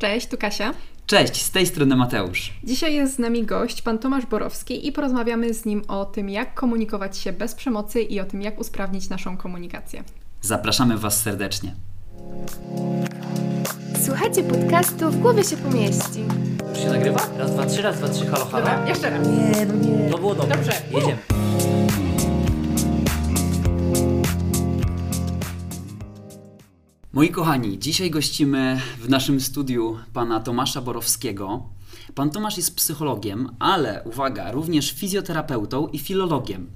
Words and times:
Cześć, 0.00 0.26
tu 0.26 0.36
Kasia. 0.38 0.74
Cześć, 1.06 1.42
z 1.42 1.50
tej 1.50 1.66
strony 1.66 1.96
Mateusz. 1.96 2.52
Dzisiaj 2.64 2.94
jest 2.94 3.14
z 3.14 3.18
nami 3.18 3.44
gość, 3.46 3.82
pan 3.82 3.98
Tomasz 3.98 4.26
Borowski 4.26 4.86
i 4.86 4.92
porozmawiamy 4.92 5.54
z 5.54 5.64
nim 5.64 5.82
o 5.88 6.04
tym, 6.04 6.30
jak 6.30 6.54
komunikować 6.54 7.18
się 7.18 7.32
bez 7.32 7.54
przemocy 7.54 8.02
i 8.02 8.20
o 8.20 8.24
tym, 8.24 8.42
jak 8.42 8.60
usprawnić 8.60 9.08
naszą 9.08 9.36
komunikację. 9.36 10.04
Zapraszamy 10.42 10.98
Was 10.98 11.22
serdecznie. 11.22 11.74
Słuchajcie 14.04 14.42
podcastu 14.42 15.10
W 15.10 15.16
głowie 15.16 15.44
się 15.44 15.56
pomieści. 15.56 16.24
Już 16.68 16.78
się 16.78 16.88
nagrywa? 16.88 17.20
Raz, 17.38 17.50
dwa, 17.52 17.66
trzy, 17.66 17.82
raz, 17.82 17.98
dwa, 17.98 18.08
trzy, 18.08 18.26
halo, 18.26 18.44
halo. 18.44 18.66
Dobra, 18.66 18.88
jeszcze 18.88 19.10
raz. 19.10 19.26
Nie, 19.28 19.66
no 19.66 19.74
nie. 19.74 20.10
To 20.10 20.18
było 20.18 20.34
dobre. 20.34 20.56
Dobrze. 20.56 20.72
Jedziemy. 20.90 21.39
Moi 27.12 27.28
kochani, 27.30 27.78
dzisiaj 27.78 28.10
gościmy 28.10 28.80
w 29.00 29.08
naszym 29.08 29.40
studiu 29.40 29.98
pana 30.12 30.40
Tomasza 30.40 30.80
Borowskiego. 30.80 31.62
Pan 32.14 32.30
Tomasz 32.30 32.56
jest 32.56 32.76
psychologiem, 32.76 33.48
ale 33.58 34.02
uwaga, 34.04 34.52
również 34.52 34.92
fizjoterapeutą 34.92 35.86
i 35.86 35.98
filologiem. 35.98 36.66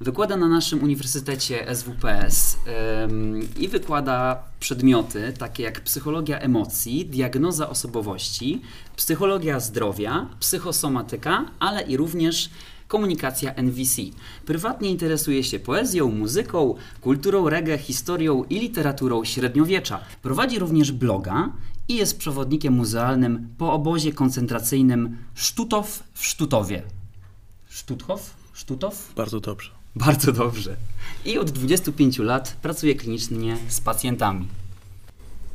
Wykłada 0.00 0.36
na 0.36 0.48
naszym 0.48 0.82
Uniwersytecie 0.82 1.74
SWPS 1.74 2.56
ym, 3.04 3.48
i 3.56 3.68
wykłada 3.68 4.42
przedmioty 4.60 5.32
takie 5.38 5.62
jak 5.62 5.80
psychologia 5.80 6.38
emocji, 6.38 7.06
diagnoza 7.06 7.68
osobowości, 7.68 8.62
psychologia 8.96 9.60
zdrowia, 9.60 10.28
psychosomatyka, 10.40 11.44
ale 11.58 11.82
i 11.82 11.96
również 11.96 12.50
komunikacja 12.92 13.54
NVC. 13.54 13.96
Prywatnie 14.46 14.90
interesuje 14.90 15.44
się 15.44 15.58
poezją, 15.58 16.10
muzyką, 16.10 16.74
kulturą 17.00 17.48
reggae, 17.48 17.78
historią 17.78 18.44
i 18.44 18.58
literaturą 18.60 19.24
średniowiecza. 19.24 20.00
Prowadzi 20.22 20.58
również 20.58 20.92
bloga 20.92 21.52
i 21.88 21.96
jest 21.96 22.18
przewodnikiem 22.18 22.74
muzealnym 22.74 23.48
po 23.58 23.72
obozie 23.72 24.12
koncentracyjnym 24.12 25.16
Sztutow 25.34 26.02
w 26.14 26.26
Sztutowie. 26.26 26.82
Sztuthof? 27.68 28.34
Sztutow? 28.52 29.14
Bardzo 29.16 29.40
dobrze. 29.40 29.70
Bardzo 29.96 30.32
dobrze. 30.32 30.76
I 31.24 31.38
od 31.38 31.50
25 31.50 32.18
lat 32.18 32.56
pracuje 32.62 32.94
klinicznie 32.94 33.56
z 33.68 33.80
pacjentami. 33.80 34.61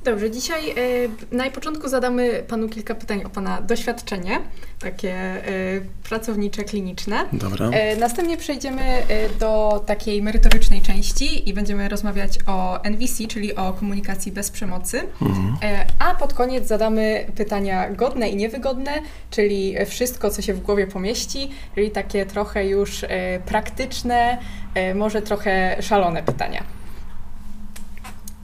Dobrze, 0.08 0.32
dzisiaj 0.32 0.72
y, 0.72 1.10
na 1.32 1.52
początku 1.52 1.90
zadamy 1.90 2.44
panu 2.48 2.70
kilka 2.70 2.96
pytań 2.96 3.24
o 3.24 3.30
pana 3.30 3.62
doświadczenie, 3.62 4.40
takie 4.80 5.14
y, 5.48 5.82
pracownicze, 6.10 6.64
kliniczne. 6.64 7.26
Dobra. 7.34 7.70
Y, 7.70 7.98
następnie 8.00 8.38
przejdziemy 8.38 9.04
do 9.40 9.84
takiej 9.86 10.22
merytorycznej 10.22 10.82
części 10.82 11.50
i 11.50 11.54
będziemy 11.54 11.90
rozmawiać 11.90 12.40
o 12.46 12.84
NVC, 12.84 13.28
czyli 13.28 13.56
o 13.56 13.74
komunikacji 13.74 14.32
bez 14.32 14.52
przemocy. 14.52 15.02
Mhm. 15.22 15.58
E, 15.62 15.86
A 16.00 16.16
pod 16.16 16.34
koniec 16.34 16.68
zadamy 16.68 17.26
pytania 17.36 17.90
godne 17.90 18.30
i 18.30 18.36
niewygodne, 18.36 18.92
czyli 19.32 19.76
wszystko, 19.86 20.30
co 20.30 20.42
się 20.42 20.54
w 20.54 20.62
głowie 20.62 20.88
pomieści, 20.88 21.50
czyli 21.76 21.92
takie 21.92 22.26
trochę 22.26 22.66
już 22.68 23.04
e, 23.04 23.10
praktyczne, 23.46 24.38
e, 24.74 24.96
może 24.96 25.22
trochę 25.22 25.78
szalone 25.82 26.24
pytania. 26.24 26.64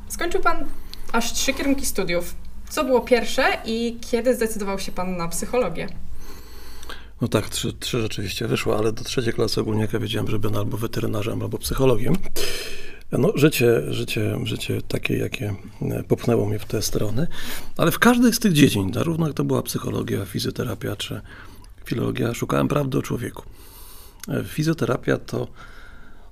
Skończył 0.08 0.42
Pan 0.42 0.66
aż 1.14 1.34
trzy 1.34 1.54
kierunki 1.54 1.86
studiów. 1.86 2.36
Co 2.70 2.84
było 2.84 3.02
pierwsze 3.02 3.44
i 3.66 3.98
kiedy 4.12 4.36
zdecydował 4.36 4.80
się 4.80 4.92
Pan 4.92 5.18
na 5.18 5.28
psychologię? 5.28 5.88
No 7.22 7.28
tak, 7.28 7.50
trzy, 7.50 7.74
trzy 7.74 8.02
rzeczywiście 8.02 8.48
wyszło, 8.48 8.78
ale 8.78 8.92
do 8.92 9.04
trzeciej 9.04 9.34
klasy 9.34 9.62
ogólniaka 9.62 10.00
wiedziałem, 10.00 10.28
że 10.28 10.40
będę 10.40 10.60
albo 10.60 10.78
weterynarzem, 10.78 11.42
albo 11.42 11.58
psychologiem. 11.58 12.16
No, 13.12 13.32
życie, 13.36 13.94
życie, 13.94 14.40
życie 14.44 14.82
takie, 14.82 15.18
jakie 15.18 15.56
e, 15.82 16.04
popchnęło 16.04 16.46
mnie 16.46 16.60
w 16.60 16.66
te 16.66 16.82
strony, 16.82 17.28
ale 17.78 17.92
w 17.92 18.00
każdej 18.00 18.34
z 18.34 18.40
tych 18.40 18.54
dziedzin, 18.54 18.94
zarówno 18.94 19.28
jak 19.28 19.36
to 19.36 19.44
była 19.44 19.62
psychologia, 19.62 20.26
fizjoterapia 20.26 20.96
czy 20.96 21.22
filologia, 21.86 22.34
szukałem 22.34 22.68
prawdy 22.68 22.98
o 22.98 23.02
człowieku. 23.02 23.44
E, 24.30 24.44
Fizjoterapia 24.44 25.18
to 25.18 25.48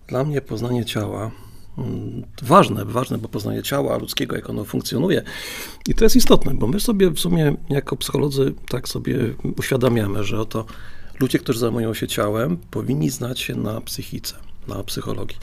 dla 0.08 0.24
mnie 0.24 0.42
poznanie 0.42 0.86
ciała, 0.86 1.32
ważne, 2.42 2.86
ważne, 2.86 3.18
bo 3.18 3.28
poznanie 3.28 3.64
ciała 3.64 3.98
ludzkiego, 3.98 4.36
jak 4.36 4.50
ono 4.50 4.66
funkcjonuje. 4.66 5.24
I 5.88 5.94
to 5.94 6.06
jest 6.06 6.16
istotne, 6.16 6.54
bo 6.54 6.68
my 6.68 6.80
sobie 6.80 7.12
w 7.12 7.20
sumie 7.20 7.56
jako 7.70 7.98
psycholodzy 7.98 8.54
tak 8.70 8.90
sobie 8.90 9.18
uświadamiamy, 9.58 10.24
że 10.24 10.40
oto 10.40 10.66
ludzie, 11.20 11.40
którzy 11.40 11.60
zajmują 11.60 11.94
się 11.94 12.08
ciałem, 12.08 12.58
powinni 12.72 13.10
znać 13.10 13.40
się 13.40 13.56
na 13.56 13.82
psychice, 13.82 14.36
na 14.68 14.84
psychologii. 14.84 15.38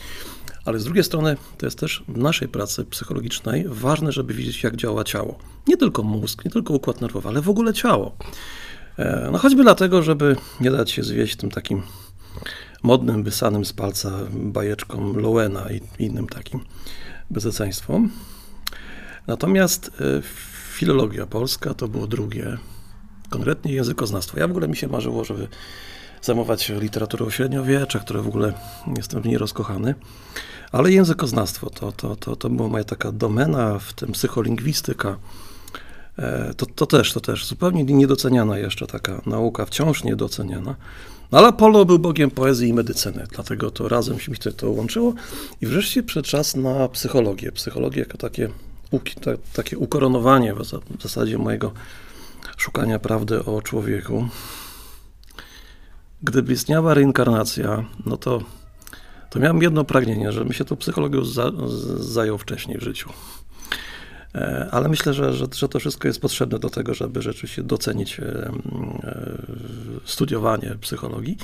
Ale 0.65 0.79
z 0.79 0.85
drugiej 0.85 1.05
strony 1.05 1.37
to 1.59 1.67
jest 1.67 1.79
też 1.79 2.05
w 2.09 2.19
naszej 2.19 2.49
pracy 2.49 2.85
psychologicznej 2.85 3.65
ważne, 3.69 4.13
żeby 4.13 4.35
wiedzieć, 4.35 4.63
jak 4.63 4.77
działa 4.77 5.05
ciało. 5.05 5.39
Nie 5.67 5.77
tylko 5.77 6.03
mózg, 6.03 6.45
nie 6.45 6.51
tylko 6.51 6.75
układ 6.75 7.01
nerwowy, 7.01 7.29
ale 7.29 7.43
w 7.43 7.49
ogóle 7.49 7.73
ciało. 7.73 8.17
E, 8.99 9.29
No 9.33 9.39
choćby 9.39 9.63
dlatego, 9.63 10.03
żeby 10.03 10.37
nie 10.61 10.71
dać 10.71 10.91
się 10.91 11.03
zwieść 11.03 11.37
tym 11.37 11.51
takim 11.51 11.83
modnym, 12.83 13.23
wysanym 13.23 13.65
z 13.65 13.73
palca 13.73 14.11
bajeczkom 14.33 15.17
Lowena 15.17 15.67
i 15.71 16.05
innym 16.05 16.29
takim 16.29 16.61
bezeceństwom. 17.31 18.11
Natomiast 19.27 19.91
e, 20.01 20.23
filologia 20.73 21.27
polska 21.27 21.75
to 21.75 21.89
było 21.89 22.07
drugie, 22.07 22.59
konkretnie 23.31 23.73
językoznawstwo. 23.73 24.41
Ja 24.41 24.49
w 24.49 24.51
ogóle 24.51 24.69
mi 24.69 24.77
się 24.77 24.89
marzyło, 24.89 25.25
żeby 25.25 25.49
zajmować 26.23 26.63
się 26.63 26.81
literaturą 26.81 27.31
średniowiecza, 27.31 27.99
które 27.99 28.23
w 28.23 28.29
ogóle 28.29 28.53
jestem 28.97 29.23
w 29.23 29.27
niej 29.27 29.39
rozkochany, 29.39 29.95
ale 30.73 30.93
językoznawstwo 30.93 31.71
to, 31.71 31.93
to, 31.93 32.17
to, 32.17 32.37
to 32.37 32.51
była 32.51 32.69
moja 32.69 32.85
taka 32.85 33.13
domena, 33.13 33.79
w 33.79 33.93
tym 33.93 34.13
psycholingwistyka. 34.13 35.17
E, 36.19 36.55
To, 36.55 36.67
to 36.67 36.87
też, 36.87 37.13
to 37.13 37.21
też 37.21 37.47
zupełnie 37.47 37.85
niedoceniana 37.85 38.59
jeszcze 38.59 38.87
taka 38.87 39.23
nauka, 39.27 39.67
wciąż 39.67 40.05
niedoceniana. 40.05 40.75
No, 41.33 41.39
Ale 41.39 41.49
Apollo 41.49 41.85
był 41.85 41.99
bogiem 41.99 42.31
poezji 42.31 42.69
i 42.69 42.75
medycyny, 42.75 43.27
dlatego 43.35 43.71
to 43.71 43.89
razem 43.89 44.19
się 44.21 44.33
mi 44.33 44.39
to- 44.39 44.71
łączyło. 44.71 45.15
I 45.61 45.67
wreszcie 45.67 46.03
przyszedł 46.03 46.29
czas 46.29 46.57
na 46.57 46.89
psychologię. 46.89 47.53
Psychologię 47.53 48.01
jako 48.01 48.19
takie, 48.19 48.49
takie 49.53 49.79
ukoronowanie 49.79 50.55
w, 50.55 50.65
za- 50.65 50.79
w 50.99 51.03
zasadzie 51.03 51.39
mojego 51.39 51.73
szukania 52.57 52.99
prawdy 52.99 53.45
o 53.45 53.63
człowieku. 53.63 54.29
Gdyby 56.23 56.53
istniała 56.53 56.95
reinkarnacja, 56.95 57.85
no 58.07 58.17
to, 58.17 58.43
to 59.31 59.39
miałem 59.41 59.63
jedno 59.63 59.85
pragnienie, 59.85 60.33
żebym 60.33 60.53
się 60.53 60.65
tą 60.65 60.77
psychologią 60.77 61.25
za, 61.25 61.53
zajął 61.97 62.39
wcześniej 62.39 62.79
w 62.79 62.83
życiu. 62.83 63.09
E, 64.39 64.69
Ale 64.71 64.89
myślę, 64.89 65.15
że, 65.15 65.33
że, 65.33 65.47
że 65.53 65.69
to 65.69 65.79
wszystko 65.81 66.09
jest 66.09 66.21
potrzebne 66.21 66.59
do 66.59 66.71
tego, 66.71 66.95
żeby 66.95 67.23
rzeczywiście 67.23 67.63
docenić 67.63 68.21
e, 68.21 68.23
mm, 68.23 68.59
e, 69.03 69.39
studiowanie 70.05 70.75
psychologii. 70.81 71.37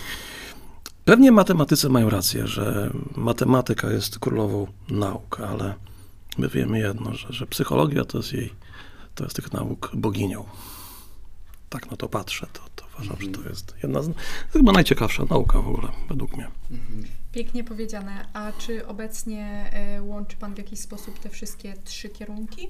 Pewnie 1.04 1.32
matematycy 1.32 1.88
mają 1.88 2.10
rację, 2.10 2.46
że 2.46 2.90
matematyka 3.16 3.90
jest 3.90 4.18
królową 4.18 4.66
nauk, 4.88 5.40
ale 5.40 5.74
my 6.38 6.48
wiemy 6.48 6.78
jedno, 6.78 7.14
że, 7.14 7.32
że 7.32 7.46
psychologia 7.46 8.04
to 8.04 8.18
jest 8.18 8.32
jej, 8.32 8.52
to 9.14 9.24
jest 9.24 9.36
tych 9.36 9.52
nauk 9.52 9.90
boginią. 9.94 10.44
Tak 11.68 11.90
na 11.90 11.96
to 11.96 12.08
patrzę, 12.08 12.46
to, 12.52 12.60
to 12.76 12.84
uważam, 12.94 13.16
że 13.20 13.28
to 13.28 13.48
jest 13.48 13.74
jedna 13.82 14.02
z, 14.02 14.10
chyba 14.52 14.72
najciekawsza 14.72 15.24
nauka 15.30 15.60
w 15.60 15.68
ogóle, 15.68 15.88
według 16.08 16.36
mnie. 16.36 16.48
Pięknie 17.34 17.64
powiedziane. 17.64 18.26
A 18.32 18.52
czy 18.52 18.86
obecnie 18.86 19.70
e, 19.72 20.02
łączy 20.02 20.36
Pan 20.36 20.54
w 20.54 20.58
jakiś 20.58 20.78
sposób 20.78 21.18
te 21.18 21.28
wszystkie 21.28 21.74
trzy 21.84 22.08
kierunki? 22.08 22.68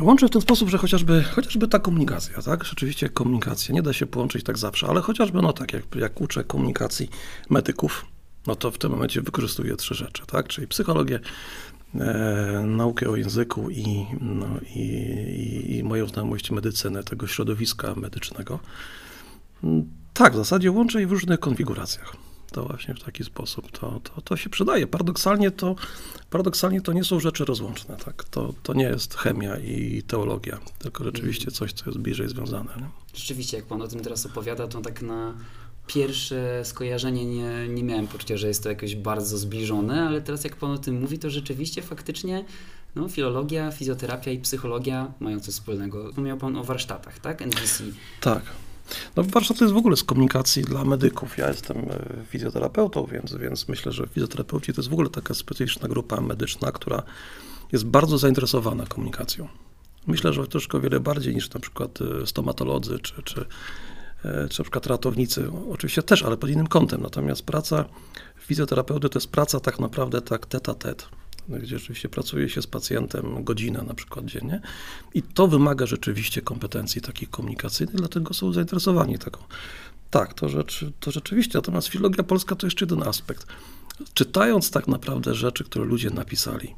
Łączę 0.00 0.26
w 0.26 0.30
ten 0.30 0.42
sposób, 0.42 0.68
że 0.68 0.78
chociażby, 0.78 1.22
chociażby 1.22 1.68
ta 1.68 1.78
komunikacja, 1.78 2.42
tak? 2.42 2.64
Rzeczywiście 2.64 3.08
komunikacja, 3.08 3.74
nie 3.74 3.82
da 3.82 3.92
się 3.92 4.06
połączyć 4.06 4.44
tak 4.44 4.58
zawsze, 4.58 4.86
ale 4.86 5.00
chociażby, 5.00 5.42
no 5.42 5.52
tak, 5.52 5.72
jak, 5.72 5.82
jak 5.94 6.20
uczę 6.20 6.44
komunikacji 6.44 7.10
medyków, 7.50 8.06
no 8.46 8.56
to 8.56 8.70
w 8.70 8.78
tym 8.78 8.90
momencie 8.90 9.22
wykorzystuję 9.22 9.76
trzy 9.76 9.94
rzeczy, 9.94 10.22
tak? 10.26 10.48
Czyli 10.48 10.66
psychologię, 10.66 11.20
e, 11.94 12.64
naukę 12.66 13.10
o 13.10 13.16
języku 13.16 13.70
i, 13.70 14.06
no, 14.20 14.46
i, 14.74 14.78
i, 14.78 15.76
i 15.76 15.84
moją 15.84 16.06
znajomość 16.06 16.50
medycyny, 16.50 17.04
tego 17.04 17.26
środowiska 17.26 17.94
medycznego. 17.94 18.58
Tak, 20.14 20.32
w 20.32 20.36
zasadzie 20.36 20.70
łączę 20.70 21.00
je 21.00 21.06
w 21.06 21.12
różnych 21.12 21.40
konfiguracjach. 21.40 22.31
To 22.52 22.64
właśnie 22.64 22.94
w 22.94 23.02
taki 23.02 23.24
sposób 23.24 23.70
to, 23.78 24.00
to, 24.00 24.20
to 24.20 24.36
się 24.36 24.50
przydaje. 24.50 24.86
Paradoksalnie 24.86 25.50
to, 25.50 25.76
paradoksalnie 26.30 26.80
to 26.80 26.92
nie 26.92 27.04
są 27.04 27.20
rzeczy 27.20 27.44
rozłączne. 27.44 27.96
Tak? 27.96 28.24
To, 28.24 28.54
to 28.62 28.74
nie 28.74 28.84
jest 28.84 29.14
chemia 29.14 29.56
i 29.56 30.02
teologia, 30.06 30.58
tylko 30.78 31.04
rzeczywiście 31.04 31.50
coś, 31.50 31.72
co 31.72 31.84
jest 31.86 31.98
bliżej 31.98 32.28
związane. 32.28 32.70
Nie? 32.76 32.88
Rzeczywiście, 33.14 33.56
jak 33.56 33.66
Pan 33.66 33.82
o 33.82 33.88
tym 33.88 34.00
teraz 34.00 34.26
opowiada, 34.26 34.68
to 34.68 34.80
tak 34.80 35.02
na 35.02 35.34
pierwsze 35.86 36.60
skojarzenie 36.64 37.26
nie, 37.26 37.68
nie 37.68 37.82
miałem 37.82 38.06
poczucia, 38.06 38.36
że 38.36 38.48
jest 38.48 38.62
to 38.62 38.68
jakoś 38.68 38.96
bardzo 38.96 39.38
zbliżone, 39.38 40.02
ale 40.08 40.20
teraz 40.20 40.44
jak 40.44 40.56
Pan 40.56 40.70
o 40.70 40.78
tym 40.78 41.00
mówi, 41.00 41.18
to 41.18 41.30
rzeczywiście 41.30 41.82
faktycznie 41.82 42.44
no, 42.94 43.08
filologia, 43.08 43.70
fizjoterapia 43.70 44.30
i 44.30 44.38
psychologia 44.38 45.12
mają 45.20 45.40
coś 45.40 45.54
wspólnego. 45.54 46.08
Wspomniał 46.08 46.38
Pan 46.38 46.56
o 46.56 46.64
warsztatach, 46.64 47.18
tak? 47.18 47.42
NVC. 47.42 47.84
Tak. 48.20 48.42
No, 49.16 49.22
warsztat 49.22 49.58
to 49.58 49.64
jest 49.64 49.74
w 49.74 49.76
ogóle 49.76 49.96
z 49.96 50.04
komunikacji 50.04 50.62
dla 50.62 50.84
medyków. 50.84 51.38
Ja 51.38 51.48
jestem 51.48 51.76
e, 51.78 52.24
fizjoterapeutą, 52.24 53.06
więc, 53.06 53.34
więc 53.34 53.68
myślę, 53.68 53.92
że 53.92 54.06
fizjoterapeuci 54.06 54.72
to 54.72 54.80
jest 54.80 54.90
w 54.90 54.92
ogóle 54.92 55.10
taka 55.10 55.34
specyficzna 55.34 55.88
grupa 55.88 56.20
medyczna, 56.20 56.72
która 56.72 57.02
jest 57.72 57.84
bardzo 57.84 58.18
zainteresowana 58.18 58.86
komunikacją. 58.86 59.48
Myślę, 60.06 60.32
że 60.32 60.46
troszkę 60.46 60.80
wiele 60.80 61.00
bardziej 61.00 61.34
niż 61.34 61.50
na 61.50 61.60
przykład 61.60 61.98
e, 62.22 62.26
stomatolodzy 62.26 62.98
czy, 62.98 63.22
czy, 63.22 63.40
e, 64.24 64.48
czy 64.48 64.60
na 64.60 64.64
przykład 64.64 64.86
ratownicy. 64.86 65.50
Oczywiście 65.70 66.02
też, 66.02 66.22
ale 66.22 66.36
pod 66.36 66.50
innym 66.50 66.66
kątem. 66.66 67.02
Natomiast 67.02 67.42
praca 67.42 67.84
fizjoterapeuty 68.38 69.08
to 69.08 69.18
jest 69.18 69.30
praca 69.30 69.60
tak 69.60 69.80
naprawdę 69.80 70.22
tak 70.22 70.46
tete 70.46 70.72
a 70.72 70.74
tet 70.74 71.08
gdzie 71.48 71.78
rzeczywiście 71.78 72.08
pracuje 72.08 72.48
się 72.48 72.62
z 72.62 72.66
pacjentem 72.66 73.44
godzinę 73.44 73.82
na 73.82 73.94
przykład 73.94 74.24
dziennie 74.24 74.60
i 75.14 75.22
to 75.22 75.48
wymaga 75.48 75.86
rzeczywiście 75.86 76.42
kompetencji 76.42 77.00
takich 77.00 77.30
komunikacyjnych, 77.30 77.96
dlatego 77.96 78.34
są 78.34 78.52
zainteresowani 78.52 79.18
taką. 79.18 79.44
Tak, 80.10 80.34
to, 80.34 80.48
rzecz, 80.48 80.84
to 81.00 81.10
rzeczywiście, 81.10 81.58
natomiast 81.58 81.88
filologia 81.88 82.24
polska 82.24 82.56
to 82.56 82.66
jeszcze 82.66 82.84
jeden 82.84 83.02
aspekt. 83.02 83.46
Czytając 84.14 84.70
tak 84.70 84.88
naprawdę 84.88 85.34
rzeczy, 85.34 85.64
które 85.64 85.84
ludzie 85.84 86.10
napisali, 86.10 86.74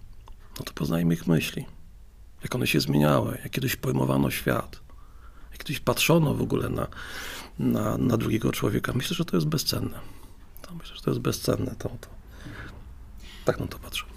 no 0.59 0.65
to 0.65 0.73
poznajmy 0.73 1.15
ich 1.15 1.27
myśli, 1.27 1.65
jak 2.43 2.55
one 2.55 2.67
się 2.67 2.81
zmieniały, 2.81 3.39
jak 3.43 3.53
kiedyś 3.53 3.77
pojmowano 3.77 4.31
świat, 4.31 4.81
jak 5.51 5.59
kiedyś 5.59 5.81
patrzono 5.81 6.35
w 6.35 6.43
ogóle 6.43 6.69
na, 6.69 6.87
na, 7.59 7.99
na 7.99 8.17
drugiego 8.17 8.53
człowieka. 8.53 8.93
Myślę, 8.95 9.17
że 9.17 9.25
to 9.25 9.37
jest 9.37 9.47
bezcenne. 9.47 10.01
To 10.63 10.75
myślę, 10.75 10.97
że 10.97 11.03
to 11.03 11.11
jest 11.11 11.21
bezcenne. 11.21 11.75
To, 11.79 11.89
to. 11.89 12.09
Tak 13.45 13.61
na 13.61 13.67
to 13.67 13.79
patrzę. 13.79 14.14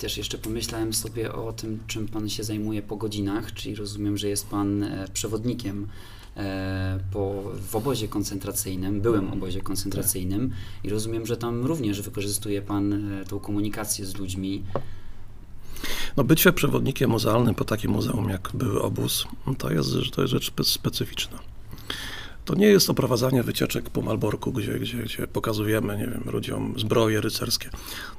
Też 0.00 0.18
jeszcze 0.18 0.38
pomyślałem 0.38 0.92
sobie 0.92 1.32
o 1.32 1.52
tym, 1.52 1.78
czym 1.86 2.08
Pan 2.08 2.28
się 2.28 2.44
zajmuje 2.44 2.82
po 2.82 2.96
godzinach, 2.96 3.54
czyli 3.54 3.74
rozumiem, 3.74 4.16
że 4.16 4.28
jest 4.28 4.48
Pan 4.48 4.82
e, 4.82 5.08
przewodnikiem 5.12 5.88
e, 6.36 7.00
po, 7.12 7.42
w 7.70 7.76
obozie 7.76 8.08
koncentracyjnym, 8.08 9.00
byłym 9.00 9.32
obozie 9.32 9.60
koncentracyjnym 9.60 10.50
i 10.84 10.90
rozumiem, 10.90 11.26
że 11.26 11.36
tam 11.36 11.66
również 11.66 12.02
wykorzystuje 12.02 12.62
Pan 12.62 13.12
e, 13.12 13.24
tą 13.24 13.38
komunikację 13.40 14.06
z 14.06 14.16
ludźmi. 14.16 14.64
No 16.16 16.24
bycie 16.24 16.52
przewodnikiem 16.52 17.10
muzealnym 17.10 17.54
po 17.54 17.64
takim 17.64 17.90
muzeum 17.90 18.28
jak 18.28 18.50
były 18.54 18.82
obóz, 18.82 19.26
to 19.58 19.70
jest, 19.70 19.88
to 20.12 20.22
jest 20.22 20.32
rzecz 20.32 20.52
specyficzna. 20.62 21.38
To 22.50 22.56
nie 22.56 22.66
jest 22.66 22.90
oprowadzanie 22.90 23.42
wycieczek 23.42 23.90
po 23.90 24.02
Malborku, 24.02 24.52
gdzie, 24.52 24.78
gdzie, 24.78 25.02
gdzie 25.02 25.26
pokazujemy, 25.26 25.96
nie 25.96 26.06
wiem, 26.06 26.22
ludziom 26.32 26.74
zbroje 26.78 27.20
rycerskie. 27.20 27.70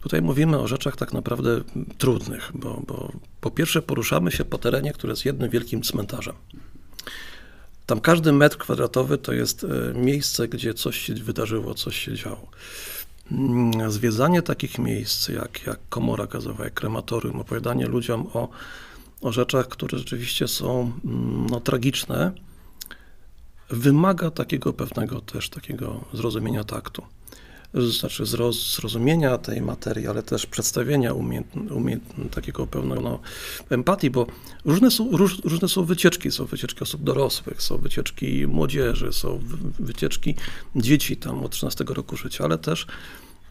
Tutaj 0.02 0.22
mówimy 0.22 0.60
o 0.60 0.68
rzeczach 0.68 0.96
tak 0.96 1.14
naprawdę 1.14 1.62
trudnych, 1.98 2.52
bo, 2.54 2.82
bo 2.88 3.12
po 3.42 3.52
pierwsze 3.52 3.82
poruszamy 3.82 4.32
się 4.32 4.46
po 4.46 4.58
terenie, 4.58 4.94
który 4.94 5.12
jest 5.12 5.26
jednym 5.26 5.50
wielkim 5.50 5.82
cmentarzem. 5.82 6.34
Tam 7.86 8.02
każdy 8.02 8.34
metr 8.34 8.58
kwadratowy 8.58 9.18
to 9.18 9.34
jest 9.34 9.64
e, 9.64 9.94
miejsce, 10.00 10.48
gdzie 10.48 10.74
coś 10.74 10.98
się 10.98 11.14
wydarzyło, 11.14 11.74
coś 11.74 11.98
się 11.98 12.16
działo. 12.16 12.48
Mm, 13.32 13.92
zwiedzanie 13.92 14.42
takich 14.42 14.80
miejsc 14.80 15.30
jak, 15.30 15.68
jak 15.68 15.80
komora 15.90 16.28
gazowa, 16.28 16.64
jak 16.64 16.74
krematorium, 16.74 17.40
opowiadanie 17.40 17.88
ludziom 17.88 18.28
o, 18.34 18.50
o 19.22 19.32
rzeczach, 19.32 19.68
które 19.68 19.98
rzeczywiście 19.98 20.48
są 20.48 20.92
mm, 21.06 21.48
no, 21.50 21.60
tragiczne, 21.60 22.32
wymaga 23.72 24.32
takiego 24.32 24.74
pewnego 24.74 25.22
też 25.22 25.50
takiego 25.50 26.06
zrozumienia 26.14 26.64
taktu. 26.64 27.04
Znaczy 27.74 28.26
zrozumienia 28.26 29.38
tej 29.38 29.62
materii, 29.62 30.08
ale 30.08 30.24
też 30.24 30.46
przedstawienia 30.46 31.14
umiejęt, 31.14 31.48
umiejęt, 31.72 32.04
takiego 32.32 32.68
pełnego 32.68 33.02
no, 33.02 33.20
empatii, 33.70 34.10
bo 34.10 34.28
różne 34.66 34.92
są, 34.92 35.18
róż, 35.18 35.42
różne 35.44 35.68
są 35.68 35.84
wycieczki. 35.84 36.32
Są 36.32 36.46
wycieczki 36.46 36.82
osób 36.82 37.04
dorosłych, 37.04 37.62
są 37.62 37.78
wycieczki 37.78 38.48
młodzieży, 38.48 39.14
są 39.14 39.40
wycieczki 39.80 40.36
dzieci 40.76 41.18
tam 41.18 41.44
od 41.44 41.52
13 41.52 41.84
roku 41.88 42.18
życia, 42.18 42.44
ale 42.44 42.58
też 42.58 42.88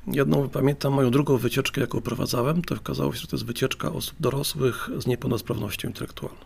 jedną, 0.06 0.48
pamiętam 0.48 0.92
moją 0.92 1.10
drugą 1.10 1.36
wycieczkę, 1.36 1.80
jaką 1.80 2.00
prowadzałem, 2.00 2.62
to 2.62 2.74
okazało 2.74 3.12
się, 3.12 3.20
że 3.20 3.26
to 3.26 3.36
jest 3.36 3.46
wycieczka 3.46 3.92
osób 3.92 4.14
dorosłych 4.20 4.90
z 4.98 5.06
niepełnosprawnością 5.06 5.88
intelektualną. 5.88 6.40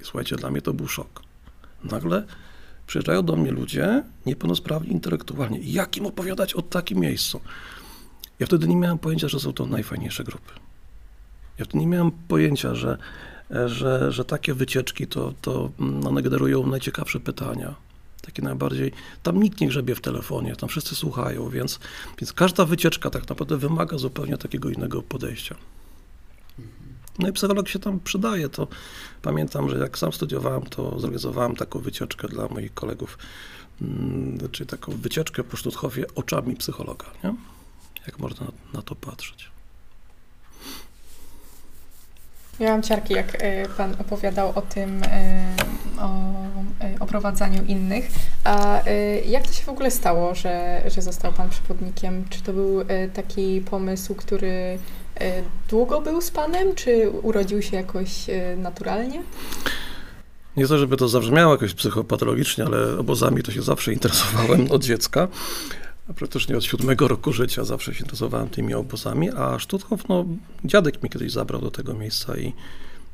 I 0.00 0.04
słuchajcie, 0.04 0.36
dla 0.36 0.50
mnie 0.50 0.62
to 0.62 0.72
był 0.72 0.88
szok. 0.88 1.22
Nagle 1.84 2.26
Przyjeżdżają 2.90 3.22
do 3.22 3.36
mnie 3.36 3.50
ludzie 3.50 4.02
niepełnosprawni 4.26 4.92
intelektualnie. 4.92 5.58
Jak 5.62 5.96
im 5.96 6.06
opowiadać 6.06 6.54
o 6.54 6.62
takim 6.62 6.98
miejscu? 6.98 7.40
Ja 8.38 8.46
wtedy 8.46 8.68
nie 8.68 8.76
miałem 8.76 8.98
pojęcia, 8.98 9.28
że 9.28 9.40
są 9.40 9.52
to 9.52 9.66
najfajniejsze 9.66 10.24
grupy. 10.24 10.52
Ja 11.58 11.64
wtedy 11.64 11.78
nie 11.78 11.86
miałem 11.86 12.10
pojęcia, 12.10 12.74
że, 12.74 12.98
że, 13.66 14.12
że 14.12 14.24
takie 14.24 14.54
wycieczki 14.54 15.06
to, 15.06 15.34
to 15.42 15.70
mm, 15.80 16.06
one 16.06 16.22
generują 16.22 16.66
najciekawsze 16.66 17.20
pytania. 17.20 17.74
Takie 18.22 18.42
najbardziej. 18.42 18.92
Tam 19.22 19.42
nikt 19.42 19.60
nie 19.60 19.68
grzebie 19.68 19.94
w 19.94 20.00
telefonie, 20.00 20.56
tam 20.56 20.68
wszyscy 20.68 20.94
słuchają, 20.94 21.48
więc, 21.50 21.80
więc 22.20 22.32
każda 22.32 22.64
wycieczka 22.64 23.10
tak 23.10 23.28
naprawdę 23.28 23.56
wymaga 23.56 23.98
zupełnie 23.98 24.38
takiego 24.38 24.70
innego 24.70 25.02
podejścia. 25.02 25.54
No 27.20 27.28
i 27.28 27.32
psycholog 27.32 27.68
się 27.68 27.78
tam 27.78 28.00
przydaje. 28.00 28.48
To 28.48 28.68
pamiętam, 29.22 29.68
że 29.70 29.78
jak 29.78 29.98
sam 29.98 30.12
studiowałem, 30.12 30.62
to 30.62 31.00
zorganizowałem 31.00 31.56
taką 31.56 31.78
wycieczkę 31.78 32.28
dla 32.28 32.48
moich 32.48 32.74
kolegów, 32.74 33.18
mm, 33.82 34.38
czyli 34.52 34.66
taką 34.66 34.92
wycieczkę 34.92 35.44
po 35.44 35.56
Stutthoфie 35.56 36.04
oczami 36.14 36.56
psychologa. 36.56 37.06
Nie? 37.24 37.34
Jak 38.06 38.18
można 38.18 38.46
na 38.74 38.82
to 38.82 38.94
patrzeć. 38.94 39.50
Miałam 42.60 42.82
ciarki, 42.82 43.14
jak 43.14 43.36
e, 43.38 43.68
Pan 43.68 43.96
opowiadał 44.00 44.52
o 44.54 44.62
tym, 44.62 45.02
e, 45.02 45.54
o 45.98 46.08
e, 46.84 47.00
oprowadzaniu 47.00 47.64
innych. 47.64 48.08
A 48.44 48.80
jak 49.26 49.46
to 49.46 49.52
się 49.52 49.64
w 49.64 49.68
ogóle 49.68 49.90
stało, 49.90 50.34
że, 50.34 50.82
że 50.86 51.02
został 51.02 51.32
Pan 51.32 51.50
przewodnikiem? 51.50 52.24
Czy 52.30 52.42
to 52.42 52.52
był 52.52 52.84
taki 53.14 53.60
pomysł, 53.60 54.14
który 54.14 54.78
długo 55.68 56.00
był 56.00 56.20
z 56.20 56.30
Panem, 56.30 56.74
czy 56.74 57.10
urodził 57.10 57.62
się 57.62 57.76
jakoś 57.76 58.10
naturalnie? 58.56 59.22
Nie 60.56 60.66
to, 60.66 60.78
żeby 60.78 60.96
to 60.96 61.08
zabrzmiało 61.08 61.52
jakoś 61.52 61.74
psychopatologicznie, 61.74 62.64
ale 62.64 62.98
obozami 62.98 63.42
to 63.42 63.52
się 63.52 63.62
zawsze 63.62 63.92
interesowałem 63.92 64.72
od 64.72 64.84
dziecka 64.84 65.28
praktycznie 66.16 66.56
od 66.56 66.64
siódmego 66.64 67.08
roku 67.08 67.32
życia 67.32 67.64
zawsze 67.64 67.94
się 67.94 68.04
interesowałem 68.04 68.48
tymi 68.48 68.74
obozami, 68.74 69.30
a 69.30 69.58
Stutthof, 69.58 70.08
no 70.08 70.24
dziadek 70.64 71.02
mi 71.02 71.10
kiedyś 71.10 71.32
zabrał 71.32 71.60
do 71.60 71.70
tego 71.70 71.94
miejsca 71.94 72.36
i 72.36 72.52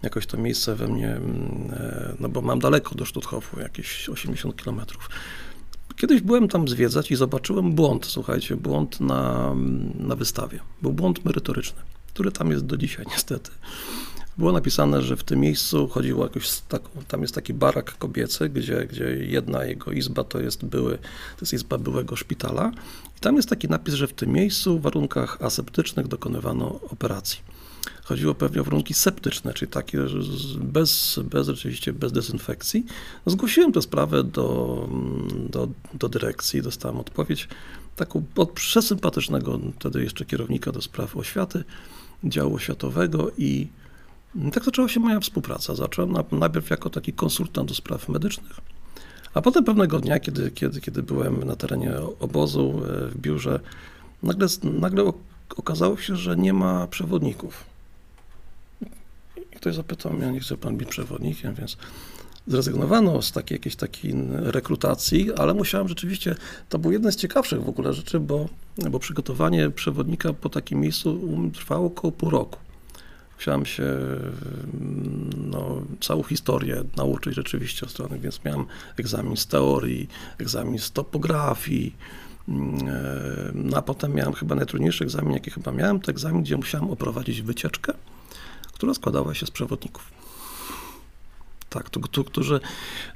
jakoś 0.02 0.26
to 0.26 0.37
miejsce 0.37 0.75
we 0.75 0.88
mnie, 0.88 1.08
mm, 1.08 1.70
e, 1.72 2.14
no 2.20 2.28
bo 2.28 2.43
mam 2.43 2.58
daleko 2.58 2.94
do 2.94 3.06
Stutthofu, 3.06 3.60
jakieś 3.60 4.08
80 4.08 4.56
kilometrów. 4.56 5.08
Kiedyś 5.96 6.20
byłem 6.20 6.48
tam 6.48 6.69
zwiedzać 6.69 7.10
i 7.10 7.16
zobaczyłem 7.16 7.72
błąd, 7.72 8.06
słuchajcie, 8.06 8.56
błąd 8.56 9.00
na, 9.00 9.54
na 9.98 10.16
wystawie. 10.16 10.60
Był 10.82 10.93
błąd 10.93 11.25
merytoryczny, 11.25 11.82
który 12.14 12.32
tam 12.32 12.50
jest 12.50 12.66
do 12.66 12.76
dzisiaj 12.76 13.06
niestety 13.10 13.50
było 14.38 14.53
napisane, 14.53 15.03
że 15.03 15.17
w 15.17 15.25
tym 15.25 15.41
miejscu 15.41 15.88
chodziło 15.88 16.25
jakoś 16.25 16.61
taką, 16.61 16.91
tam 17.09 17.23
jest 17.23 17.35
taki 17.35 17.55
barak 17.55 17.99
kobiecy, 17.99 18.49
gdzie, 18.49 18.87
gdzie 18.87 19.05
jedna 19.05 19.65
jego 19.65 19.93
izba 19.93 20.25
to 20.25 20.41
jest 20.41 20.65
były, 20.65 20.99
to 21.37 21.41
jest 21.41 21.53
izba 21.53 21.79
byłego 21.79 22.17
szpitala 22.17 22.72
i 23.17 23.20
tam 23.20 23.37
jest 23.37 23.49
taki 23.49 23.69
napis, 23.69 23.94
że 23.94 24.06
w 24.06 24.13
tym 24.13 24.32
miejscu 24.32 24.79
w 24.79 24.82
warunkach 24.82 25.43
aseptycznych 25.43 26.08
dokonywano 26.08 26.81
operacji. 26.91 27.39
Chodziło 28.05 28.34
pewnie 28.34 28.60
o 28.60 28.65
warunki 28.65 28.94
septyczne, 28.94 29.55
czyli 29.55 29.70
takie 29.70 29.99
bez, 30.56 31.20
bez 31.25 31.46
rzeczywiście 31.46 31.93
bez 31.93 32.13
dezynfekcji. 32.13 32.87
Zgłosiłem 33.27 33.72
tę 33.72 33.82
sprawę 33.82 34.25
do, 34.25 34.89
do, 35.51 35.69
do 35.94 36.08
dyrekcji, 36.08 36.63
dostałem 36.63 37.01
odpowiedź 37.01 37.49
taką 37.96 38.25
od 38.37 38.51
przesympatycznego 38.51 39.60
wtedy 39.79 40.03
jeszcze 40.03 40.25
kierownika 40.25 40.72
do 40.72 40.82
spraw 40.82 41.17
oświaty, 41.17 41.65
działu 42.25 42.55
oświatowego 42.55 43.31
i 43.39 43.69
tak 44.52 44.64
zaczęła 44.64 44.88
się 44.88 45.00
moja 45.00 45.20
współpraca. 45.20 45.74
Zacząłem 45.74 46.14
najpierw 46.32 46.70
jako 46.70 46.90
taki 46.90 47.12
konsultant 47.12 47.69
do 47.69 47.74
spraw 47.74 48.08
medycznych, 48.08 48.60
a 49.34 49.43
potem 49.43 49.64
pewnego 49.64 50.00
dnia, 50.00 50.20
kiedy, 50.20 50.50
kiedy, 50.50 50.81
kiedy 50.81 51.02
byłem 51.02 51.44
na 51.44 51.56
terenie 51.56 51.93
obozu 52.20 52.82
e, 52.84 53.06
w 53.06 53.16
biurze, 53.16 53.60
nagle, 54.22 54.46
nagle 54.62 55.12
okazało 55.56 55.96
się, 55.96 56.16
że 56.16 56.36
nie 56.36 56.52
ma 56.52 56.86
przewodników. 56.86 57.64
I 59.52 59.56
ktoś 59.56 59.74
zapytał 59.74 60.12
mnie, 60.12 60.26
nie 60.26 60.40
chce 60.40 60.56
pan 60.56 60.76
być 60.76 60.88
przewodnikiem, 60.88 61.55
więc 61.55 61.76
zrezygnowano 62.46 63.22
z 63.22 63.32
takiej 63.32 63.56
jakiejś 63.56 63.76
takiej 63.76 64.14
rekrutacji, 64.31 65.32
ale 65.34 65.55
musiałem 65.55 65.88
rzeczywiście, 65.88 66.36
to 66.69 66.78
był 66.78 66.93
jeden 66.93 67.12
z 67.12 67.16
ciekawszych 67.16 67.62
w 67.62 67.69
ogóle 67.69 67.94
rzeczy, 67.94 68.20
bo, 68.20 68.48
bo 68.90 68.98
przygotowanie 68.98 69.70
przewodnika 69.70 70.32
po 70.32 70.48
takim 70.48 70.81
miejscu 70.81 71.20
trwało 71.55 71.86
około 71.86 72.12
pół 72.12 72.31
roku. 72.31 72.66
Musiałem 73.36 73.66
się 73.66 73.84
no, 75.36 75.82
całą 76.00 76.22
historię 76.22 76.84
nauczyć 76.96 77.34
rzeczywiście 77.34 77.86
o 77.86 77.88
strony, 77.88 78.19
więc 78.19 78.44
miałem 78.44 78.64
egzamin 78.98 79.36
z 79.36 79.46
teorii, 79.46 80.08
egzamin 80.38 80.78
z 80.78 80.93
topografii, 80.93 81.96
no 83.55 83.76
a 83.76 83.82
potem 83.82 84.14
miałem 84.14 84.34
chyba 84.34 84.55
najtrudniejszy 84.55 85.05
egzamin, 85.05 85.32
jaki 85.32 85.50
chyba 85.50 85.72
miałem, 85.72 86.00
to 86.00 86.10
egzamin, 86.10 86.43
gdzie 86.43 86.56
musiałem 86.56 86.90
oprowadzić 86.90 87.43
wycieczkę, 87.43 87.93
która 88.72 88.94
składała 88.94 89.34
się 89.34 89.46
z 89.46 89.50
przewodników. 89.50 90.10
Tak, 91.70 91.90
tu, 91.90 92.00
tu, 92.00 92.24
którzy 92.24 92.60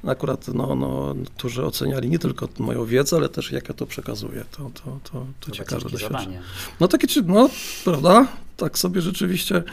akurat, 0.07 0.47
no, 0.47 0.75
no, 0.75 1.15
którzy 1.37 1.65
oceniali 1.65 2.09
nie 2.09 2.19
tylko 2.19 2.49
moją 2.59 2.85
wiedzę, 2.85 3.17
ale 3.17 3.29
też 3.29 3.51
jak 3.51 3.69
ja 3.69 3.75
to 3.75 3.85
przekazuję. 3.85 4.45
To, 4.51 4.57
to, 4.57 4.69
to, 4.83 4.99
to, 5.11 5.25
to 5.39 5.51
ciekawe 5.51 5.89
doświadczenie. 5.89 6.41
No 6.79 6.87
takie, 6.87 7.07
no, 7.25 7.49
prawda? 7.83 8.27
Tak 8.57 8.77
sobie 8.77 9.01
rzeczywiście 9.01 9.63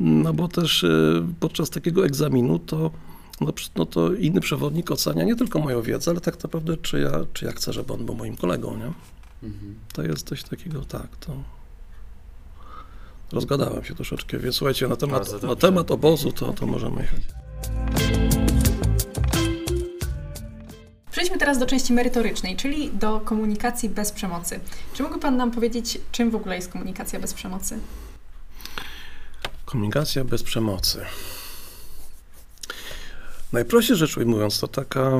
no 0.00 0.32
bo 0.32 0.48
też 0.48 0.82
y, 0.82 1.24
podczas 1.40 1.70
takiego 1.70 2.06
egzaminu 2.06 2.58
to, 2.58 2.90
no, 3.40 3.52
no 3.76 3.86
to 3.86 4.14
inny 4.14 4.40
przewodnik 4.40 4.90
ocenia 4.90 5.24
nie 5.24 5.36
tylko 5.36 5.58
moją 5.58 5.82
wiedzę, 5.82 6.10
ale 6.10 6.20
tak 6.20 6.42
naprawdę 6.42 6.76
czy 6.76 7.00
ja, 7.00 7.10
czy 7.32 7.44
ja 7.44 7.52
chcę, 7.52 7.72
żeby 7.72 7.92
on 7.92 8.06
był 8.06 8.14
moim 8.14 8.36
kolegą, 8.36 8.76
nie? 8.76 8.92
Mhm. 9.42 9.74
To 9.92 10.02
jest 10.02 10.28
coś 10.28 10.42
takiego, 10.42 10.84
tak, 10.84 11.16
to... 11.16 11.32
Rozgadałem 13.32 13.84
się 13.84 13.94
troszeczkę, 13.94 14.38
więc 14.38 14.56
słuchajcie, 14.56 14.88
na 14.88 14.96
temat, 14.96 15.42
na 15.42 15.56
temat 15.56 15.90
obozu 15.90 16.32
to, 16.32 16.52
to 16.52 16.66
możemy 16.66 17.00
jechać. 17.00 17.22
Przejdźmy 21.10 21.38
teraz 21.38 21.58
do 21.58 21.66
części 21.66 21.92
merytorycznej, 21.92 22.56
czyli 22.56 22.90
do 22.90 23.20
komunikacji 23.20 23.88
bez 23.88 24.12
przemocy. 24.12 24.60
Czy 24.92 25.02
mógłby 25.02 25.20
Pan 25.20 25.36
nam 25.36 25.50
powiedzieć, 25.50 26.00
czym 26.12 26.30
w 26.30 26.34
ogóle 26.34 26.56
jest 26.56 26.72
komunikacja 26.72 27.20
bez 27.20 27.34
przemocy? 27.34 27.78
Komunikacja 29.68 30.24
bez 30.24 30.42
przemocy. 30.42 31.04
Najprościej 33.52 33.96
rzecz 33.96 34.16
ujmując, 34.16 34.60
to 34.60 34.68
taka 34.68 35.12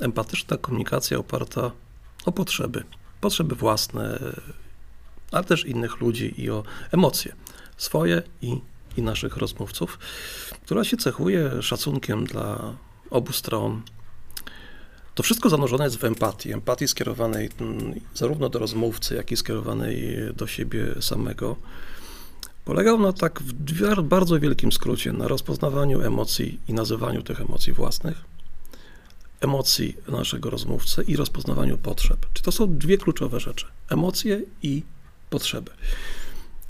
empatyczna 0.00 0.56
komunikacja 0.56 1.18
oparta 1.18 1.70
o 2.24 2.32
potrzeby. 2.32 2.84
Potrzeby 3.20 3.54
własne, 3.54 4.18
ale 5.32 5.44
też 5.44 5.64
innych 5.64 6.00
ludzi 6.00 6.34
i 6.42 6.50
o 6.50 6.62
emocje 6.92 7.32
swoje 7.76 8.22
i, 8.42 8.60
i 8.96 9.02
naszych 9.02 9.36
rozmówców, 9.36 9.98
która 10.64 10.84
się 10.84 10.96
cechuje 10.96 11.62
szacunkiem 11.62 12.24
dla 12.24 12.74
obu 13.10 13.32
stron. 13.32 13.82
To 15.14 15.22
wszystko 15.22 15.48
zanurzone 15.48 15.84
jest 15.84 15.96
w 15.96 16.04
empatii. 16.04 16.52
Empatii 16.52 16.88
skierowanej 16.88 17.50
mm, 17.60 18.00
zarówno 18.14 18.48
do 18.48 18.58
rozmówcy, 18.58 19.14
jak 19.14 19.32
i 19.32 19.36
skierowanej 19.36 20.16
do 20.34 20.46
siebie 20.46 20.86
samego. 21.00 21.56
Polegał 22.64 23.00
na 23.00 23.12
tak 23.12 23.42
w 23.42 24.02
bardzo 24.02 24.40
wielkim 24.40 24.72
skrócie 24.72 25.12
na 25.12 25.28
rozpoznawaniu 25.28 26.02
emocji 26.02 26.60
i 26.68 26.72
nazywaniu 26.72 27.22
tych 27.22 27.40
emocji 27.40 27.72
własnych, 27.72 28.24
emocji 29.40 29.96
naszego 30.08 30.50
rozmówcy 30.50 31.02
i 31.02 31.16
rozpoznawaniu 31.16 31.78
potrzeb. 31.78 32.26
Czy 32.32 32.42
to 32.42 32.52
są 32.52 32.78
dwie 32.78 32.98
kluczowe 32.98 33.40
rzeczy: 33.40 33.66
emocje 33.88 34.42
i 34.62 34.82
potrzeby. 35.30 35.70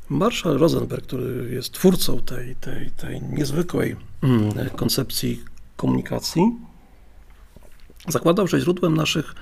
Marshall 0.08 0.58
Rosenberg, 0.58 1.06
który 1.06 1.54
jest 1.54 1.72
twórcą 1.72 2.20
tej, 2.20 2.56
tej, 2.56 2.90
tej 2.90 3.22
niezwykłej 3.22 3.96
mm, 4.22 4.70
koncepcji 4.70 5.44
komunikacji, 5.76 6.42
zakładał, 8.08 8.46
że 8.46 8.60
źródłem 8.60 8.94
naszych 8.94 9.34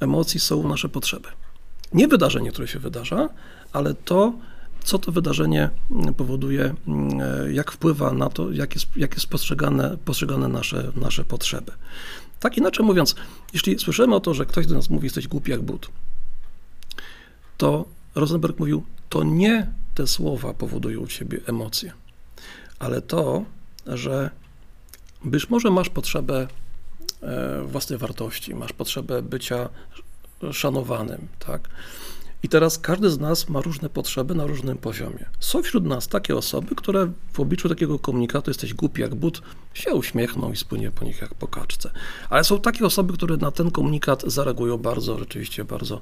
emocji 0.00 0.40
są 0.40 0.68
nasze 0.68 0.88
potrzeby. 0.88 1.28
Nie 1.92 2.08
wydarzenie, 2.08 2.50
które 2.50 2.68
się 2.68 2.78
wydarza, 2.78 3.28
ale 3.72 3.94
to, 3.94 4.32
co 4.84 4.98
to 4.98 5.12
wydarzenie 5.12 5.70
powoduje, 6.16 6.74
mm, 6.88 7.54
jak 7.54 7.72
wpływa 7.72 8.12
na 8.12 8.28
to, 8.28 8.52
jak 8.52 8.74
jest, 8.74 8.86
jak 8.96 9.14
jest 9.14 9.26
postrzegane, 9.26 9.96
postrzegane 10.04 10.48
nasze, 10.48 10.92
nasze 10.96 11.24
potrzeby. 11.24 11.72
Tak 12.40 12.56
inaczej 12.56 12.86
mówiąc, 12.86 13.14
jeśli 13.52 13.78
słyszymy 13.78 14.14
o 14.14 14.20
to, 14.20 14.34
że 14.34 14.46
ktoś 14.46 14.66
do 14.66 14.74
nas 14.74 14.90
mówi, 14.90 15.06
jesteś 15.06 15.28
głupi 15.28 15.50
jak 15.50 15.62
but, 15.62 15.88
to 17.56 17.84
Rosenberg 18.14 18.58
mówił, 18.58 18.84
to 19.08 19.22
nie 19.22 19.72
te 19.94 20.06
słowa 20.06 20.54
powodują 20.54 21.00
u 21.00 21.06
ciebie 21.06 21.40
emocje, 21.46 21.92
ale 22.78 23.02
to, 23.02 23.44
że 23.86 24.30
być 25.24 25.50
może 25.50 25.70
masz 25.70 25.88
potrzebę 25.88 26.48
e, 27.22 27.62
własnej 27.62 27.98
wartości, 27.98 28.54
masz 28.54 28.72
potrzebę 28.72 29.22
bycia 29.22 29.68
szanowanym, 30.52 31.28
tak? 31.38 31.68
I 32.42 32.48
teraz 32.48 32.78
każdy 32.78 33.10
z 33.10 33.18
nas 33.18 33.48
ma 33.48 33.60
różne 33.60 33.88
potrzeby 33.88 34.34
na 34.34 34.46
różnym 34.46 34.78
poziomie. 34.78 35.24
Są 35.40 35.62
wśród 35.62 35.84
nas 35.84 36.08
takie 36.08 36.36
osoby, 36.36 36.74
które 36.74 37.12
w 37.32 37.40
obliczu 37.40 37.68
takiego 37.68 37.98
komunikatu 37.98 38.50
jesteś 38.50 38.74
głupi 38.74 39.02
jak 39.02 39.14
but, 39.14 39.42
się 39.74 39.94
uśmiechną 39.94 40.52
i 40.52 40.56
spłynie 40.56 40.90
po 40.90 41.04
nich 41.04 41.20
jak 41.20 41.34
po 41.34 41.48
kaczce. 41.48 41.90
Ale 42.30 42.44
są 42.44 42.60
takie 42.60 42.84
osoby, 42.84 43.12
które 43.12 43.36
na 43.36 43.50
ten 43.50 43.70
komunikat 43.70 44.22
zareagują 44.26 44.76
bardzo, 44.76 45.18
rzeczywiście 45.18 45.64
bardzo, 45.64 46.00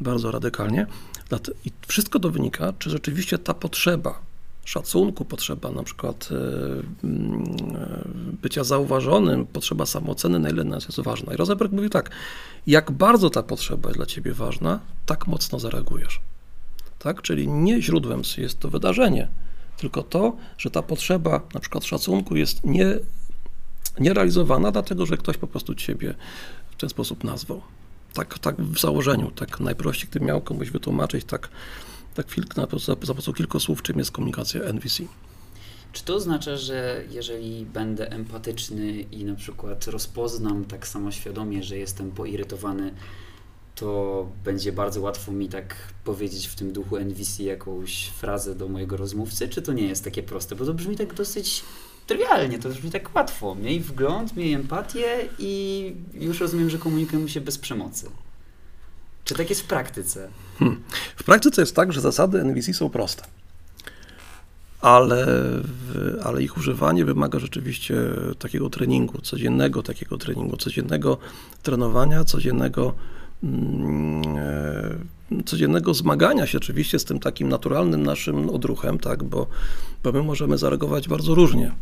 bardzo 0.00 0.30
radykalnie. 0.30 0.86
I 1.64 1.72
wszystko 1.86 2.18
to 2.18 2.30
wynika, 2.30 2.72
czy 2.78 2.90
rzeczywiście 2.90 3.38
ta 3.38 3.54
potrzeba 3.54 4.20
szacunku, 4.66 5.24
potrzeba 5.24 5.70
na 5.70 5.82
przykład 5.82 6.28
e, 6.32 7.06
mm, 7.06 7.44
e, 7.74 8.04
bycia 8.42 8.64
zauważonym, 8.64 9.46
potrzeba 9.46 9.86
samooceny, 9.86 10.38
na 10.38 10.50
ile 10.50 10.64
nas 10.64 10.84
jest 10.84 11.00
ważna. 11.00 11.34
I 11.34 11.36
Rosenberg 11.36 11.72
mówi 11.72 11.90
tak, 11.90 12.10
jak 12.66 12.90
bardzo 12.90 13.30
ta 13.30 13.42
potrzeba 13.42 13.88
jest 13.88 13.98
dla 13.98 14.06
ciebie 14.06 14.32
ważna, 14.32 14.80
tak 15.06 15.26
mocno 15.26 15.58
zareagujesz. 15.58 16.20
Tak? 16.98 17.22
Czyli 17.22 17.48
nie 17.48 17.82
źródłem 17.82 18.22
jest 18.38 18.60
to 18.60 18.70
wydarzenie, 18.70 19.28
tylko 19.76 20.02
to, 20.02 20.36
że 20.58 20.70
ta 20.70 20.82
potrzeba 20.82 21.40
na 21.54 21.60
przykład 21.60 21.84
szacunku 21.84 22.36
jest 22.36 22.64
nie, 22.64 22.86
nierealizowana, 24.00 24.72
dlatego 24.72 25.06
że 25.06 25.16
ktoś 25.16 25.36
po 25.36 25.46
prostu 25.46 25.74
ciebie 25.74 26.14
w 26.70 26.76
ten 26.76 26.88
sposób 26.88 27.24
nazwał. 27.24 27.62
Tak, 28.12 28.38
tak 28.38 28.56
w 28.56 28.80
założeniu, 28.80 29.30
tak 29.30 29.60
najprościej, 29.60 30.08
gdybym 30.10 30.28
miał 30.28 30.40
komuś 30.40 30.70
wytłumaczyć, 30.70 31.24
tak, 31.24 31.48
tak 32.16 32.56
na, 32.56 32.66
za, 32.78 32.78
za 32.78 32.96
pomocą 32.96 33.32
kilku 33.32 33.60
słów, 33.60 33.82
czym 33.82 33.98
jest 33.98 34.10
komunikacja 34.10 34.60
NVC. 34.62 35.02
Czy 35.92 36.04
to 36.04 36.14
oznacza, 36.14 36.56
że 36.56 37.04
jeżeli 37.10 37.66
będę 37.66 38.10
empatyczny 38.10 39.00
i 39.00 39.24
na 39.24 39.34
przykład 39.34 39.86
rozpoznam 39.86 40.64
tak 40.64 40.86
samo 40.88 41.10
świadomie, 41.10 41.62
że 41.62 41.78
jestem 41.78 42.10
poirytowany, 42.10 42.94
to 43.74 44.28
będzie 44.44 44.72
bardzo 44.72 45.00
łatwo 45.00 45.32
mi 45.32 45.48
tak 45.48 45.76
powiedzieć 46.04 46.46
w 46.46 46.54
tym 46.54 46.72
duchu 46.72 46.96
NVC 46.96 47.42
jakąś 47.42 48.06
frazę 48.06 48.54
do 48.54 48.68
mojego 48.68 48.96
rozmówcy? 48.96 49.48
Czy 49.48 49.62
to 49.62 49.72
nie 49.72 49.88
jest 49.88 50.04
takie 50.04 50.22
proste? 50.22 50.56
Bo 50.56 50.64
to 50.64 50.74
brzmi 50.74 50.96
tak 50.96 51.14
dosyć 51.14 51.64
trywialnie, 52.06 52.58
to 52.58 52.68
brzmi 52.68 52.90
tak 52.90 53.14
łatwo. 53.14 53.54
Miej 53.54 53.80
wgląd, 53.80 54.36
miej 54.36 54.52
empatię 54.52 55.28
i 55.38 55.92
już 56.14 56.40
rozumiem, 56.40 56.70
że 56.70 56.78
komunikujemy 56.78 57.28
się 57.28 57.40
bez 57.40 57.58
przemocy. 57.58 58.10
Czy 59.26 59.34
tak 59.34 59.50
jest 59.50 59.62
w 59.62 59.66
praktyce? 59.66 60.28
W 61.16 61.24
praktyce 61.24 61.62
jest 61.62 61.76
tak, 61.76 61.92
że 61.92 62.00
zasady 62.00 62.40
NVC 62.40 62.74
są 62.74 62.88
proste, 62.88 63.22
ale, 64.80 65.26
ale 66.24 66.42
ich 66.42 66.56
używanie 66.56 67.04
wymaga 67.04 67.38
rzeczywiście 67.38 67.94
takiego 68.38 68.70
treningu, 68.70 69.20
codziennego 69.20 69.82
takiego 69.82 70.18
treningu, 70.18 70.56
codziennego 70.56 71.18
trenowania, 71.62 72.24
codziennego, 72.24 72.94
mm, 73.42 74.22
e, 74.36 75.42
codziennego 75.44 75.94
zmagania 75.94 76.46
się 76.46 76.58
oczywiście 76.58 76.98
z 76.98 77.04
tym 77.04 77.18
takim 77.18 77.48
naturalnym 77.48 78.02
naszym 78.02 78.50
odruchem, 78.50 78.98
tak, 78.98 79.24
bo, 79.24 79.46
bo 80.02 80.12
my 80.12 80.22
możemy 80.22 80.58
zareagować 80.58 81.08
bardzo 81.08 81.34
różnie 81.34 81.72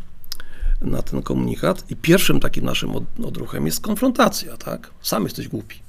na 0.81 1.01
ten 1.01 1.21
komunikat 1.21 1.91
i 1.91 1.95
pierwszym 1.95 2.39
takim 2.39 2.65
naszym 2.65 2.95
od, 2.95 3.03
odruchem 3.25 3.65
jest 3.65 3.81
konfrontacja, 3.81 4.57
tak, 4.57 4.91
sam 5.01 5.23
jesteś 5.23 5.47
głupi. 5.47 5.84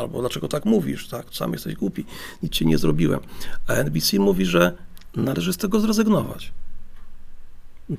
Albo 0.00 0.20
dlaczego 0.20 0.48
tak 0.48 0.64
mówisz, 0.64 1.08
tak? 1.08 1.26
Sam 1.32 1.52
jesteś 1.52 1.74
głupi, 1.74 2.04
nic 2.42 2.52
ci 2.52 2.66
nie 2.66 2.78
zrobiłem. 2.78 3.20
A 3.66 3.72
NBC 3.72 4.18
mówi, 4.18 4.44
że 4.44 4.72
należy 5.16 5.52
z 5.52 5.56
tego 5.56 5.80
zrezygnować. 5.80 6.52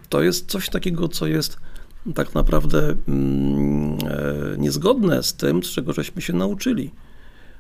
To 0.10 0.22
jest 0.22 0.52
coś 0.52 0.70
takiego, 0.70 1.08
co 1.08 1.28
jest 1.28 1.58
tak 2.16 2.36
naprawdę 2.36 2.96
mm, 3.08 3.98
e, 3.98 4.58
niezgodne 4.58 5.24
z 5.24 5.34
tym, 5.34 5.64
z 5.64 5.68
czego 5.68 5.94
żeśmy 5.94 6.22
się 6.22 6.34
nauczyli. 6.34 6.92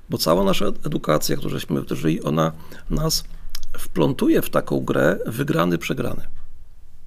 Bo 0.09 0.17
cała 0.17 0.43
nasza 0.43 0.65
edukacja, 0.65 1.35
którą 1.35 1.51
żeśmy 1.51 1.81
wdrożyli, 1.81 2.23
ona 2.23 2.51
nas 2.89 3.23
wplątuje 3.77 4.41
w 4.41 4.49
taką 4.49 4.79
grę 4.79 5.19
wygrany, 5.25 5.77
przegrany. 5.77 6.27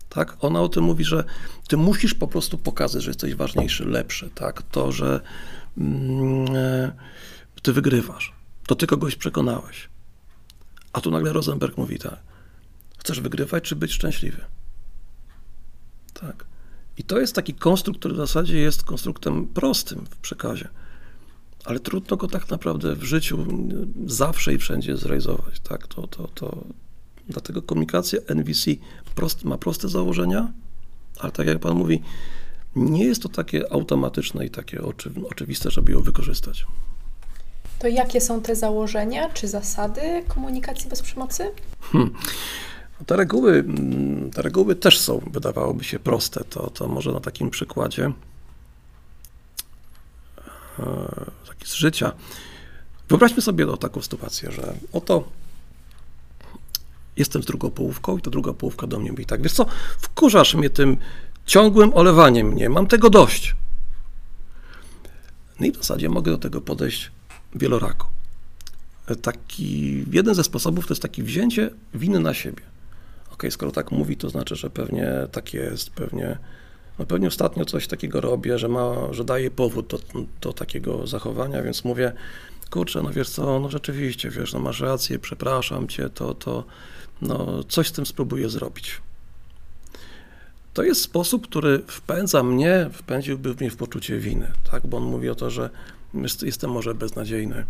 Tak? 0.09 0.37
Ona 0.41 0.61
o 0.61 0.69
tym 0.69 0.85
mówi, 0.85 1.05
że 1.05 1.25
ty 1.69 1.77
musisz 1.77 2.15
po 2.15 2.29
prostu 2.29 2.59
pokazać, 2.59 3.03
że 3.03 3.11
jesteś 3.11 3.35
ważniejszy, 3.35 3.85
lepszy. 3.85 4.31
Tak? 4.35 4.63
To, 4.63 4.93
że 4.93 5.21
ty 7.63 7.73
wygrywasz, 7.73 8.33
to 8.67 8.75
ty 8.75 8.87
kogoś 8.87 9.17
przekonałeś. 9.17 9.89
A 10.93 11.01
tu 11.01 11.11
nagle 11.11 11.33
Rosenberg 11.33 11.77
mówi 11.77 11.99
tak, 11.99 12.19
chcesz 12.99 13.21
wygrywać 13.21 13.65
czy 13.65 13.77
być 13.77 13.93
szczęśliwy? 13.93 14.45
Tak. 16.15 16.45
I 16.99 17.05
to 17.05 17.21
jest 17.21 17.35
taki 17.35 17.55
konstrukt, 17.55 17.99
który 17.99 18.15
w 18.15 18.17
zasadzie 18.17 18.59
jest 18.59 18.83
konstruktem 18.83 19.47
prostym 19.47 20.07
w 20.11 20.17
przekazie, 20.17 20.69
ale 21.65 21.81
trudno 21.81 22.17
go 22.17 22.29
tak 22.29 22.51
naprawdę 22.51 22.97
w 22.97 23.05
życiu 23.05 23.43
mm, 23.43 23.95
zawsze 24.07 24.55
i 24.55 24.59
wszędzie 24.59 24.97
zrealizować. 24.97 25.61
Tak? 25.61 25.87
To, 25.87 26.07
to, 26.07 26.29
to, 26.35 26.65
dlatego 27.29 27.63
komunikacja 27.63 28.21
NVC 28.29 28.71
prost, 29.15 29.45
ma 29.45 29.59
proste 29.59 29.89
założenia, 29.89 30.53
ale 31.19 31.33
tak 31.33 31.47
jak 31.47 31.59
pan 31.59 31.77
mówi, 31.77 32.03
nie 32.77 33.05
jest 33.05 33.23
to 33.23 33.29
takie 33.29 33.73
automatyczne 33.73 34.47
i 34.47 34.51
takie 34.51 34.83
oczy, 34.83 35.11
oczywiste, 35.31 35.71
żeby 35.71 35.93
ją 35.93 36.01
wykorzystać. 36.01 36.67
To 37.79 37.89
jakie 37.89 38.21
są 38.21 38.41
te 38.41 38.57
założenia 38.57 39.29
czy 39.29 39.49
zasady 39.49 40.25
komunikacji 40.29 40.91
bez 40.91 41.03
przemocy? 41.03 41.51
Te 43.07 43.17
reguły, 43.17 43.53
mm, 43.53 44.31
te 44.31 44.43
reguły 44.43 44.77
też 44.77 44.99
są, 44.99 45.19
wydawałoby 45.33 45.85
się, 45.85 45.99
proste. 45.99 46.45
To, 46.45 46.71
to 46.71 46.89
może 46.89 47.13
na 47.13 47.21
takim 47.21 47.51
przykładzie 47.51 48.13
e, 50.79 50.85
taki 51.49 51.67
z 51.67 51.73
życia. 51.73 52.13
Wyobraźmy 53.09 53.43
sobie 53.43 53.69
o 53.69 53.77
taką 53.77 54.03
sytuację, 54.03 54.51
że 54.53 54.75
oto 54.93 55.25
jestem 57.17 57.43
z 57.43 57.47
drugą 57.47 57.71
połówką 57.71 58.19
i 58.19 58.21
ta 58.21 58.31
druga 58.31 58.53
połówka 58.53 58.87
do 58.87 58.99
mnie 58.99 59.11
mówi 59.11 59.27
tak, 59.27 59.43
wiesz 59.43 59.53
co, 59.53 59.67
wkurzasz 59.99 60.55
mnie 60.55 60.71
tym 60.71 60.97
ciągłym 61.47 61.95
olewaniem 61.95 62.47
mnie, 62.47 62.69
mam 62.69 62.87
tego 62.87 63.11
dość. 63.11 63.57
No 65.61 65.67
i 65.67 65.73
w 65.73 65.77
zasadzie 65.77 66.09
mogę 66.09 66.33
do 66.33 66.39
tego 66.39 66.61
podejść 66.61 67.11
wielorako. 67.55 68.09
Taki, 69.23 70.05
jeden 70.11 70.35
ze 70.35 70.45
sposobów 70.45 70.87
to 70.87 70.95
jest 70.95 71.03
takie 71.03 71.23
wzięcie 71.23 71.71
winy 71.95 72.21
na 72.21 72.35
siebie. 72.35 72.63
Ok, 73.33 73.43
skoro 73.51 73.73
tak 73.73 73.91
mówi, 73.91 74.17
to 74.17 74.31
znaczy, 74.31 74.57
że 74.57 74.71
pewnie 74.71 75.13
tak 75.33 75.55
jest, 75.55 75.91
pewnie, 75.91 76.39
no 76.99 77.07
pewnie 77.07 77.29
ostatnio 77.29 77.65
coś 77.65 77.87
takiego 77.87 78.21
robię, 78.21 78.59
że, 78.59 78.69
ma, 78.69 78.95
że 79.11 79.25
daje 79.25 79.51
powód 79.51 79.87
do, 79.87 79.99
do 80.41 80.53
takiego 80.53 81.07
zachowania, 81.07 81.63
więc 81.63 81.85
mówię, 81.85 82.13
kurczę, 82.71 83.03
no 83.03 83.11
wiesz 83.11 83.31
co, 83.31 83.61
no 83.61 83.69
rzeczywiście, 83.69 84.31
wiesz, 84.31 84.53
no 84.53 84.61
masz 84.61 84.81
rację, 84.81 85.19
przepraszam 85.19 85.89
cię, 85.89 86.11
to, 86.11 86.35
to, 86.35 86.65
no 87.23 87.65
coś 87.65 87.89
z 87.89 87.93
tym 87.93 88.07
spróbuję 88.07 88.49
zrobić. 88.49 89.01
To 90.75 90.83
jest 90.83 91.01
sposób, 91.01 91.47
który 91.49 91.83
wpędza 91.87 92.43
mnie, 92.43 92.91
wpędziłby 92.93 93.55
mnie 93.55 93.71
w 93.71 93.77
poczucie 93.77 94.19
winy, 94.19 94.53
tak, 94.71 94.87
bo 94.87 94.97
on 94.97 95.03
mówi 95.03 95.29
o 95.29 95.35
to, 95.35 95.51
że 95.51 95.71
jestem 96.43 96.71
może 96.71 96.95
beznadziejny, 96.95 97.67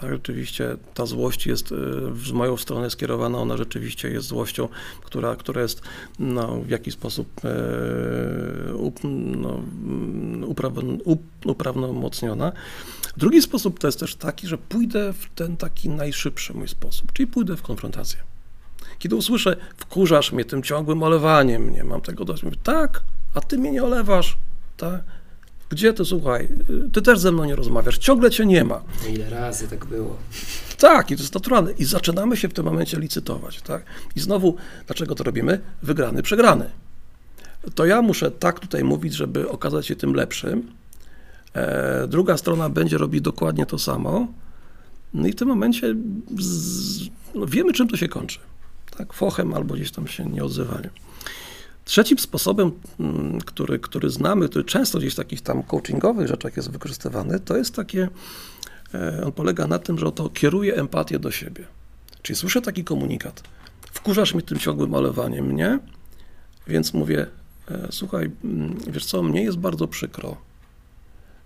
tak, 0.00 0.10
rzeczywiście 0.10 0.76
ta 0.94 1.06
złość 1.06 1.46
jest 1.46 1.72
y, 1.72 1.76
z 2.24 2.32
moją 2.32 2.56
stronę 2.56 2.90
skierowana, 2.90 3.38
ona 3.38 3.56
rzeczywiście 3.56 4.08
jest 4.10 4.26
złością, 4.26 4.68
która, 5.04 5.36
która 5.36 5.62
jest 5.62 5.82
no, 6.18 6.60
w 6.60 6.68
jakiś 6.68 6.94
sposób 6.94 7.28
e, 7.44 8.74
up, 8.74 9.00
no, 9.04 9.60
uprawnomocniona. 11.44 12.52
Drugi 13.16 13.42
sposób 13.42 13.78
to 13.78 13.88
jest 13.88 14.00
też 14.00 14.14
taki, 14.14 14.48
że 14.48 14.58
pójdę 14.58 15.12
w 15.12 15.26
ten 15.34 15.56
taki 15.56 15.88
najszybszy 15.88 16.54
mój 16.54 16.68
sposób, 16.68 17.12
czyli 17.12 17.26
pójdę 17.26 17.56
w 17.56 17.62
konfrontację. 17.62 18.31
Kiedy 19.02 19.16
usłyszę, 19.16 19.56
wkurzasz 19.76 20.32
mnie 20.32 20.44
tym 20.44 20.62
ciągłym 20.62 21.02
olewaniem, 21.02 21.72
nie 21.72 21.84
mam 21.84 22.00
tego 22.00 22.24
dość, 22.24 22.42
mówię, 22.42 22.56
tak, 22.62 23.02
a 23.34 23.40
ty 23.40 23.58
mnie 23.58 23.72
nie 23.72 23.84
olewasz, 23.84 24.36
tak, 24.76 25.02
gdzie 25.68 25.92
ty, 25.92 26.04
słuchaj, 26.04 26.48
ty 26.92 27.02
też 27.02 27.18
ze 27.18 27.32
mną 27.32 27.44
nie 27.44 27.56
rozmawiasz, 27.56 27.98
ciągle 27.98 28.30
cię 28.30 28.46
nie 28.46 28.64
ma. 28.64 28.82
Ile 29.14 29.30
razy 29.30 29.68
tak 29.68 29.84
było? 29.84 30.16
Tak, 30.78 31.10
i 31.10 31.16
to 31.16 31.22
jest 31.22 31.34
naturalne. 31.34 31.72
I 31.72 31.84
zaczynamy 31.84 32.36
się 32.36 32.48
w 32.48 32.52
tym 32.52 32.64
momencie 32.64 32.98
licytować, 33.00 33.62
tak? 33.62 33.84
I 34.16 34.20
znowu, 34.20 34.56
dlaczego 34.86 35.14
to 35.14 35.24
robimy? 35.24 35.60
Wygrany, 35.82 36.22
przegrany. 36.22 36.70
To 37.74 37.86
ja 37.86 38.02
muszę 38.02 38.30
tak 38.30 38.60
tutaj 38.60 38.84
mówić, 38.84 39.14
żeby 39.14 39.48
okazać 39.48 39.86
się 39.86 39.96
tym 39.96 40.14
lepszym. 40.14 40.72
E, 41.54 42.06
druga 42.08 42.36
strona 42.36 42.68
będzie 42.68 42.98
robić 42.98 43.20
dokładnie 43.20 43.66
to 43.66 43.78
samo. 43.78 44.26
No 45.14 45.26
i 45.26 45.32
w 45.32 45.36
tym 45.36 45.48
momencie 45.48 45.94
z, 46.38 47.08
no 47.34 47.46
wiemy, 47.46 47.72
czym 47.72 47.88
to 47.88 47.96
się 47.96 48.08
kończy. 48.08 48.38
Tak, 49.02 49.12
fochem 49.12 49.54
albo 49.54 49.74
gdzieś 49.74 49.90
tam 49.90 50.06
się 50.06 50.24
nie 50.24 50.44
odzywaniem. 50.44 50.90
Trzecim 51.84 52.18
sposobem, 52.18 52.72
mm, 53.00 53.40
który, 53.40 53.78
który 53.78 54.10
znamy, 54.10 54.48
który 54.48 54.64
często 54.64 54.98
gdzieś 54.98 55.12
w 55.12 55.16
takich 55.16 55.40
tam 55.40 55.62
coachingowych 55.62 56.28
rzeczach 56.28 56.56
jest 56.56 56.70
wykorzystywany, 56.70 57.40
to 57.40 57.56
jest 57.56 57.74
takie, 57.74 58.08
e, 58.94 59.24
on 59.24 59.32
polega 59.32 59.66
na 59.66 59.78
tym, 59.78 59.98
że 59.98 60.12
to 60.12 60.28
kieruje 60.28 60.74
empatię 60.74 61.18
do 61.18 61.30
siebie. 61.30 61.64
Czyli 62.22 62.36
słyszę 62.36 62.62
taki 62.62 62.84
komunikat, 62.84 63.42
wkurzasz 63.92 64.34
mnie 64.34 64.42
tym 64.42 64.58
ciągłym 64.58 64.94
olewaniem 64.94 65.46
mnie, 65.46 65.78
więc 66.66 66.94
mówię, 66.94 67.26
e, 67.70 67.88
słuchaj, 67.90 68.30
mm, 68.44 68.78
wiesz 68.86 69.04
co, 69.04 69.22
mnie 69.22 69.42
jest 69.42 69.58
bardzo 69.58 69.88
przykro, 69.88 70.36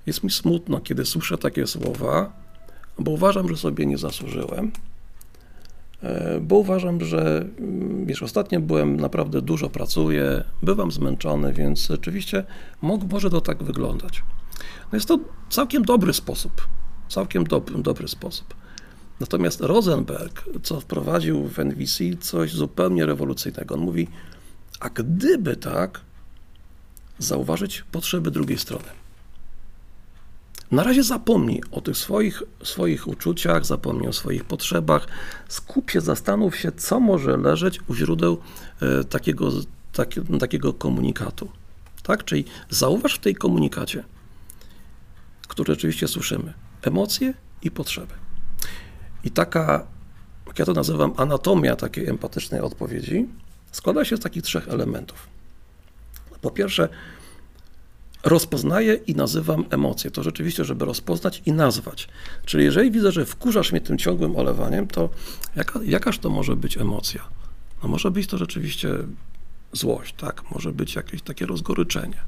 jest 0.06 0.24
mi 0.24 0.30
smutno, 0.30 0.80
kiedy 0.80 1.04
słyszę 1.04 1.38
takie 1.38 1.66
słowa, 1.66 2.32
bo 2.98 3.10
uważam, 3.10 3.48
że 3.48 3.56
sobie 3.56 3.86
nie 3.86 3.98
zasłużyłem, 3.98 4.72
bo 6.40 6.56
uważam, 6.56 7.04
że 7.04 7.48
mm, 7.58 8.06
wiesz, 8.06 8.22
ostatnio 8.22 8.60
byłem 8.60 8.96
naprawdę 8.96 9.42
dużo 9.42 9.68
pracuję, 9.70 10.44
bywam 10.62 10.92
zmęczony, 10.92 11.52
więc 11.52 11.86
rzeczywiście 11.86 12.44
może 12.82 13.30
to 13.30 13.40
tak 13.40 13.62
wyglądać. 13.62 14.22
No 14.92 14.96
jest 14.96 15.08
to 15.08 15.18
całkiem 15.50 15.82
dobry 15.82 16.12
sposób, 16.12 16.68
całkiem 17.08 17.44
dobry, 17.44 17.82
dobry 17.82 18.08
sposób. 18.08 18.54
Natomiast 19.20 19.60
Rosenberg, 19.60 20.44
co 20.62 20.80
wprowadził 20.80 21.48
w 21.48 21.58
NVC, 21.58 22.04
coś 22.20 22.52
zupełnie 22.52 23.06
rewolucyjnego. 23.06 23.74
On 23.74 23.80
mówi, 23.80 24.08
a 24.80 24.88
gdyby 24.90 25.56
tak, 25.56 26.00
zauważyć 27.18 27.84
potrzeby 27.92 28.30
drugiej 28.30 28.58
strony. 28.58 29.05
Na 30.70 30.82
razie 30.82 31.02
zapomnij 31.02 31.62
o 31.70 31.80
tych 31.80 31.96
swoich, 31.96 32.42
swoich 32.62 33.08
uczuciach, 33.08 33.66
zapomnij 33.66 34.08
o 34.08 34.12
swoich 34.12 34.44
potrzebach, 34.44 35.06
skup 35.48 35.90
się, 35.90 36.00
zastanów 36.00 36.56
się, 36.56 36.72
co 36.72 37.00
może 37.00 37.36
leżeć 37.36 37.80
u 37.88 37.94
źródeł 37.94 38.38
e, 38.82 39.04
takiego, 39.04 39.50
tak, 39.92 40.08
takiego 40.40 40.72
komunikatu. 40.72 41.48
Tak? 42.02 42.24
Czyli 42.24 42.44
zauważ 42.70 43.14
w 43.14 43.18
tej 43.18 43.34
komunikacie, 43.34 44.04
który 45.48 45.74
rzeczywiście 45.74 46.08
słyszymy, 46.08 46.52
emocje 46.82 47.34
i 47.62 47.70
potrzeby. 47.70 48.14
I 49.24 49.30
taka, 49.30 49.86
jak 50.46 50.58
ja 50.58 50.64
to 50.64 50.72
nazywam, 50.72 51.12
anatomia 51.16 51.76
takiej 51.76 52.08
empatycznej 52.08 52.60
odpowiedzi 52.60 53.28
składa 53.72 54.04
się 54.04 54.16
z 54.16 54.20
takich 54.20 54.42
trzech 54.42 54.68
elementów. 54.68 55.28
Po 56.40 56.50
pierwsze, 56.50 56.88
rozpoznaję 58.26 58.94
i 58.94 59.14
nazywam 59.14 59.64
emocje. 59.70 60.10
To 60.10 60.22
rzeczywiście, 60.22 60.64
żeby 60.64 60.84
rozpoznać 60.84 61.42
i 61.46 61.52
nazwać. 61.52 62.08
Czyli 62.44 62.64
jeżeli 62.64 62.90
widzę, 62.90 63.12
że 63.12 63.26
wkurzasz 63.26 63.72
mnie 63.72 63.80
tym 63.80 63.98
ciągłym 63.98 64.36
olewaniem, 64.36 64.86
to 64.86 65.08
jaka, 65.56 65.80
jakaż 65.84 66.18
to 66.18 66.30
może 66.30 66.56
być 66.56 66.76
emocja? 66.76 67.24
No 67.82 67.88
może 67.88 68.10
być 68.10 68.26
to 68.26 68.38
rzeczywiście 68.38 68.94
złość, 69.72 70.14
tak? 70.14 70.50
Może 70.50 70.72
być 70.72 70.94
jakieś 70.94 71.22
takie 71.22 71.46
rozgoryczenie. 71.46 72.20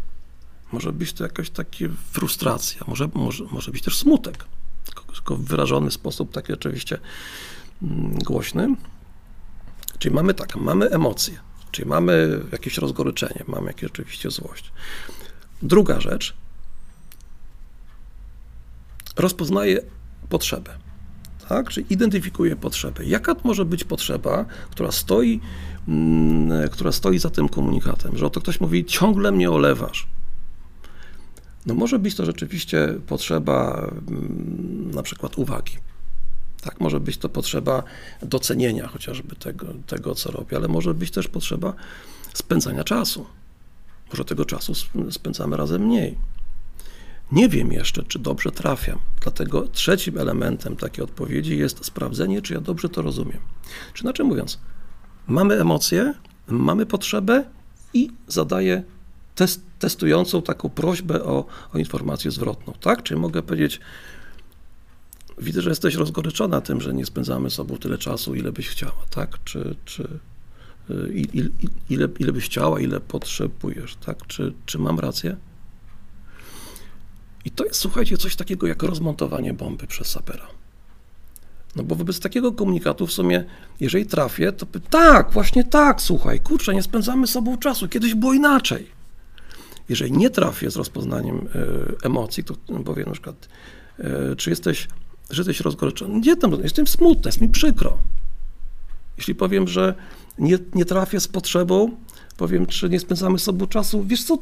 Może 0.72 0.92
być 0.92 1.12
to 1.12 1.24
jakaś 1.24 1.50
taka 1.50 1.70
frustracja. 2.12 2.84
Może, 2.88 3.08
może, 3.14 3.44
może 3.44 3.72
być 3.72 3.82
też 3.82 3.96
smutek, 3.96 4.44
tylko 5.14 5.36
wyrażony 5.36 5.90
w 5.90 5.94
sposób 5.94 6.32
taki 6.32 6.52
oczywiście 6.52 6.98
mm, 7.82 8.18
głośny. 8.18 8.74
Czyli 9.98 10.14
mamy 10.14 10.34
tak, 10.34 10.56
mamy 10.56 10.90
emocje, 10.90 11.38
czyli 11.70 11.88
mamy 11.88 12.40
jakieś 12.52 12.78
rozgoryczenie, 12.78 13.44
mamy 13.46 13.66
jakieś 13.66 13.90
oczywiście 13.90 14.30
złość. 14.30 14.72
Druga 15.62 16.00
rzecz, 16.00 16.34
rozpoznaje 19.16 19.80
potrzebę. 20.28 20.70
Tak? 21.48 21.70
Czyli 21.70 21.86
identyfikuje 21.92 22.56
potrzebę. 22.56 23.04
Jaka 23.04 23.34
to 23.34 23.40
może 23.44 23.64
być 23.64 23.84
potrzeba, 23.84 24.44
która 24.70 24.92
stoi, 24.92 25.40
mm, 25.88 26.68
która 26.68 26.92
stoi 26.92 27.18
za 27.18 27.30
tym 27.30 27.48
komunikatem, 27.48 28.16
że 28.18 28.26
oto 28.26 28.40
ktoś 28.40 28.60
mówi, 28.60 28.84
ciągle 28.84 29.32
mnie 29.32 29.50
olewasz. 29.50 30.06
No 31.66 31.74
może 31.74 31.98
być 31.98 32.14
to 32.14 32.24
rzeczywiście 32.24 32.94
potrzeba 33.06 33.88
mm, 34.08 34.90
na 34.94 35.02
przykład 35.02 35.38
uwagi. 35.38 35.76
Tak, 36.60 36.80
może 36.80 37.00
być 37.00 37.18
to 37.18 37.28
potrzeba 37.28 37.82
docenienia 38.22 38.88
chociażby 38.88 39.36
tego, 39.36 39.66
tego, 39.86 40.14
co 40.14 40.30
robi, 40.30 40.56
ale 40.56 40.68
może 40.68 40.94
być 40.94 41.10
też 41.10 41.28
potrzeba 41.28 41.74
spędzania 42.34 42.84
czasu. 42.84 43.26
Może 44.12 44.24
tego 44.24 44.44
czasu 44.44 44.72
spędzamy 45.10 45.56
razem 45.56 45.82
mniej. 45.82 46.18
Nie 47.32 47.48
wiem 47.48 47.72
jeszcze, 47.72 48.02
czy 48.02 48.18
dobrze 48.18 48.50
trafiam. 48.50 48.98
Dlatego 49.22 49.68
trzecim 49.68 50.18
elementem 50.18 50.76
takiej 50.76 51.04
odpowiedzi 51.04 51.58
jest 51.58 51.84
sprawdzenie, 51.84 52.42
czy 52.42 52.54
ja 52.54 52.60
dobrze 52.60 52.88
to 52.88 53.02
rozumiem. 53.02 53.38
Czy 53.94 54.04
inaczej 54.04 54.26
mówiąc, 54.26 54.58
mamy 55.26 55.60
emocje, 55.60 56.14
mamy 56.48 56.86
potrzebę 56.86 57.44
i 57.94 58.10
zadaję 58.28 58.82
test, 59.34 59.62
testującą 59.78 60.42
taką 60.42 60.68
prośbę 60.68 61.24
o, 61.24 61.44
o 61.74 61.78
informację 61.78 62.30
zwrotną. 62.30 62.72
Tak? 62.80 63.02
Czyli 63.02 63.20
mogę 63.20 63.42
powiedzieć, 63.42 63.80
widzę, 65.38 65.62
że 65.62 65.70
jesteś 65.70 65.94
rozgoryczona 65.94 66.60
tym, 66.60 66.80
że 66.80 66.94
nie 66.94 67.06
spędzamy 67.06 67.50
sobą 67.50 67.76
tyle 67.76 67.98
czasu, 67.98 68.34
ile 68.34 68.52
byś 68.52 68.68
chciała, 68.68 69.04
tak? 69.10 69.38
Czy, 69.44 69.76
czy, 69.84 70.08
ile, 71.12 71.48
ile, 71.90 72.08
ile 72.18 72.32
byś 72.32 72.44
chciała, 72.44 72.80
ile 72.80 73.00
potrzebujesz, 73.00 73.96
tak? 73.96 74.26
Czy, 74.26 74.52
czy 74.66 74.78
mam 74.78 74.98
rację? 74.98 75.36
I 77.44 77.50
to 77.50 77.64
jest, 77.64 77.80
słuchajcie, 77.80 78.16
coś 78.16 78.36
takiego 78.36 78.66
jak 78.66 78.82
rozmontowanie 78.82 79.54
bomby 79.54 79.86
przez 79.86 80.06
sapera. 80.06 80.46
No 81.76 81.82
bo 81.82 81.94
wobec 81.94 82.20
takiego 82.20 82.52
komunikatu 82.52 83.06
w 83.06 83.12
sumie, 83.12 83.44
jeżeli 83.80 84.06
trafię, 84.06 84.52
to 84.52 84.66
tak, 84.90 85.30
właśnie 85.30 85.64
tak, 85.64 86.02
słuchaj, 86.02 86.40
kurczę, 86.40 86.74
nie 86.74 86.82
spędzamy 86.82 87.26
sobą 87.26 87.58
czasu, 87.58 87.88
kiedyś 87.88 88.14
było 88.14 88.34
inaczej. 88.34 88.90
Jeżeli 89.88 90.12
nie 90.12 90.30
trafię 90.30 90.70
z 90.70 90.76
rozpoznaniem 90.76 91.36
y, 91.36 92.06
emocji, 92.06 92.44
to 92.44 92.54
powiem 92.84 93.06
na 93.06 93.12
przykład, 93.12 93.48
y, 94.32 94.36
czy 94.36 94.50
jesteś, 94.50 94.88
że 95.30 95.40
jesteś 95.40 95.60
rozgoryczony? 95.60 96.20
Nie, 96.20 96.36
tam, 96.36 96.52
jestem 96.62 96.86
smutny, 96.86 97.28
jest 97.28 97.40
mi 97.40 97.48
przykro. 97.48 97.98
Jeśli 99.16 99.34
powiem, 99.34 99.68
że 99.68 99.94
nie, 100.38 100.58
nie 100.74 100.84
trafię 100.84 101.20
z 101.20 101.28
potrzebą, 101.28 101.96
powiem, 102.36 102.66
czy 102.66 102.88
nie 102.88 103.00
spędzamy 103.00 103.38
sobą 103.38 103.66
czasu, 103.66 104.04
wiesz 104.04 104.24
co, 104.24 104.38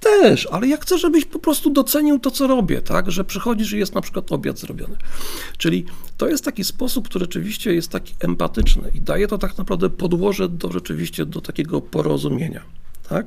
też, 0.00 0.48
ale 0.52 0.68
ja 0.68 0.76
chcę, 0.76 0.98
żebyś 0.98 1.24
po 1.24 1.38
prostu 1.38 1.70
docenił 1.70 2.18
to, 2.18 2.30
co 2.30 2.46
robię, 2.46 2.82
tak? 2.82 3.10
Że 3.10 3.24
przychodzisz 3.24 3.72
i 3.72 3.78
jest 3.78 3.94
na 3.94 4.00
przykład 4.00 4.32
obiad 4.32 4.58
zrobiony. 4.58 4.96
Czyli 5.58 5.84
to 6.16 6.28
jest 6.28 6.44
taki 6.44 6.64
sposób, 6.64 7.08
który 7.08 7.24
rzeczywiście 7.24 7.74
jest 7.74 7.88
taki 7.88 8.14
empatyczny 8.20 8.90
i 8.94 9.00
daje 9.00 9.28
to 9.28 9.38
tak 9.38 9.58
naprawdę 9.58 9.90
podłoże 9.90 10.48
do 10.48 10.72
rzeczywiście 10.72 11.26
do 11.26 11.40
takiego 11.40 11.80
porozumienia, 11.80 12.62
tak? 13.08 13.26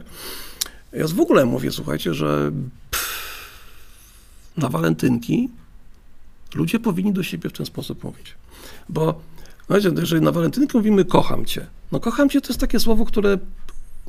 Ja 0.94 1.08
w 1.08 1.20
ogóle 1.20 1.46
mówię, 1.46 1.72
słuchajcie, 1.72 2.14
że 2.14 2.52
pff, 2.92 3.08
na 4.58 4.70
walentynki 4.70 5.50
ludzie 6.56 6.80
powinni 6.80 7.14
do 7.14 7.24
siebie 7.24 7.50
w 7.50 7.54
ten 7.54 7.66
sposób 7.66 8.04
mówić. 8.04 8.36
Bo 8.90 9.22
Słuchajcie, 9.68 9.92
jeżeli 10.00 10.22
na 10.22 10.32
walentynkę 10.32 10.78
mówimy 10.78 11.06
kocham 11.06 11.46
cię, 11.46 11.68
no 11.92 12.00
kocham 12.00 12.30
cię 12.30 12.42
to 12.42 12.48
jest 12.48 12.60
takie 12.60 12.80
słowo, 12.80 13.06
które, 13.06 13.38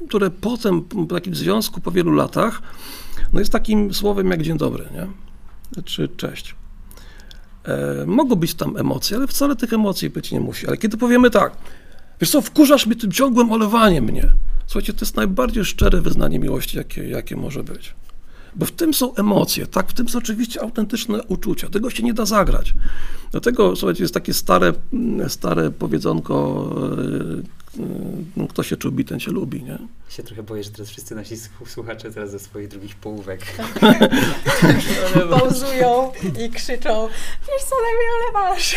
które 0.08 0.30
potem, 0.30 0.82
po 0.82 1.04
takim 1.04 1.34
związku 1.34 1.80
po 1.80 1.90
wielu 1.90 2.12
latach, 2.12 2.62
no 3.32 3.38
jest 3.40 3.52
takim 3.52 3.94
słowem 3.94 4.30
jak 4.30 4.42
dzień 4.42 4.58
dobry, 4.58 4.88
nie? 4.92 5.06
Czy 5.82 6.08
cześć. 6.08 6.54
E, 7.64 8.06
mogą 8.06 8.36
być 8.36 8.54
tam 8.54 8.76
emocje, 8.76 9.16
ale 9.16 9.26
wcale 9.26 9.56
tych 9.56 9.72
emocji 9.72 10.10
być 10.10 10.32
nie 10.32 10.40
musi. 10.40 10.66
Ale 10.66 10.76
kiedy 10.76 10.96
powiemy 10.96 11.30
tak, 11.30 11.52
wiesz 12.20 12.30
co, 12.30 12.40
wkurzasz 12.40 12.86
mnie 12.86 12.96
tym 12.96 13.12
ciągłym 13.12 13.52
olewaniem 13.52 14.04
mnie. 14.04 14.32
Słuchajcie, 14.66 14.92
to 14.92 15.00
jest 15.00 15.16
najbardziej 15.16 15.64
szczere 15.64 16.00
wyznanie 16.00 16.38
miłości, 16.38 16.76
jakie, 16.76 17.08
jakie 17.08 17.36
może 17.36 17.64
być. 17.64 17.94
Bo 18.56 18.66
w 18.66 18.72
tym 18.72 18.94
są 18.94 19.14
emocje, 19.14 19.66
tak? 19.66 19.90
W 19.90 19.94
tym 19.94 20.08
są 20.08 20.18
oczywiście 20.18 20.62
autentyczne 20.62 21.22
uczucia. 21.22 21.68
Tego 21.68 21.90
się 21.90 22.02
nie 22.02 22.14
da 22.14 22.26
zagrać. 22.26 22.74
Dlatego, 23.30 23.76
słuchajcie, 23.76 24.04
jest 24.04 24.14
takie 24.14 24.34
stare, 24.34 24.72
stare 25.28 25.70
powiedzonko, 25.70 26.64
e, 28.44 28.48
kto 28.48 28.62
się 28.62 28.76
czubi, 28.76 29.04
ten 29.04 29.20
się 29.20 29.30
lubi, 29.30 29.62
nie? 29.62 29.78
Ja 30.08 30.10
się 30.10 30.22
trochę 30.22 30.42
boję, 30.42 30.62
że 30.64 30.70
teraz 30.70 30.90
wszyscy 30.90 31.14
nasi 31.14 31.34
słuchacze 31.66 32.12
teraz 32.12 32.30
ze 32.30 32.38
swoich 32.38 32.68
drugich 32.68 32.96
połówek. 32.96 33.40
Pauzują 35.30 36.12
i 36.46 36.50
krzyczą, 36.50 37.08
wiesz 37.48 37.64
co, 37.64 37.76
najmniej 37.82 38.08
olewasz. 38.22 38.76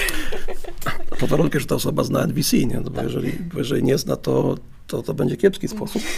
Pod 1.19 1.29
warunkiem, 1.29 1.61
że 1.61 1.67
ta 1.67 1.75
osoba 1.75 2.03
zna 2.03 2.23
NVC, 2.23 2.57
nie? 2.57 2.81
No 2.83 2.89
bo 2.89 3.01
jeżeli, 3.01 3.31
bo 3.31 3.59
jeżeli 3.59 3.83
nie 3.83 3.97
zna, 3.97 4.15
to, 4.15 4.55
to, 4.87 5.03
to 5.03 5.13
będzie 5.13 5.37
kiepski 5.37 5.67
sposób. 5.67 6.01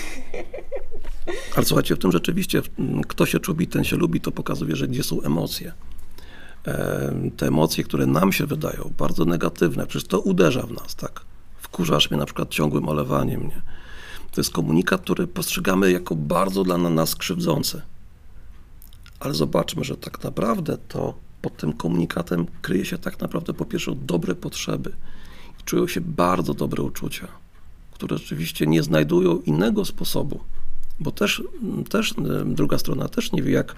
Ale 1.55 1.65
słuchajcie, 1.65 1.95
w 1.95 1.99
tym 1.99 2.11
rzeczywiście, 2.11 2.61
kto 3.07 3.25
się 3.25 3.39
czubi, 3.39 3.67
ten 3.67 3.83
się 3.83 3.95
lubi, 3.95 4.21
to 4.21 4.31
pokazuje, 4.31 4.75
że 4.75 4.87
gdzie 4.87 5.03
są 5.03 5.21
emocje. 5.21 5.73
Te 7.37 7.47
emocje, 7.47 7.83
które 7.83 8.05
nam 8.05 8.31
się 8.31 8.45
wydają 8.45 8.93
bardzo 8.97 9.25
negatywne, 9.25 9.87
przecież 9.87 10.07
to 10.07 10.19
uderza 10.19 10.61
w 10.61 10.71
nas, 10.71 10.95
tak? 10.95 11.21
Wkurzasz 11.57 12.11
mnie 12.11 12.19
na 12.19 12.25
przykład 12.25 12.49
ciągłym 12.49 12.89
olewaniem 12.89 13.41
mnie. 13.41 13.61
To 14.31 14.41
jest 14.41 14.53
komunikat, 14.53 15.01
który 15.01 15.27
postrzegamy 15.27 15.91
jako 15.91 16.15
bardzo 16.15 16.63
dla 16.63 16.77
nas 16.77 17.15
krzywdzący. 17.15 17.81
Ale 19.19 19.33
zobaczmy, 19.33 19.83
że 19.83 19.97
tak 19.97 20.23
naprawdę 20.23 20.77
to 20.87 21.13
pod 21.41 21.57
tym 21.57 21.73
komunikatem 21.73 22.45
kryje 22.61 22.85
się 22.85 22.97
tak 22.97 23.19
naprawdę 23.19 23.53
po 23.53 23.65
pierwsze 23.65 23.95
dobre 23.95 24.35
potrzeby. 24.35 24.91
Czują 25.65 25.87
się 25.87 26.01
bardzo 26.01 26.53
dobre 26.53 26.83
uczucia, 26.83 27.27
które 27.91 28.17
rzeczywiście 28.17 28.67
nie 28.67 28.83
znajdują 28.83 29.39
innego 29.39 29.85
sposobu, 29.85 30.39
bo 31.03 31.11
też, 31.11 31.43
też 31.89 32.13
druga 32.45 32.77
strona 32.77 33.07
też 33.07 33.31
nie 33.31 33.43
wie, 33.43 33.51
jak, 33.51 33.75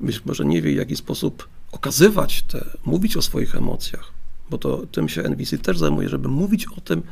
być 0.00 0.24
może 0.24 0.44
nie 0.44 0.62
wie, 0.62 0.72
w 0.72 0.76
jaki 0.76 0.96
sposób 0.96 1.48
okazywać 1.72 2.42
te, 2.42 2.66
mówić 2.84 3.16
o 3.16 3.22
swoich 3.22 3.54
emocjach, 3.54 4.12
bo 4.50 4.58
to 4.58 4.86
tym 4.86 5.08
się 5.08 5.22
NVC 5.22 5.58
też 5.58 5.78
zajmuje, 5.78 6.08
żeby 6.08 6.28
mówić 6.28 6.66
o 6.76 6.80
tym, 6.80 7.02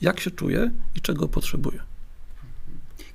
jak 0.00 0.20
się 0.20 0.30
czuje 0.30 0.70
i 0.96 1.00
czego 1.00 1.28
potrzebuje. 1.28 1.80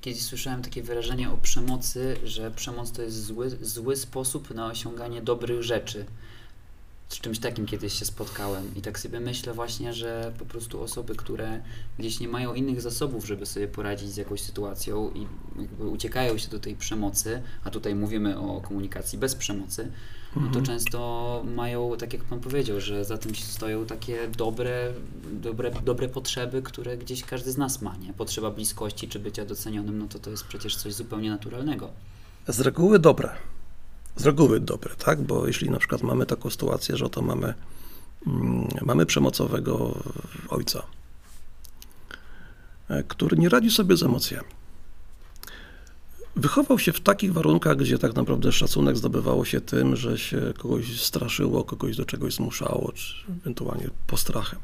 Kiedyś 0.00 0.22
słyszałem 0.22 0.62
takie 0.62 0.82
wyrażenie 0.82 1.30
o 1.30 1.36
przemocy, 1.36 2.16
że 2.24 2.50
przemoc 2.50 2.92
to 2.92 3.02
jest 3.02 3.24
zły, 3.24 3.50
zły 3.60 3.96
sposób 3.96 4.54
na 4.54 4.66
osiąganie 4.66 5.22
dobrych 5.22 5.62
rzeczy 5.62 6.04
z 7.12 7.20
czymś 7.20 7.38
takim 7.38 7.66
kiedyś 7.66 7.92
się 7.98 8.04
spotkałem 8.04 8.74
i 8.76 8.82
tak 8.82 8.98
sobie 8.98 9.20
myślę 9.20 9.52
właśnie, 9.54 9.92
że 9.92 10.32
po 10.38 10.44
prostu 10.44 10.82
osoby, 10.82 11.14
które 11.16 11.62
gdzieś 11.98 12.20
nie 12.20 12.28
mają 12.28 12.54
innych 12.54 12.80
zasobów, 12.80 13.26
żeby 13.26 13.46
sobie 13.46 13.68
poradzić 13.68 14.10
z 14.10 14.16
jakąś 14.16 14.40
sytuacją 14.40 15.10
i 15.14 15.26
jakby 15.60 15.86
uciekają 15.88 16.38
się 16.38 16.48
do 16.48 16.58
tej 16.58 16.74
przemocy, 16.76 17.42
a 17.64 17.70
tutaj 17.70 17.94
mówimy 17.94 18.38
o 18.38 18.60
komunikacji 18.60 19.18
bez 19.18 19.34
przemocy, 19.34 19.88
no 20.36 20.42
to 20.42 20.46
Mhm. 20.58 20.64
często 20.64 21.42
mają, 21.54 21.96
tak 21.98 22.12
jak 22.12 22.24
Pan 22.24 22.40
powiedział, 22.40 22.80
że 22.80 23.04
za 23.04 23.18
tym 23.18 23.34
stoją 23.34 23.86
takie 23.86 24.28
dobre, 24.28 24.92
dobre, 25.32 25.70
dobre 25.84 26.08
potrzeby, 26.08 26.62
które 26.62 26.96
gdzieś 26.98 27.24
każdy 27.24 27.52
z 27.52 27.56
nas 27.58 27.82
ma, 27.82 27.96
nie? 27.96 28.12
Potrzeba 28.12 28.50
bliskości 28.50 29.08
czy 29.08 29.18
bycia 29.18 29.44
docenionym, 29.44 29.98
no 29.98 30.08
to 30.08 30.18
to 30.18 30.30
jest 30.30 30.44
przecież 30.44 30.76
coś 30.76 30.94
zupełnie 30.94 31.30
naturalnego. 31.30 31.90
Z 32.48 32.60
reguły 32.60 32.98
dobre. 32.98 33.30
Z 34.16 34.26
reguły 34.26 34.60
dobre, 34.60 34.94
tak? 34.96 35.22
Bo 35.22 35.46
jeśli 35.46 35.70
na 35.70 35.78
przykład 35.78 36.02
mamy 36.02 36.26
taką 36.26 36.50
sytuację, 36.50 36.96
że 36.96 37.04
oto 37.04 37.22
mamy, 37.22 37.54
mm, 38.26 38.68
mamy 38.82 39.06
przemocowego 39.06 39.98
ojca, 40.48 40.82
e, 42.88 43.02
który 43.02 43.36
nie 43.36 43.48
radzi 43.48 43.70
sobie 43.70 43.96
z 43.96 44.02
emocjami. 44.02 44.48
Wychował 46.36 46.78
się 46.78 46.92
w 46.92 47.00
takich 47.00 47.32
warunkach, 47.32 47.76
gdzie 47.76 47.98
tak 47.98 48.14
naprawdę 48.14 48.52
szacunek 48.52 48.96
zdobywało 48.96 49.44
się 49.44 49.60
tym, 49.60 49.96
że 49.96 50.18
się 50.18 50.52
kogoś 50.58 51.00
straszyło, 51.00 51.64
kogoś 51.64 51.96
do 51.96 52.04
czegoś 52.04 52.34
zmuszało, 52.34 52.92
czy 52.92 53.14
ewentualnie 53.40 53.90
postrachem. 54.06 54.58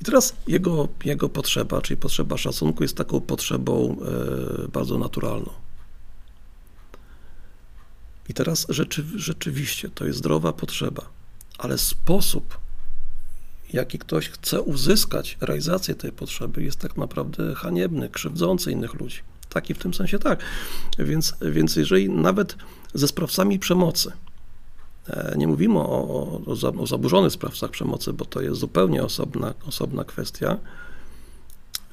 I 0.00 0.04
teraz 0.04 0.36
jego, 0.46 0.88
jego 1.04 1.28
potrzeba, 1.28 1.82
czyli 1.82 1.96
potrzeba 1.96 2.36
szacunku, 2.36 2.82
jest 2.82 2.96
taką 2.96 3.20
potrzebą 3.20 3.96
e, 4.64 4.68
bardzo 4.68 4.98
naturalną. 4.98 5.50
I 8.28 8.34
teraz 8.34 8.66
rzeczy, 8.68 9.04
rzeczywiście 9.16 9.88
to 9.90 10.04
jest 10.04 10.18
zdrowa 10.18 10.52
potrzeba, 10.52 11.02
ale 11.58 11.78
sposób, 11.78 12.58
jaki 13.72 13.98
ktoś 13.98 14.28
chce 14.28 14.62
uzyskać 14.62 15.38
realizację 15.40 15.94
tej 15.94 16.12
potrzeby, 16.12 16.62
jest 16.62 16.78
tak 16.78 16.96
naprawdę 16.96 17.54
haniebny, 17.54 18.08
krzywdzący 18.08 18.72
innych 18.72 18.94
ludzi. 18.94 19.18
Taki 19.48 19.74
w 19.74 19.78
tym 19.78 19.94
sensie 19.94 20.18
tak. 20.18 20.40
Więc, 20.98 21.34
więc 21.52 21.76
jeżeli 21.76 22.10
nawet 22.10 22.56
ze 22.94 23.08
sprawcami 23.08 23.58
przemocy, 23.58 24.12
e, 25.08 25.34
nie 25.36 25.46
mówimy 25.46 25.78
o, 25.78 26.08
o, 26.08 26.40
o 26.46 26.56
za- 26.56 26.68
o 26.68 26.86
zaburzonych 26.86 27.32
sprawcach 27.32 27.70
przemocy, 27.70 28.12
bo 28.12 28.24
to 28.24 28.40
jest 28.40 28.60
zupełnie 28.60 29.02
osobna, 29.02 29.54
osobna 29.66 30.04
kwestia. 30.04 30.58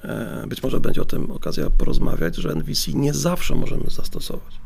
E, 0.03 0.45
Być 0.47 0.63
może 0.63 0.79
będzie 0.79 1.01
o 1.01 1.05
tym 1.05 1.31
okazja 1.31 1.69
porozmawiać, 1.69 2.35
że 2.35 2.51
NVC 2.51 2.93
nie 2.93 3.13
zawsze 3.13 3.55
możemy 3.55 3.83
zastosować. 3.89 4.62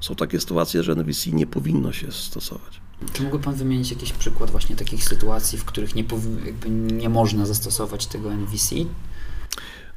Są 0.00 0.14
takie 0.14 0.40
sytuacje, 0.40 0.82
że 0.82 0.92
NVC 0.92 1.30
nie 1.30 1.46
powinno 1.46 1.92
się 1.92 2.12
stosować. 2.12 2.80
Czy 3.12 3.22
mógłby 3.22 3.44
Pan 3.44 3.54
wymienić 3.54 3.90
jakiś 3.90 4.12
przykład 4.12 4.50
właśnie 4.50 4.76
takich 4.76 5.04
sytuacji, 5.04 5.58
w 5.58 5.64
których 5.64 5.94
nie, 5.94 6.04
nie 6.92 7.08
można 7.08 7.46
zastosować 7.46 8.06
tego 8.06 8.32
NVC? 8.32 8.74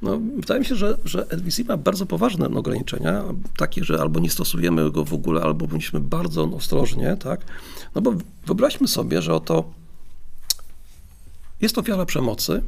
No, 0.01 0.19
wydaje 0.35 0.59
mi 0.59 0.65
się, 0.65 0.75
że, 0.75 0.97
że 1.05 1.25
NVC 1.29 1.63
ma 1.63 1.77
bardzo 1.77 2.05
poważne 2.05 2.47
ograniczenia, 2.47 3.23
takie, 3.57 3.83
że 3.83 4.01
albo 4.01 4.19
nie 4.19 4.29
stosujemy 4.29 4.91
go 4.91 5.05
w 5.05 5.13
ogóle, 5.13 5.41
albo 5.41 5.67
powinniśmy 5.67 5.99
bardzo 5.99 6.43
ostrożnie, 6.43 7.17
tak? 7.19 7.41
No 7.95 8.01
bo 8.01 8.13
wyobraźmy 8.45 8.87
sobie, 8.87 9.21
że 9.21 9.33
oto 9.33 9.63
jest 11.61 11.77
ofiara 11.77 12.05
przemocy, 12.05 12.61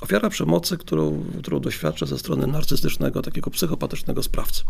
ofiara 0.00 0.30
przemocy, 0.30 0.78
którą, 0.78 1.24
którą 1.38 1.60
doświadcza 1.60 2.06
ze 2.06 2.18
strony 2.18 2.46
narcystycznego, 2.46 3.22
takiego 3.22 3.50
psychopatycznego 3.50 4.22
sprawcy. 4.22 4.64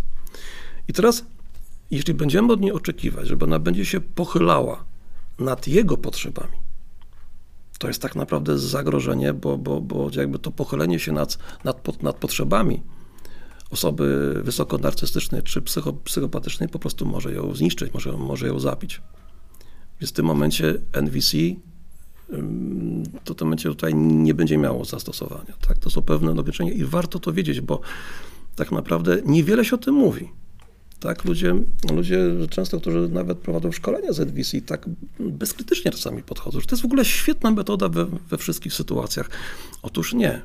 I 0.89 0.93
teraz, 0.93 1.25
jeśli 1.91 2.15
będziemy 2.15 2.53
od 2.53 2.61
niej 2.61 2.73
oczekiwać, 2.73 3.29
żeby 3.29 3.45
ona 3.45 3.59
będzie 3.59 3.85
się 3.85 4.01
pochylała 4.01 4.85
nad 5.39 5.69
jego 5.69 5.97
potrzebami, 5.97 6.57
to 7.79 7.89
jest 7.89 8.03
tak 8.03 8.17
naprawdę 8.17 8.59
zagrożenie, 8.59 9.33
bo, 9.33 9.59
bo, 9.59 9.81
bo 9.81 10.11
jakby 10.17 10.39
to 10.39 10.51
pochylenie 10.51 10.99
się 10.99 11.13
nad, 11.13 11.39
nad, 11.65 12.03
nad 12.03 12.17
potrzebami 12.17 12.83
osoby 13.71 14.35
wysoko 14.45 14.79
narcystycznej 14.79 15.43
czy 15.43 15.63
psycho, 15.63 15.93
psychopatycznej 15.93 16.69
po 16.69 16.79
prostu 16.79 17.07
może 17.07 17.33
ją 17.33 17.55
zniszczyć, 17.55 17.95
może, 17.95 18.13
może 18.13 18.47
ją 18.47 18.61
zabić. 18.61 19.03
Więc 20.01 20.11
w 20.11 20.15
tym 20.15 20.27
momencie 20.27 20.75
NVC 20.93 21.37
to 23.25 23.35
w 23.35 23.37
tym 23.37 23.47
momencie 23.47 23.69
tutaj 23.69 23.95
nie 23.95 24.35
będzie 24.35 24.59
miało 24.59 24.85
zastosowania. 24.85 25.53
Tak? 25.69 25.79
To 25.79 25.91
są 25.91 26.03
pewne 26.03 26.31
ograniczenia 26.31 26.73
i 26.73 26.85
warto 26.85 27.19
to 27.19 27.33
wiedzieć, 27.33 27.61
bo 27.61 27.81
tak 28.57 28.73
naprawdę 28.73 29.23
niewiele 29.27 29.65
się 29.65 29.75
o 29.75 29.79
tym 29.79 29.95
mówi. 29.95 30.29
Tak, 31.05 31.25
ludzie, 31.25 31.55
ludzie 31.93 32.19
często, 32.51 32.81
którzy 32.81 33.09
nawet 33.09 33.39
prowadzą 33.39 33.73
szkolenia 33.73 34.13
z 34.13 34.21
NVC, 34.21 34.61
tak 34.61 34.87
bezkrytycznie 35.21 35.91
czasami 35.91 36.23
podchodzą, 36.23 36.61
że 36.61 36.67
to 36.67 36.75
jest 36.75 36.83
w 36.83 36.85
ogóle 36.85 37.05
świetna 37.05 37.51
metoda 37.51 37.89
we, 37.89 38.05
we 38.05 38.39
wszystkich 38.39 38.73
sytuacjach. 38.73 39.31
Otóż 39.83 40.15
nie. 40.15 40.43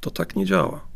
To 0.00 0.10
tak 0.10 0.36
nie 0.36 0.46
działa. 0.46 0.86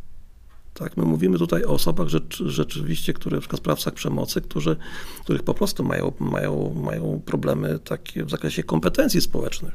Tak, 0.74 0.96
my 0.96 1.04
mówimy 1.04 1.38
tutaj 1.38 1.64
o 1.64 1.68
osobach 1.68 2.08
rzecz, 2.08 2.42
rzeczywiście, 2.46 3.12
które 3.12 3.36
na 3.36 3.40
przykład 3.40 3.60
sprawcach 3.60 3.94
przemocy, 3.94 4.40
którzy, 4.40 4.76
których 5.24 5.42
po 5.42 5.54
prostu 5.54 5.84
mają, 5.84 6.12
mają, 6.20 6.74
mają 6.74 7.22
problemy 7.26 7.78
takie 7.78 8.24
w 8.24 8.30
zakresie 8.30 8.62
kompetencji 8.62 9.20
społecznych. 9.20 9.74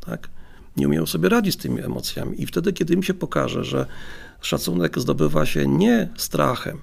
Tak? 0.00 0.28
Nie 0.76 0.86
umieją 0.86 1.06
sobie 1.06 1.28
radzić 1.28 1.54
z 1.54 1.56
tymi 1.56 1.82
emocjami. 1.82 2.42
I 2.42 2.46
wtedy, 2.46 2.72
kiedy 2.72 2.94
im 2.94 3.02
się 3.02 3.14
pokaże, 3.14 3.64
że 3.64 3.86
szacunek 4.40 4.98
zdobywa 4.98 5.46
się 5.46 5.66
nie 5.66 6.08
strachem, 6.16 6.78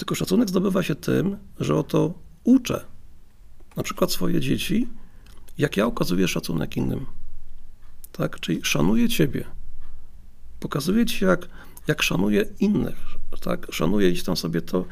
Tylko 0.00 0.14
szacunek 0.14 0.48
zdobywa 0.48 0.82
się 0.82 0.94
tym, 0.94 1.36
że 1.58 1.76
oto 1.76 2.14
uczę 2.44 2.84
na 3.76 3.82
przykład 3.82 4.12
swoje 4.12 4.40
dzieci, 4.40 4.88
jak 5.58 5.76
ja 5.76 5.86
okazuję 5.86 6.28
szacunek 6.28 6.76
innym. 6.76 7.06
Tak? 8.12 8.40
Czyli 8.40 8.60
szanuję 8.62 9.08
ciebie. 9.08 9.44
Pokazuję 10.60 11.06
ci, 11.06 11.24
jak, 11.24 11.48
jak 11.86 12.02
szanuję 12.02 12.44
innych. 12.60 12.96
Tak? 13.40 13.66
Szanuję 13.72 14.12
gdzieś 14.12 14.24
tam 14.24 14.36
sobie 14.36 14.62
to. 14.62 14.84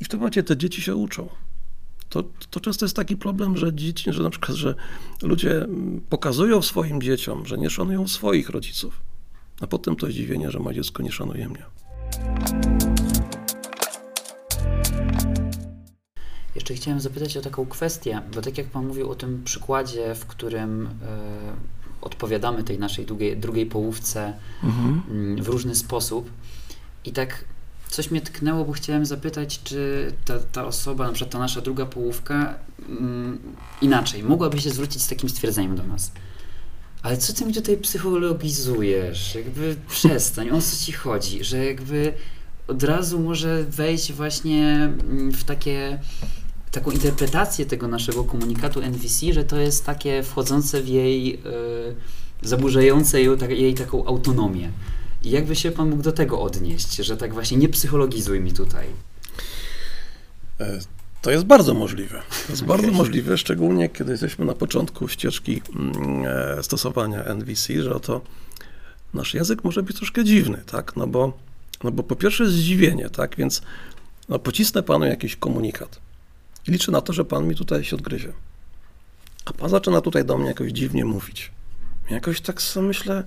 I 0.00 0.04
w 0.04 0.08
tym 0.08 0.18
momencie 0.20 0.42
te 0.42 0.56
dzieci 0.56 0.82
się 0.82 0.96
uczą. 0.96 1.28
To, 2.08 2.22
to 2.50 2.60
często 2.60 2.84
jest 2.84 2.96
taki 2.96 3.16
problem, 3.16 3.56
że 3.56 3.74
dzieci, 3.74 4.12
że 4.12 4.22
na 4.22 4.30
przykład, 4.30 4.56
że 4.56 4.74
ludzie 5.22 5.66
pokazują 6.08 6.62
swoim 6.62 7.02
dzieciom, 7.02 7.46
że 7.46 7.58
nie 7.58 7.70
szanują 7.70 8.08
swoich 8.08 8.50
rodziców. 8.50 9.00
A 9.60 9.66
potem 9.66 9.96
to 9.96 10.06
zdziwienie, 10.06 10.50
że 10.50 10.58
moje 10.58 10.76
dziecko 10.76 11.02
nie 11.02 11.12
szanuje 11.12 11.48
mnie. 11.48 11.64
Jeszcze 16.72 16.82
chciałem 16.82 17.00
zapytać 17.00 17.36
o 17.36 17.40
taką 17.40 17.66
kwestię, 17.66 18.22
bo 18.34 18.42
tak 18.42 18.58
jak 18.58 18.66
Pan 18.66 18.86
mówił 18.86 19.10
o 19.10 19.14
tym 19.14 19.42
przykładzie, 19.44 20.14
w 20.14 20.26
którym 20.26 20.86
e, 20.86 20.90
odpowiadamy 22.00 22.64
tej 22.64 22.78
naszej 22.78 23.06
drugiej, 23.06 23.36
drugiej 23.36 23.66
połówce 23.66 24.32
mm, 24.62 25.42
w 25.42 25.48
różny 25.48 25.74
sposób 25.74 26.30
i 27.04 27.12
tak 27.12 27.44
coś 27.88 28.10
mnie 28.10 28.20
tknęło, 28.20 28.64
bo 28.64 28.72
chciałem 28.72 29.06
zapytać, 29.06 29.62
czy 29.62 30.12
ta, 30.24 30.38
ta 30.52 30.66
osoba, 30.66 31.06
na 31.06 31.12
przykład 31.12 31.32
ta 31.32 31.38
nasza 31.38 31.60
druga 31.60 31.86
połówka 31.86 32.54
mm, 32.88 33.38
inaczej, 33.82 34.22
mogłaby 34.22 34.60
się 34.60 34.70
zwrócić 34.70 35.02
z 35.02 35.08
takim 35.08 35.28
stwierdzeniem 35.28 35.76
do 35.76 35.82
nas. 35.82 36.12
Ale 37.02 37.16
co 37.16 37.32
ty 37.32 37.46
mi 37.46 37.54
tutaj 37.54 37.76
psychologizujesz? 37.76 39.34
Jakby 39.34 39.76
przestań, 39.88 40.50
o 40.50 40.62
co 40.62 40.84
ci 40.84 40.92
chodzi? 40.92 41.44
Że 41.44 41.64
jakby 41.64 42.12
od 42.68 42.82
razu 42.82 43.20
może 43.20 43.64
wejść 43.64 44.12
właśnie 44.12 44.74
mm, 44.74 45.32
w 45.32 45.44
takie 45.44 45.98
taką 46.72 46.90
interpretację 46.90 47.66
tego 47.66 47.88
naszego 47.88 48.24
komunikatu 48.24 48.80
NVC, 48.80 49.32
że 49.32 49.44
to 49.44 49.56
jest 49.56 49.86
takie 49.86 50.22
wchodzące 50.22 50.82
w 50.82 50.88
jej, 50.88 51.34
y, 51.34 51.38
zaburzające 52.42 53.22
jej, 53.22 53.38
tak, 53.38 53.50
jej 53.50 53.74
taką 53.74 54.06
autonomię. 54.06 54.70
I 55.24 55.30
jakby 55.30 55.56
się 55.56 55.70
Pan 55.70 55.90
mógł 55.90 56.02
do 56.02 56.12
tego 56.12 56.40
odnieść, 56.40 56.96
że 56.96 57.16
tak 57.16 57.34
właśnie 57.34 57.56
nie 57.56 57.68
psychologizuj 57.68 58.40
mi 58.40 58.52
tutaj. 58.52 58.86
E, 60.60 60.78
to 61.22 61.30
jest 61.30 61.44
bardzo 61.44 61.74
możliwe. 61.74 62.22
To 62.46 62.52
jest 62.52 62.64
bardzo 62.74 62.90
możliwe, 62.90 63.38
szczególnie 63.38 63.88
kiedy 63.88 64.12
jesteśmy 64.12 64.44
na 64.44 64.54
początku 64.54 65.08
ścieżki 65.08 65.62
mm, 65.76 66.24
e, 66.58 66.62
stosowania 66.62 67.24
NVC, 67.24 67.82
że 67.82 67.94
oto 67.94 68.20
nasz 69.14 69.34
język 69.34 69.64
może 69.64 69.82
być 69.82 69.96
troszkę 69.96 70.24
dziwny, 70.24 70.62
tak? 70.66 70.96
No 70.96 71.06
bo, 71.06 71.38
no 71.84 71.90
bo 71.90 72.02
po 72.02 72.16
pierwsze 72.16 72.44
jest 72.44 72.56
zdziwienie, 72.56 73.10
tak? 73.10 73.36
Więc 73.36 73.62
no, 74.28 74.38
pocisnę 74.38 74.82
panu 74.82 75.04
jakiś 75.04 75.36
komunikat 75.36 76.00
i 76.68 76.70
liczę 76.70 76.92
na 76.92 77.00
to, 77.00 77.12
że 77.12 77.24
pan 77.24 77.48
mi 77.48 77.54
tutaj 77.54 77.84
się 77.84 77.96
odgryzie. 77.96 78.32
A 79.44 79.52
pan 79.52 79.70
zaczyna 79.70 80.00
tutaj 80.00 80.24
do 80.24 80.38
mnie 80.38 80.48
jakoś 80.48 80.72
dziwnie 80.72 81.04
mówić. 81.04 81.52
Jakoś 82.10 82.40
tak 82.40 82.62
sobie 82.62 82.86
myślę, 82.86 83.24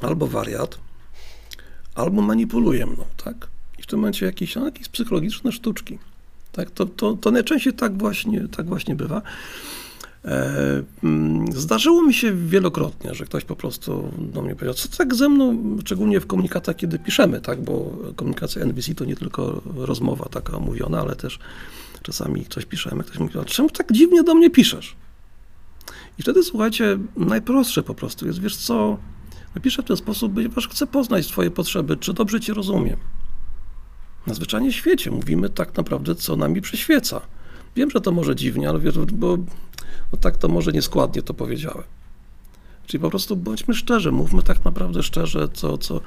albo 0.00 0.26
wariat, 0.26 0.78
albo 1.94 2.22
manipuluje 2.22 2.86
mną, 2.86 3.04
tak? 3.24 3.48
I 3.78 3.82
w 3.82 3.86
tym 3.86 3.98
momencie 3.98 4.26
jakieś, 4.26 4.56
no, 4.56 4.64
jakieś 4.64 4.88
psychologiczne 4.88 5.52
sztuczki. 5.52 5.98
Tak, 6.52 6.70
to, 6.70 6.86
to, 6.86 7.14
to 7.14 7.30
najczęściej 7.30 7.72
tak 7.72 7.98
właśnie, 7.98 8.48
tak 8.48 8.66
właśnie 8.66 8.96
bywa. 8.96 9.22
E, 10.24 10.82
mm, 11.04 11.52
zdarzyło 11.52 12.02
mi 12.02 12.14
się 12.14 12.32
wielokrotnie, 12.32 13.14
że 13.14 13.24
ktoś 13.24 13.44
po 13.44 13.56
prostu 13.56 14.12
do 14.18 14.42
mnie 14.42 14.54
powiedział, 14.54 14.74
co 14.74 14.88
tak 14.88 15.14
ze 15.14 15.28
mną, 15.28 15.76
szczególnie 15.84 16.20
w 16.20 16.26
komunikatach, 16.26 16.76
kiedy 16.76 16.98
piszemy, 16.98 17.40
tak, 17.40 17.62
bo 17.62 17.98
komunikacja 18.16 18.62
NVC 18.62 18.94
to 18.94 19.04
nie 19.04 19.16
tylko 19.16 19.62
rozmowa 19.76 20.28
taka 20.28 20.58
mówiona, 20.58 21.00
ale 21.00 21.16
też 21.16 21.38
czasami 22.02 22.46
coś 22.46 22.66
piszemy, 22.66 23.04
ktoś 23.04 23.18
mówi, 23.18 23.34
czemu 23.46 23.70
tak 23.70 23.92
dziwnie 23.92 24.22
do 24.22 24.34
mnie 24.34 24.50
piszesz? 24.50 24.96
I 26.18 26.22
wtedy, 26.22 26.42
słuchajcie, 26.42 26.98
najprostsze 27.16 27.82
po 27.82 27.94
prostu 27.94 28.26
jest, 28.26 28.40
wiesz 28.40 28.56
co, 28.56 28.98
napiszę 29.54 29.82
w 29.82 29.84
ten 29.84 29.96
sposób, 29.96 30.34
ponieważ 30.34 30.68
chcę 30.68 30.86
poznać 30.86 31.26
swoje 31.26 31.50
potrzeby, 31.50 31.96
czy 31.96 32.12
dobrze 32.12 32.40
cię 32.40 32.54
rozumiem. 32.54 32.96
Na 34.26 34.34
zwyczajnie 34.34 34.72
świecie 34.72 35.10
mówimy 35.10 35.48
tak 35.48 35.76
naprawdę, 35.76 36.14
co 36.14 36.36
nami 36.36 36.60
przyświeca. 36.60 37.20
Wiem, 37.76 37.90
że 37.90 38.00
to 38.00 38.12
może 38.12 38.36
dziwnie, 38.36 38.68
ale 38.68 38.78
wiesz, 38.78 38.98
bo 38.98 39.38
no 40.12 40.18
tak 40.18 40.36
to 40.36 40.48
może 40.48 40.72
nieskładnie 40.72 41.22
to 41.22 41.34
powiedziałem. 41.34 41.84
Czyli 42.86 43.00
po 43.00 43.10
prostu 43.10 43.36
bądźmy 43.36 43.74
szczerzy, 43.74 44.12
mówmy 44.12 44.42
tak 44.42 44.64
naprawdę 44.64 45.02
szczerze, 45.02 45.48
co, 45.52 45.78
co, 45.78 46.00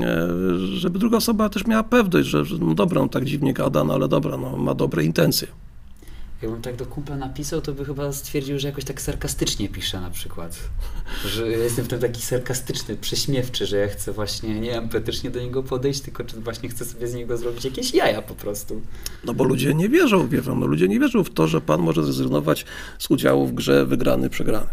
e, 0.00 0.28
żeby 0.58 0.98
druga 0.98 1.16
osoba 1.16 1.48
też 1.48 1.66
miała 1.66 1.82
pewność, 1.82 2.28
że, 2.28 2.42
no 2.60 2.74
dobra, 2.74 3.00
on 3.00 3.08
tak 3.08 3.24
dziwnie 3.24 3.54
gada, 3.54 3.84
no 3.84 3.94
ale 3.94 4.08
dobra, 4.08 4.36
no, 4.36 4.56
ma 4.56 4.74
dobre 4.74 5.04
intencje. 5.04 5.48
Jakbym 6.42 6.62
tak 6.62 6.76
do 6.76 6.86
kumpla 6.86 7.16
napisał, 7.16 7.60
to 7.60 7.72
by 7.72 7.84
chyba 7.84 8.12
stwierdził, 8.12 8.58
że 8.58 8.68
jakoś 8.68 8.84
tak 8.84 9.00
sarkastycznie 9.00 9.68
piszę 9.68 10.00
na 10.00 10.10
przykład. 10.10 10.58
Że 11.26 11.50
ja 11.50 11.58
jestem 11.58 11.84
w 11.84 11.88
tym 11.88 12.00
taki 12.00 12.22
sarkastyczny, 12.22 12.96
prześmiewczy, 12.96 13.66
że 13.66 13.76
ja 13.76 13.88
chcę 13.88 14.12
właśnie 14.12 14.60
nie 14.60 14.78
empatycznie 14.78 15.30
do 15.30 15.40
niego 15.40 15.62
podejść, 15.62 16.00
tylko 16.00 16.24
czy 16.24 16.40
właśnie 16.40 16.68
chcę 16.68 16.84
sobie 16.84 17.08
z 17.08 17.14
niego 17.14 17.36
zrobić 17.36 17.64
jakieś 17.64 17.94
jaja 17.94 18.22
po 18.22 18.34
prostu. 18.34 18.80
No 19.24 19.34
bo 19.34 19.44
ludzie 19.44 19.74
nie 19.74 19.88
wierzą, 19.88 20.28
wierzą, 20.28 20.58
no 20.58 20.66
ludzie 20.66 20.88
nie 20.88 21.00
wierzą 21.00 21.24
w 21.24 21.30
to, 21.30 21.48
że 21.48 21.60
pan 21.60 21.80
może 21.80 22.04
zrezygnować 22.04 22.64
z 22.98 23.10
udziału 23.10 23.46
w 23.46 23.52
grze 23.52 23.86
wygrany, 23.86 24.30
przegrany. 24.30 24.70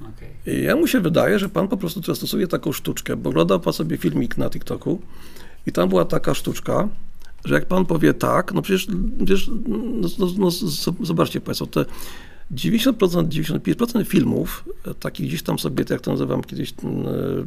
Okay. 0.00 0.54
I 0.54 0.62
ja 0.62 0.76
mu 0.76 0.86
się 0.86 1.00
wydaje, 1.00 1.38
że 1.38 1.48
pan 1.48 1.68
po 1.68 1.76
prostu 1.76 2.00
teraz 2.00 2.18
stosuje 2.18 2.46
taką 2.46 2.72
sztuczkę, 2.72 3.16
bo 3.16 3.30
oglądał 3.30 3.60
pan 3.60 3.72
sobie 3.72 3.96
filmik 3.96 4.38
na 4.38 4.50
TikToku 4.50 5.00
i 5.66 5.72
tam 5.72 5.88
była 5.88 6.04
taka 6.04 6.34
sztuczka, 6.34 6.88
że 7.46 7.54
jak 7.54 7.66
pan 7.66 7.86
powie 7.86 8.14
tak, 8.14 8.52
no 8.54 8.62
przecież, 8.62 8.86
przecież 9.16 9.50
no, 9.68 10.08
no, 10.18 10.26
no, 10.38 10.50
zobaczcie 11.00 11.40
państwo, 11.40 11.66
te 11.66 11.84
90%, 12.54 12.92
95% 12.92 14.04
filmów, 14.04 14.64
e, 14.86 14.94
takich 14.94 15.28
gdzieś 15.28 15.42
tam 15.42 15.58
sobie, 15.58 15.84
jak 15.90 16.00
to 16.00 16.10
nazywam 16.10 16.42
kiedyś, 16.42 16.70
e, 16.70 16.74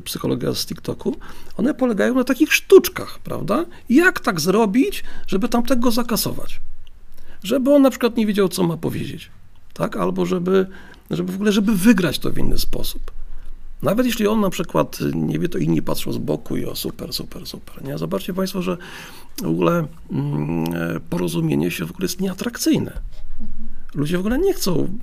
psychologia 0.03 0.53
z 0.53 0.65
TikToku, 0.65 1.15
one 1.57 1.73
polegają 1.73 2.13
na 2.15 2.23
takich 2.23 2.53
sztuczkach, 2.53 3.19
prawda? 3.19 3.65
Jak 3.89 4.19
tak 4.19 4.39
zrobić, 4.39 5.03
żeby 5.27 5.49
tamtego 5.49 5.91
zakasować? 5.91 6.62
Żeby 7.43 7.73
on 7.73 7.81
na 7.81 7.89
przykład 7.89 8.17
nie 8.17 8.25
wiedział, 8.25 8.49
co 8.49 8.63
ma 8.63 8.77
powiedzieć, 8.77 9.29
tak? 9.73 9.97
Albo 9.97 10.25
żeby, 10.25 10.67
żeby 11.12 11.31
w 11.31 11.35
ogóle, 11.35 11.51
żeby 11.51 11.75
wygrać 11.75 12.19
to 12.19 12.31
w 12.31 12.38
inny 12.38 12.57
sposób. 12.57 13.12
Nawet 13.81 14.05
jeśli 14.05 14.27
on 14.27 14.41
na 14.41 14.49
przykład 14.49 14.99
nie 15.13 15.39
wie, 15.39 15.49
to 15.49 15.57
inni 15.57 15.81
patrzą 15.81 16.11
z 16.11 16.17
boku 16.17 16.57
i 16.57 16.65
o 16.65 16.75
super, 16.75 17.13
super, 17.13 17.45
super. 17.45 17.83
Nie? 17.83 17.97
Zobaczcie 17.97 18.33
Państwo, 18.33 18.61
że 18.61 18.77
w 19.41 19.47
ogóle 19.47 19.87
mm, 20.11 20.65
porozumienie 21.09 21.71
się 21.71 21.85
w 21.85 21.91
ogóle 21.91 22.05
jest 22.05 22.21
nieatrakcyjne. 22.21 22.99
Ludzie 23.95 24.17
w 24.17 24.19
ogóle 24.19 24.39
nie 24.39 24.53
chcą, 24.53 24.97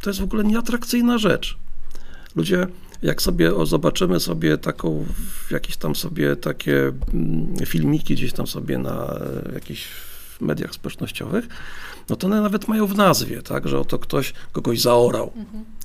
to 0.00 0.10
jest 0.10 0.20
w 0.20 0.24
ogóle 0.24 0.44
nieatrakcyjna 0.44 1.18
rzecz. 1.18 1.58
Ludzie, 2.36 2.66
jak 3.02 3.22
sobie 3.22 3.54
o, 3.54 3.66
zobaczymy 3.66 4.20
sobie 4.20 4.58
taką, 4.58 5.06
jakieś 5.50 5.76
tam 5.76 5.96
sobie 5.96 6.36
takie 6.36 6.92
mm, 7.14 7.54
filmiki 7.66 8.14
gdzieś 8.14 8.32
tam 8.32 8.46
sobie 8.46 8.78
na 8.78 9.20
jakichś 9.54 9.88
mediach 10.40 10.74
społecznościowych, 10.74 11.48
no 12.08 12.16
to 12.16 12.26
one 12.26 12.40
nawet 12.40 12.68
mają 12.68 12.86
w 12.86 12.96
nazwie, 12.96 13.42
tak, 13.42 13.68
że 13.68 13.78
oto 13.78 13.98
ktoś 13.98 14.32
kogoś 14.52 14.80
zaorał, 14.80 15.32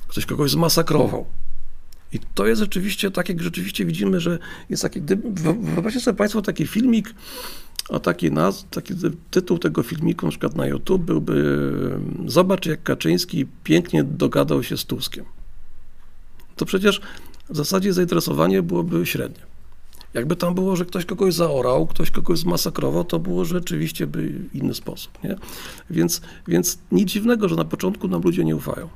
ktoś 0.08 0.26
kogoś 0.26 0.50
zmasakrował. 0.50 1.26
I 2.12 2.18
to 2.34 2.46
jest 2.46 2.60
rzeczywiście 2.60 3.10
tak, 3.10 3.28
jak 3.28 3.42
rzeczywiście 3.42 3.84
widzimy, 3.84 4.20
że 4.20 4.38
jest 4.70 4.82
taki, 4.82 5.00
wyobraźcie 5.60 6.00
sobie 6.00 6.16
Państwo 6.16 6.42
taki 6.42 6.66
filmik, 6.66 7.14
a 7.90 7.98
taki, 7.98 8.32
naz, 8.32 8.66
taki 8.70 8.94
tytuł 9.30 9.58
tego 9.58 9.82
filmiku 9.82 10.26
na 10.26 10.30
przykład 10.30 10.56
na 10.56 10.66
YouTube 10.66 11.02
byłby 11.02 11.60
Zobacz 12.26 12.66
jak 12.66 12.82
Kaczyński 12.82 13.46
pięknie 13.64 14.04
dogadał 14.04 14.62
się 14.62 14.76
z 14.76 14.84
Tuskiem. 14.84 15.24
To 16.56 16.64
przecież 16.64 17.00
w 17.50 17.56
zasadzie 17.56 17.92
zainteresowanie 17.92 18.62
byłoby 18.62 19.06
średnie. 19.06 19.48
Jakby 20.14 20.36
tam 20.36 20.54
było, 20.54 20.76
że 20.76 20.84
ktoś 20.84 21.04
kogoś 21.04 21.34
zaorał, 21.34 21.86
ktoś 21.86 22.10
kogoś 22.10 22.38
zmasakrował, 22.38 23.04
to 23.04 23.18
było 23.18 23.44
rzeczywiście 23.44 24.06
by 24.06 24.32
inny 24.54 24.74
sposób. 24.74 25.18
Nie? 25.24 25.36
Więc, 25.90 26.20
więc 26.48 26.78
nic 26.92 27.10
dziwnego, 27.10 27.48
że 27.48 27.56
na 27.56 27.64
początku 27.64 28.08
nam 28.08 28.22
ludzie 28.22 28.44
nie 28.44 28.56
ufają. 28.56 28.88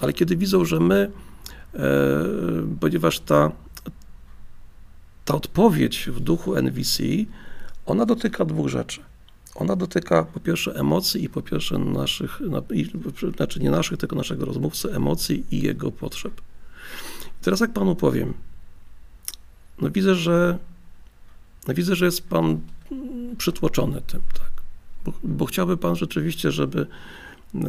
Ale 0.00 0.12
kiedy 0.12 0.36
widzą, 0.36 0.64
że 0.64 0.80
my 0.80 1.10
ponieważ 2.80 3.20
ta, 3.20 3.52
ta 5.24 5.34
odpowiedź 5.34 6.10
w 6.12 6.20
duchu 6.20 6.56
NVC, 6.56 7.02
ona 7.86 8.06
dotyka 8.06 8.44
dwóch 8.44 8.68
rzeczy. 8.68 9.00
Ona 9.54 9.76
dotyka 9.76 10.24
po 10.24 10.40
pierwsze 10.40 10.74
emocji 10.74 11.24
i 11.24 11.28
po 11.28 11.42
pierwsze 11.42 11.78
naszych, 11.78 12.40
znaczy 13.36 13.60
nie 13.60 13.70
naszych, 13.70 13.98
tylko 13.98 14.16
naszego 14.16 14.44
rozmówcy, 14.44 14.94
emocji 14.94 15.44
i 15.50 15.62
jego 15.62 15.92
potrzeb. 15.92 16.40
Teraz 17.42 17.60
jak 17.60 17.72
panu 17.72 17.96
powiem, 17.96 18.34
no 19.80 19.90
widzę, 19.90 20.14
że 20.14 20.58
no 21.68 21.74
widzę, 21.74 21.96
że 21.96 22.04
jest 22.04 22.28
pan 22.28 22.60
przytłoczony 23.38 24.00
tym, 24.00 24.20
tak. 24.34 24.50
Bo, 25.04 25.12
bo 25.22 25.46
chciałby 25.46 25.76
pan 25.76 25.96
rzeczywiście, 25.96 26.52
żeby, 26.52 26.86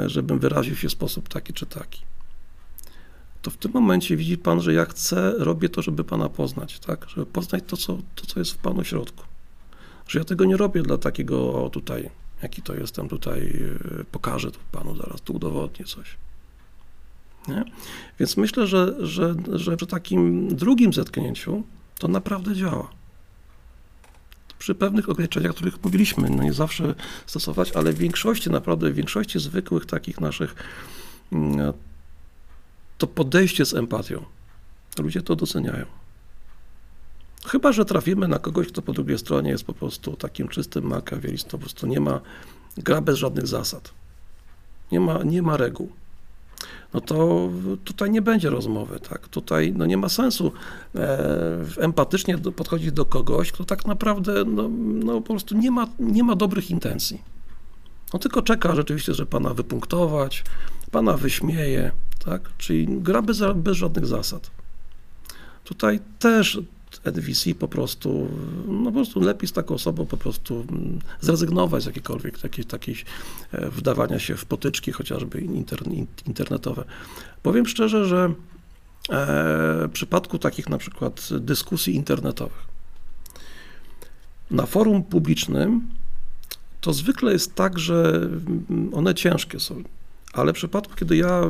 żebym 0.06 0.40
wyraził 0.40 0.76
się 0.76 0.90
w 0.90 0.92
sposób 0.92 1.30
taki 1.30 1.54
czy 1.54 1.66
taki 1.66 2.02
to 3.48 3.52
w 3.52 3.58
tym 3.58 3.72
momencie 3.74 4.18
widzi 4.18 4.38
Pan, 4.38 4.62
że 4.62 4.74
ja 4.74 4.86
chcę, 4.86 5.34
robię 5.38 5.70
to, 5.70 5.82
żeby 5.82 6.04
Pana 6.04 6.30
poznać, 6.30 6.80
tak? 6.80 7.10
Żeby 7.10 7.26
poznać 7.26 7.64
to, 7.68 7.78
co, 7.78 7.98
to, 8.16 8.26
co 8.26 8.40
jest 8.40 8.52
w 8.52 8.58
Panu 8.58 8.84
środku. 8.84 9.24
Że 10.08 10.20
ja 10.20 10.26
tego 10.26 10.46
nie 10.46 10.58
robię 10.58 10.84
dla 10.84 10.98
takiego, 10.98 11.64
o 11.64 11.70
tutaj, 11.70 12.10
jaki 12.42 12.62
to 12.62 12.76
jestem 12.76 13.10
tutaj, 13.10 13.42
yy, 13.42 14.06
pokażę 14.12 14.52
to 14.52 14.60
panu 14.72 14.96
zaraz, 14.96 15.22
tu 15.22 15.36
udowodnię 15.36 15.86
coś. 15.86 16.18
Nie? 17.48 17.64
Więc 18.20 18.38
myślę, 18.38 18.68
że, 18.68 18.96
że, 19.00 19.36
że 19.54 19.78
przy 19.78 19.88
takim 19.88 20.48
drugim 20.56 20.94
zetknięciu 20.94 21.64
to 22.00 22.08
naprawdę 22.08 22.56
działa. 22.56 22.90
Przy 24.60 24.76
pewnych 24.76 25.10
ograniczeniach, 25.10 25.52
o 25.52 25.54
których 25.54 25.84
mówiliśmy, 25.84 26.30
no 26.30 26.44
nie 26.44 26.54
zawsze 26.54 26.96
stosować, 27.26 27.72
ale 27.72 27.94
w 27.94 27.98
większości, 27.98 28.50
naprawdę 28.50 28.92
w 28.92 28.96
większości 28.96 29.40
zwykłych 29.40 29.86
takich 29.86 30.22
naszych, 30.22 30.56
mm, 31.32 31.74
to 32.98 33.08
podejście 33.08 33.66
z 33.66 33.74
empatią. 33.74 34.26
Ludzie 35.00 35.22
to 35.22 35.36
doceniają. 35.36 35.86
Chyba, 37.46 37.72
że 37.72 37.86
trafimy 37.86 38.28
na 38.28 38.40
kogoś, 38.40 38.68
kto 38.68 38.82
po 38.82 38.94
drugiej 38.94 39.18
stronie 39.18 39.50
jest 39.50 39.64
po 39.64 39.74
prostu 39.74 40.16
takim 40.16 40.48
czystym 40.48 40.84
makiawelistą, 40.84 41.50
po 41.50 41.58
prostu 41.58 41.88
nie 41.88 42.00
ma, 42.00 42.22
gra 42.78 43.02
bez 43.02 43.18
żadnych 43.18 43.48
zasad. 43.48 43.94
Nie 44.92 45.00
ma, 45.00 45.24
nie 45.24 45.42
ma 45.42 45.58
reguł 45.58 45.90
no 46.94 47.02
to 47.02 47.50
tutaj 47.84 48.12
nie 48.12 48.22
będzie 48.22 48.50
rozmowy, 48.50 49.00
tak? 49.00 49.28
Tutaj 49.28 49.74
no 49.76 49.86
nie 49.86 49.98
ma 49.98 50.10
sensu 50.10 50.52
e, 50.96 51.60
empatycznie 51.80 52.38
podchodzić 52.38 52.92
do 52.92 53.06
kogoś, 53.06 53.52
kto 53.52 53.66
tak 53.66 53.86
naprawdę 53.86 54.44
no, 54.46 54.70
no 54.80 55.22
po 55.22 55.28
prostu 55.28 55.58
nie 55.58 55.72
ma, 55.72 55.88
nie 56.00 56.24
ma 56.24 56.36
dobrych 56.36 56.72
intencji. 56.72 57.22
On 58.12 58.20
tylko 58.20 58.42
czeka 58.42 58.76
rzeczywiście, 58.76 59.14
że 59.14 59.26
pana 59.26 59.54
wypunktować, 59.54 60.44
pana 60.92 61.18
wyśmieje, 61.18 61.92
tak? 62.28 62.50
Czyli 62.58 62.88
gra 62.90 63.22
bez, 63.22 63.42
bez 63.56 63.78
żadnych 63.78 64.06
zasad. 64.06 64.52
Tutaj 65.64 66.00
też 66.20 66.60
NVC 67.04 67.56
po 67.60 67.68
prostu, 67.68 68.30
no 68.68 68.86
po 68.86 68.92
prostu 68.92 69.20
lepiej 69.20 69.48
z 69.48 69.52
taką 69.52 69.76
osobą 69.76 70.06
po 70.06 70.18
prostu 70.18 70.66
mm, 70.70 71.00
zrezygnować 71.22 71.84
z 71.84 71.86
jakiejkolwiek 71.86 72.40
takiej, 72.40 72.66
takiej 72.66 72.96
e, 73.52 73.70
wdawania 73.70 74.20
się 74.20 74.36
w 74.36 74.46
potyczki, 74.46 74.92
chociażby 74.92 75.42
internetowe. 76.26 76.84
Powiem 77.44 77.68
szczerze, 77.68 78.06
że 78.06 78.26
e, 78.26 78.34
w 79.88 79.92
przypadku 79.94 80.40
takich 80.40 80.70
na 80.70 80.78
przykład 80.78 81.30
dyskusji 81.40 81.96
internetowych, 81.96 82.68
na 84.52 84.66
forum 84.66 85.04
publicznym 85.04 85.90
to 86.82 86.94
zwykle 86.94 87.32
jest 87.32 87.56
tak, 87.56 87.80
że 87.80 88.22
mm, 88.70 88.90
one 88.94 89.16
ciężkie 89.16 89.60
są. 89.60 89.84
Ale 90.38 90.54
w 90.54 90.56
przypadku, 90.56 90.96
kiedy 90.96 91.18
ja 91.18 91.42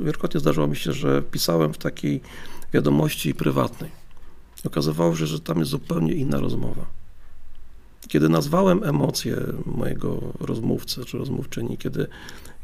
wielokrotnie 0.00 0.40
zdarzyło 0.40 0.66
mi 0.66 0.76
się, 0.76 0.92
że 0.92 1.22
pisałem 1.22 1.72
w 1.72 1.78
takiej 1.78 2.20
wiadomości 2.72 3.34
prywatnej, 3.34 3.90
Okazywało 4.64 5.16
się, 5.16 5.26
że 5.26 5.40
tam 5.40 5.58
jest 5.58 5.70
zupełnie 5.70 6.12
inna 6.12 6.40
rozmowa. 6.40 6.86
Kiedy 8.08 8.28
nazwałem 8.28 8.84
emocje 8.84 9.36
mojego 9.66 10.32
rozmówcy 10.40 11.04
czy 11.04 11.18
rozmówczyni, 11.18 11.78
kiedy, 11.78 12.06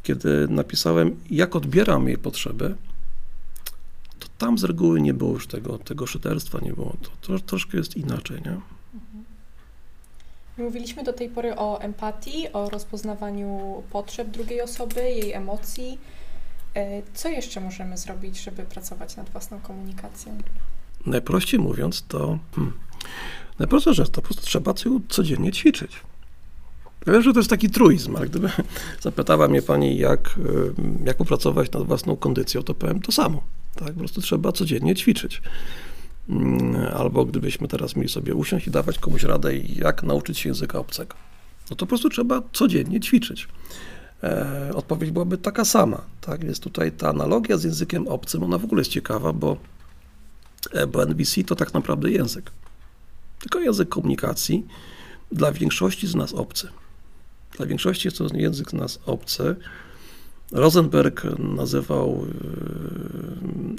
kiedy 0.03 0.49
napisałem, 0.49 1.17
jak 1.31 1.57
odbieram 1.57 2.09
jej 2.09 2.19
potrzeby, 2.19 2.75
to 4.19 4.29
tam 4.39 4.59
z 4.59 4.65
reguły 4.65 5.01
nie 5.01 5.15
było 5.15 5.33
już 5.33 5.47
tego, 5.47 5.79
tego 5.79 6.07
szyderstwa, 6.07 6.59
nie 6.63 6.73
było. 6.73 6.97
To, 7.03 7.11
to 7.21 7.39
troszkę 7.39 7.79
jest 7.79 7.97
inaczej, 7.97 8.43
nie? 8.45 8.61
Mówiliśmy 10.59 11.03
do 11.03 11.13
tej 11.13 11.29
pory 11.29 11.57
o 11.57 11.81
empatii, 11.81 12.53
o 12.53 12.71
rozpoznawaniu 12.71 13.83
potrzeb 13.91 14.29
drugiej 14.29 14.61
osoby, 14.61 15.01
jej 15.03 15.33
emocji. 15.33 15.99
E, 16.75 17.03
co 17.15 17.29
jeszcze 17.29 17.61
możemy 17.61 17.99
zrobić, 17.99 18.43
żeby 18.43 18.63
pracować 18.63 19.17
nad 19.17 19.31
własną 19.31 19.61
komunikacją? 19.61 20.39
Najprościej 21.07 21.61
mówiąc, 21.61 22.05
to 22.09 22.39
hmm, 22.55 22.73
najprostsza 23.59 23.93
rzecz, 23.93 24.09
to 24.09 24.15
po 24.15 24.23
prostu 24.23 24.43
trzeba 24.43 24.75
codziennie 25.09 25.53
ćwiczyć. 25.53 26.01
Ja 27.07 27.13
wiem, 27.13 27.23
że 27.23 27.33
to 27.33 27.39
jest 27.39 27.51
taki 27.51 27.71
truizm, 27.71 28.17
ale 28.17 28.27
gdyby 28.27 28.51
zapytała 29.01 29.49
mnie 29.49 29.63
pani, 29.63 29.99
jak, 29.99 30.39
y, 30.39 30.73
jak 31.05 31.17
popracować 31.17 31.73
nad 31.73 31.83
własną 31.83 32.17
kondycją, 32.17 32.63
to 32.63 32.75
powiem 32.75 33.01
to 33.01 33.13
samo. 33.13 33.43
Tak? 33.75 33.93
Po 33.93 33.99
prostu 33.99 34.21
trzeba 34.21 34.53
codziennie 34.53 34.95
ćwiczyć. 34.95 35.43
Mm, 36.29 36.77
albo 36.97 37.25
gdybyśmy 37.25 37.69
teraz 37.69 37.97
mieli 37.97 38.09
sobie 38.09 38.35
usiąść 38.35 38.67
i 38.67 38.71
dawać 38.71 38.99
komuś 38.99 39.23
radę, 39.23 39.57
jak 39.57 40.03
nauczyć 40.03 40.39
się 40.39 40.49
języka 40.49 40.79
obcego. 40.79 41.17
No 41.71 41.77
to 41.77 41.87
po 41.87 41.87
prostu 41.87 42.09
trzeba 42.09 42.43
codziennie 42.53 43.01
ćwiczyć. 43.01 43.49
E, 44.23 44.71
odpowiedź 44.75 45.11
byłaby 45.11 45.39
taka 45.39 45.65
sama. 45.65 46.03
Tak? 46.21 46.45
Więc 46.45 46.61
tutaj 46.61 46.93
ta 46.93 47.09
analogia 47.09 47.59
z 47.59 47.65
językiem 47.65 48.09
obcym, 48.09 48.43
ona 48.43 48.59
w 48.59 48.65
ogóle 48.65 48.81
jest 48.81 48.91
ciekawa, 48.91 49.33
bo 49.33 49.57
E, 50.73 50.87
bo 50.87 51.03
NBC 51.03 51.45
to 51.45 51.57
tak 51.57 51.75
naprawdę 51.75 52.11
język. 52.11 52.51
Tylko 53.41 53.61
język 53.61 53.89
komunikacji 53.89 54.67
dla 55.33 55.53
większości 55.53 56.07
z 56.07 56.15
nas 56.15 56.33
obcy. 56.33 56.69
Dla 57.57 57.67
większości 57.67 58.09
jest 58.09 58.19
to 58.19 58.27
język 58.35 58.71
z 58.71 58.73
nas 58.73 58.99
obcy. 59.07 59.57
Rosenberg 60.53 61.23
nazywał 61.39 62.27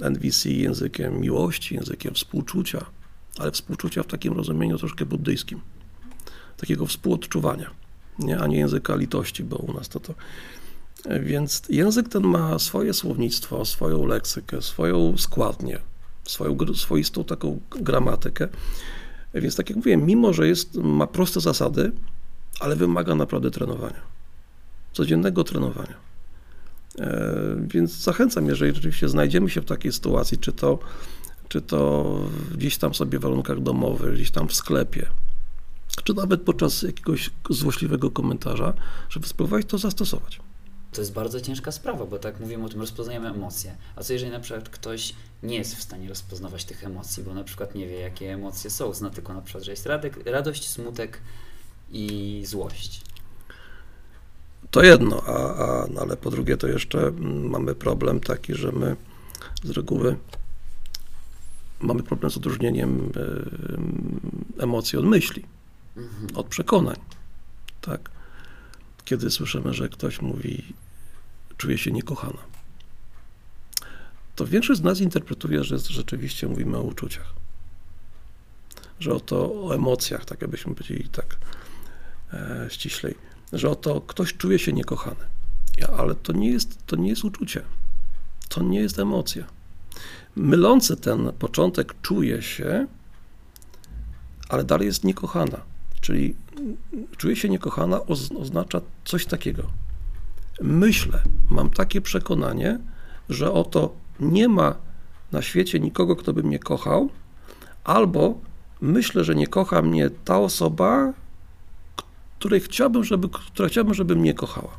e, 0.01 0.09
NVC 0.09 0.49
językiem 0.49 1.21
miłości, 1.21 1.75
językiem 1.75 2.13
współczucia, 2.13 2.85
ale 3.39 3.51
współczucia 3.51 4.03
w 4.03 4.07
takim 4.07 4.33
rozumieniu 4.33 4.77
troszkę 4.77 5.05
buddyjskim. 5.05 5.61
Takiego 6.57 6.85
współodczuwania, 6.85 7.71
nie? 8.19 8.39
a 8.39 8.47
nie 8.47 8.57
języka 8.57 8.95
litości, 8.95 9.43
bo 9.43 9.55
u 9.57 9.73
nas 9.73 9.89
to 9.89 9.99
to. 9.99 10.13
Więc 11.21 11.63
język 11.69 12.09
ten 12.09 12.23
ma 12.23 12.59
swoje 12.59 12.93
słownictwo, 12.93 13.65
swoją 13.65 14.05
leksykę, 14.05 14.61
swoją 14.61 15.17
składnię, 15.17 15.79
swoją 16.23 16.57
swoistą 16.75 17.23
taką 17.23 17.59
gramatykę. 17.69 18.47
Więc 19.33 19.55
tak 19.55 19.69
jak 19.69 19.75
mówiłem, 19.75 20.05
mimo 20.05 20.33
że 20.33 20.47
jest, 20.47 20.75
ma 20.75 21.07
proste 21.07 21.41
zasady, 21.41 21.91
ale 22.59 22.75
wymaga 22.75 23.15
naprawdę 23.15 23.51
trenowania. 23.51 24.01
Codziennego 24.93 25.43
trenowania. 25.43 26.06
E, 26.99 27.55
więc 27.67 27.91
zachęcam, 27.91 28.47
jeżeli 28.47 28.75
rzeczywiście 28.75 29.09
znajdziemy 29.09 29.49
się 29.49 29.61
w 29.61 29.65
takiej 29.65 29.91
sytuacji, 29.91 30.37
czy 30.37 30.53
to, 30.53 30.79
czy 31.47 31.61
to 31.61 32.05
gdzieś 32.55 32.77
tam 32.77 32.93
sobie 32.93 33.19
w 33.19 33.21
warunkach 33.21 33.61
domowych, 33.61 34.13
gdzieś 34.13 34.31
tam 34.31 34.47
w 34.47 34.53
sklepie, 34.53 35.05
czy 36.03 36.13
nawet 36.13 36.41
podczas 36.41 36.81
jakiegoś 36.81 37.29
złośliwego 37.49 38.11
komentarza, 38.11 38.73
żeby 39.09 39.27
spróbować 39.27 39.65
to 39.65 39.77
zastosować 39.77 40.39
to 40.97 41.01
jest 41.01 41.13
bardzo 41.13 41.41
ciężka 41.41 41.71
sprawa, 41.71 42.05
bo 42.05 42.19
tak 42.19 42.39
mówimy 42.39 42.65
o 42.65 42.69
tym, 42.69 42.79
rozpoznajemy 42.79 43.29
emocje. 43.29 43.75
A 43.95 44.03
co 44.03 44.13
jeżeli 44.13 44.31
na 44.31 44.39
przykład 44.39 44.69
ktoś 44.69 45.13
nie 45.43 45.55
jest 45.55 45.75
w 45.75 45.81
stanie 45.81 46.09
rozpoznawać 46.09 46.65
tych 46.65 46.83
emocji, 46.83 47.23
bo 47.23 47.33
na 47.33 47.43
przykład 47.43 47.75
nie 47.75 47.87
wie, 47.87 47.99
jakie 47.99 48.33
emocje 48.33 48.69
są, 48.69 48.93
zna 48.93 49.09
tylko 49.09 49.33
na 49.33 49.41
przykład, 49.41 49.63
że 49.63 49.71
jest 49.71 49.87
radość, 50.25 50.69
smutek 50.69 51.21
i 51.91 52.43
złość. 52.45 53.01
To 54.71 54.83
jedno, 54.83 55.23
a, 55.27 55.33
a, 55.33 55.87
no 55.93 56.01
ale 56.01 56.17
po 56.17 56.31
drugie 56.31 56.57
to 56.57 56.67
jeszcze 56.67 57.07
mm, 57.07 57.49
mamy 57.49 57.75
problem 57.75 58.19
taki, 58.19 58.55
że 58.55 58.71
my 58.71 58.95
z 59.63 59.69
reguły 59.69 60.17
mamy 61.79 62.03
problem 62.03 62.31
z 62.31 62.37
odróżnieniem 62.37 63.11
y, 64.59 64.63
emocji 64.63 64.99
od 64.99 65.05
myśli, 65.05 65.45
mhm. 65.97 66.35
od 66.35 66.47
przekonań. 66.47 66.97
Tak? 67.81 68.09
Kiedy 69.05 69.31
słyszymy, 69.31 69.73
że 69.73 69.89
ktoś 69.89 70.21
mówi 70.21 70.73
czuje 71.57 71.77
się 71.77 71.91
niekochana. 71.91 72.39
To 74.35 74.45
większość 74.45 74.79
z 74.79 74.83
nas 74.83 74.99
interpretuje, 74.99 75.63
że 75.63 75.79
rzeczywiście 75.79 76.47
mówimy 76.47 76.77
o 76.77 76.81
uczuciach. 76.81 77.33
Że 78.99 79.13
oto 79.13 79.65
o 79.65 79.75
emocjach, 79.75 80.25
tak 80.25 80.41
jakbyśmy 80.41 80.75
powiedzieli 80.75 81.09
tak 81.09 81.37
e, 82.33 82.67
ściślej, 82.69 83.15
że 83.53 83.69
oto 83.69 84.01
ktoś 84.01 84.33
czuje 84.33 84.59
się 84.59 84.73
niekochany. 84.73 85.25
Ja, 85.77 85.87
ale 85.87 86.15
to 86.15 86.33
nie, 86.33 86.49
jest, 86.49 86.85
to 86.85 86.95
nie 86.95 87.09
jest 87.09 87.23
uczucie. 87.23 87.61
To 88.49 88.63
nie 88.63 88.79
jest 88.79 88.99
emocja. 88.99 89.43
Mylący 90.35 90.97
ten 90.97 91.31
początek 91.39 92.01
czuje 92.01 92.41
się, 92.41 92.87
ale 94.49 94.63
dalej 94.63 94.87
jest 94.87 95.03
niekochana. 95.03 95.57
Czyli 96.01 96.35
czuje 97.17 97.35
się 97.35 97.49
niekochana 97.49 97.99
oznacza 98.39 98.81
coś 99.05 99.25
takiego 99.25 99.63
myślę, 100.61 101.21
mam 101.49 101.69
takie 101.69 102.01
przekonanie, 102.01 102.79
że 103.29 103.51
oto 103.51 103.95
nie 104.19 104.47
ma 104.47 104.75
na 105.31 105.41
świecie 105.41 105.79
nikogo, 105.79 106.15
kto 106.15 106.33
by 106.33 106.43
mnie 106.43 106.59
kochał, 106.59 107.09
albo 107.83 108.39
myślę, 108.81 109.23
że 109.23 109.35
nie 109.35 109.47
kocha 109.47 109.81
mnie 109.81 110.09
ta 110.25 110.39
osoba, 110.39 111.13
której 112.39 112.59
chciałbym, 112.59 113.03
żeby, 113.03 113.29
która 113.29 113.69
chciałbym, 113.69 113.93
żeby 113.93 114.15
mnie 114.15 114.33
kochała. 114.33 114.77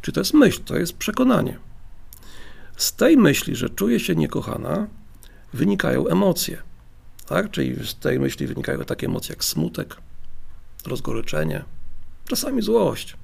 Czy 0.00 0.12
to 0.12 0.20
jest 0.20 0.34
myśl, 0.34 0.60
to 0.64 0.76
jest 0.76 0.96
przekonanie. 0.96 1.58
Z 2.76 2.92
tej 2.92 3.16
myśli, 3.16 3.56
że 3.56 3.70
czuję 3.70 4.00
się 4.00 4.14
niekochana, 4.14 4.86
wynikają 5.52 6.08
emocje. 6.08 6.62
Tak? 7.26 7.50
Czyli 7.50 7.86
z 7.86 7.94
tej 7.94 8.20
myśli 8.20 8.46
wynikają 8.46 8.84
takie 8.84 9.06
emocje 9.06 9.32
jak 9.32 9.44
smutek, 9.44 9.96
rozgoryczenie, 10.86 11.64
czasami 12.26 12.62
złość. 12.62 13.16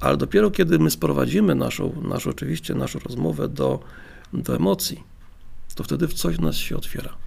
Ale 0.00 0.16
dopiero 0.16 0.50
kiedy 0.50 0.78
my 0.78 0.90
sprowadzimy 0.90 1.54
naszą, 1.54 2.02
naszą 2.02 2.30
oczywiście 2.30 2.74
naszą 2.74 2.98
rozmowę 2.98 3.48
do, 3.48 3.80
do 4.32 4.56
emocji, 4.56 5.02
to 5.74 5.84
wtedy 5.84 6.08
coś 6.08 6.36
w 6.36 6.40
nas 6.40 6.56
się 6.56 6.76
otwiera. 6.76 7.23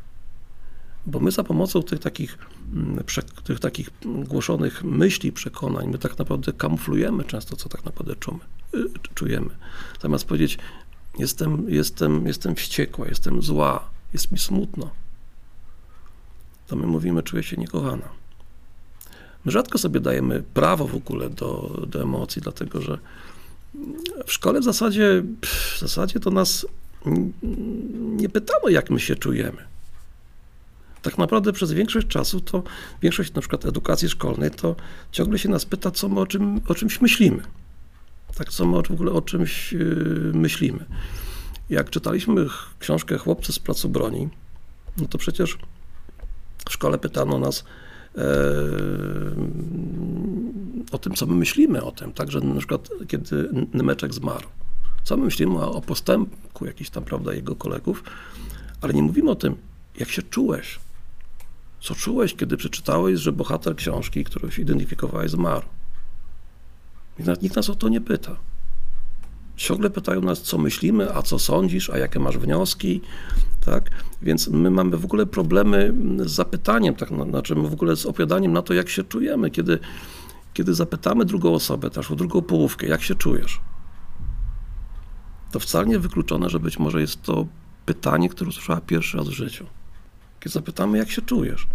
Bo 1.07 1.19
my 1.19 1.31
za 1.31 1.43
pomocą 1.43 1.83
tych 1.83 1.99
takich, 1.99 2.37
mm, 2.73 3.03
tych 3.43 3.59
takich 3.59 3.89
głoszonych 4.05 4.83
myśli, 4.83 5.31
przekonań, 5.31 5.87
my 5.87 5.97
tak 5.97 6.17
naprawdę 6.19 6.53
kamuflujemy 6.53 7.23
często, 7.23 7.55
co 7.55 7.69
tak 7.69 7.85
naprawdę 7.85 8.15
czujemy. 8.15 8.43
y, 8.75 8.89
czujemy. 9.15 9.49
Zamiast 10.01 10.25
powiedzieć, 10.25 10.57
jestem, 11.19 11.65
jestem, 11.69 12.27
jestem 12.27 12.55
wściekła, 12.55 13.07
jestem 13.07 13.41
zła, 13.41 13.89
jest 14.13 14.31
mi 14.31 14.39
smutno, 14.39 14.89
to 16.67 16.75
my 16.75 16.87
mówimy, 16.87 17.23
czuję 17.23 17.43
się 17.43 17.57
niekochana. 17.57 18.09
My 19.45 19.51
rzadko 19.51 19.77
sobie 19.77 19.99
dajemy 19.99 20.43
prawo 20.53 20.87
w 20.87 20.95
ogóle 20.95 21.29
do, 21.29 21.81
do 21.87 22.01
emocji, 22.01 22.41
dlatego 22.41 22.81
że 22.81 22.97
w 24.25 24.33
szkole 24.33 24.59
w 24.59 24.63
zasadzie, 24.63 25.23
w 25.41 25.79
zasadzie 25.79 26.19
to 26.19 26.31
nas 26.31 26.65
n- 27.05 27.33
nie 28.17 28.29
pytano, 28.29 28.69
jak 28.69 28.89
my 28.89 28.99
się 28.99 29.15
czujemy. 29.15 29.76
Tak 31.07 31.17
naprawdę 31.17 31.53
przez 31.53 31.71
większość 31.71 32.07
czasu 32.07 32.41
to, 32.41 32.63
większość 33.01 33.33
na 33.33 33.41
przykład 33.41 33.65
edukacji 33.65 34.09
szkolnej, 34.09 34.51
to 34.51 34.75
ciągle 35.11 35.39
się 35.39 35.49
nas 35.49 35.65
pyta, 35.65 35.91
co 35.91 36.09
my 36.09 36.19
o, 36.19 36.27
czym, 36.27 36.61
o 36.67 36.75
czymś 36.75 37.01
myślimy. 37.01 37.43
Tak, 38.35 38.49
co 38.49 38.65
my 38.65 38.83
w 38.83 38.91
ogóle 38.91 39.11
o 39.11 39.21
czymś 39.21 39.73
yy, 39.73 40.31
myślimy. 40.33 40.85
Jak 41.69 41.89
czytaliśmy 41.89 42.47
książkę 42.79 43.17
Chłopcy 43.17 43.53
z 43.53 43.59
placu 43.59 43.89
broni, 43.89 44.29
no 44.97 45.07
to 45.07 45.17
przecież 45.17 45.57
w 46.69 46.73
szkole 46.73 46.97
pytano 46.97 47.39
nas 47.39 47.63
e, 48.17 48.23
o 50.91 50.97
tym, 50.97 51.13
co 51.13 51.25
my 51.25 51.35
myślimy 51.35 51.83
o 51.83 51.91
tym, 51.91 52.13
tak, 52.13 52.31
że 52.31 52.39
na 52.39 52.57
przykład 52.57 52.89
kiedy 53.07 53.49
Nymeczek 53.73 54.13
zmarł, 54.13 54.47
co 55.03 55.17
my 55.17 55.25
myślimy 55.25 55.57
o, 55.57 55.71
o 55.71 55.81
postępku 55.81 56.65
jakichś 56.65 56.89
tam, 56.89 57.03
prawda, 57.03 57.33
jego 57.33 57.55
kolegów, 57.55 58.03
ale 58.81 58.93
nie 58.93 59.03
mówimy 59.03 59.31
o 59.31 59.35
tym, 59.35 59.55
jak 59.99 60.09
się 60.09 60.21
czułeś, 60.21 60.79
co 61.82 61.95
czułeś, 61.95 62.36
kiedy 62.36 62.57
przeczytałeś, 62.57 63.19
że 63.19 63.32
bohater 63.32 63.75
książki, 63.75 64.23
którą 64.23 64.49
się 64.49 64.61
identyfikowałeś, 64.61 65.32
zmarł. 65.32 65.65
Nikt 67.19 67.28
nas, 67.28 67.41
nikt 67.41 67.55
nas 67.55 67.69
o 67.69 67.75
to 67.75 67.89
nie 67.89 68.01
pyta. 68.01 68.36
Ciągle 69.55 69.89
pytają 69.89 70.21
nas, 70.21 70.41
co 70.41 70.57
myślimy, 70.57 71.15
a 71.15 71.21
co 71.21 71.39
sądzisz, 71.39 71.89
a 71.89 71.97
jakie 71.97 72.19
masz 72.19 72.38
wnioski, 72.38 73.01
tak? 73.65 73.89
Więc 74.21 74.47
my 74.47 74.71
mamy 74.71 74.97
w 74.97 75.05
ogóle 75.05 75.25
problemy 75.25 75.93
z 76.25 76.32
zapytaniem, 76.32 76.95
tak, 76.95 77.11
na- 77.11 77.25
znaczy 77.25 77.55
w 77.55 77.73
ogóle 77.73 77.95
z 77.95 78.05
opowiadaniem 78.05 78.53
na 78.53 78.61
to, 78.61 78.73
jak 78.73 78.89
się 78.89 79.03
czujemy, 79.03 79.51
kiedy, 79.51 79.80
kiedy 80.53 80.73
zapytamy 80.73 81.25
drugą 81.25 81.53
osobę, 81.53 81.89
też 81.89 82.11
o 82.11 82.15
drugą 82.15 82.41
połówkę, 82.41 82.88
jak 82.88 83.01
się 83.01 83.15
czujesz, 83.15 83.59
to 85.51 85.59
wcale 85.59 85.86
nie 85.88 85.99
wykluczone, 85.99 86.49
że 86.49 86.59
być 86.59 86.80
może 86.80 87.01
jest 87.01 87.21
to 87.21 87.47
pytanie, 87.86 88.30
które 88.30 88.49
usłyszała 88.49 88.82
pierwszy 88.82 89.17
raz 89.17 89.28
w 89.28 89.32
życiu. 89.32 89.65
Kiedy 90.47 90.53
zapytamy, 90.53 90.97
jak 90.97 91.11
się 91.11 91.21
czujesz. 91.21 91.67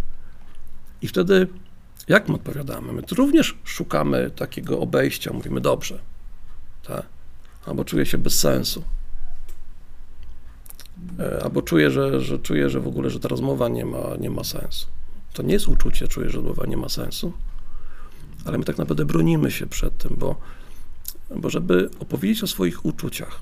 I 1.01 1.07
wtedy, 1.07 1.47
jak 2.07 2.29
my 2.29 2.35
odpowiadamy? 2.35 2.93
My 2.93 3.01
również 3.11 3.57
szukamy 3.63 4.31
takiego 4.35 4.79
obejścia, 4.79 5.33
mówimy 5.33 5.61
dobrze, 5.61 5.99
tak? 6.83 7.05
albo 7.65 7.85
czuję 7.85 8.05
się 8.05 8.17
bez 8.17 8.39
sensu. 8.39 8.83
E, 11.19 11.43
Albo 11.43 11.61
czuję, 11.61 11.91
że, 11.91 12.21
że 12.21 12.39
czuję, 12.39 12.69
że 12.69 12.79
w 12.79 12.87
ogóle, 12.87 13.09
że 13.09 13.19
ta 13.19 13.27
rozmowa 13.27 13.69
nie 13.69 13.85
ma, 13.85 14.15
nie 14.19 14.29
ma 14.29 14.43
sensu. 14.43 14.87
To 15.33 15.43
nie 15.43 15.53
jest 15.53 15.67
uczucie, 15.67 16.07
czuję, 16.07 16.29
że 16.29 16.37
rozmowa 16.37 16.65
nie 16.65 16.77
ma 16.77 16.89
sensu, 16.89 17.33
ale 18.45 18.57
my 18.57 18.63
tak 18.63 18.77
naprawdę 18.77 19.05
bronimy 19.05 19.51
się 19.51 19.67
przed 19.67 19.97
tym, 19.97 20.15
bo, 20.17 20.35
bo 21.35 21.49
żeby 21.49 21.89
opowiedzieć 21.99 22.43
o 22.43 22.47
swoich 22.47 22.85
uczuciach, 22.85 23.39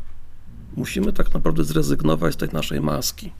musimy 0.75 1.13
tak 1.13 1.33
naprawdę 1.33 1.63
zrezygnować 1.63 2.33
z 2.33 2.37
tej 2.37 2.49
naszej 2.49 2.81
maski, 2.81 3.31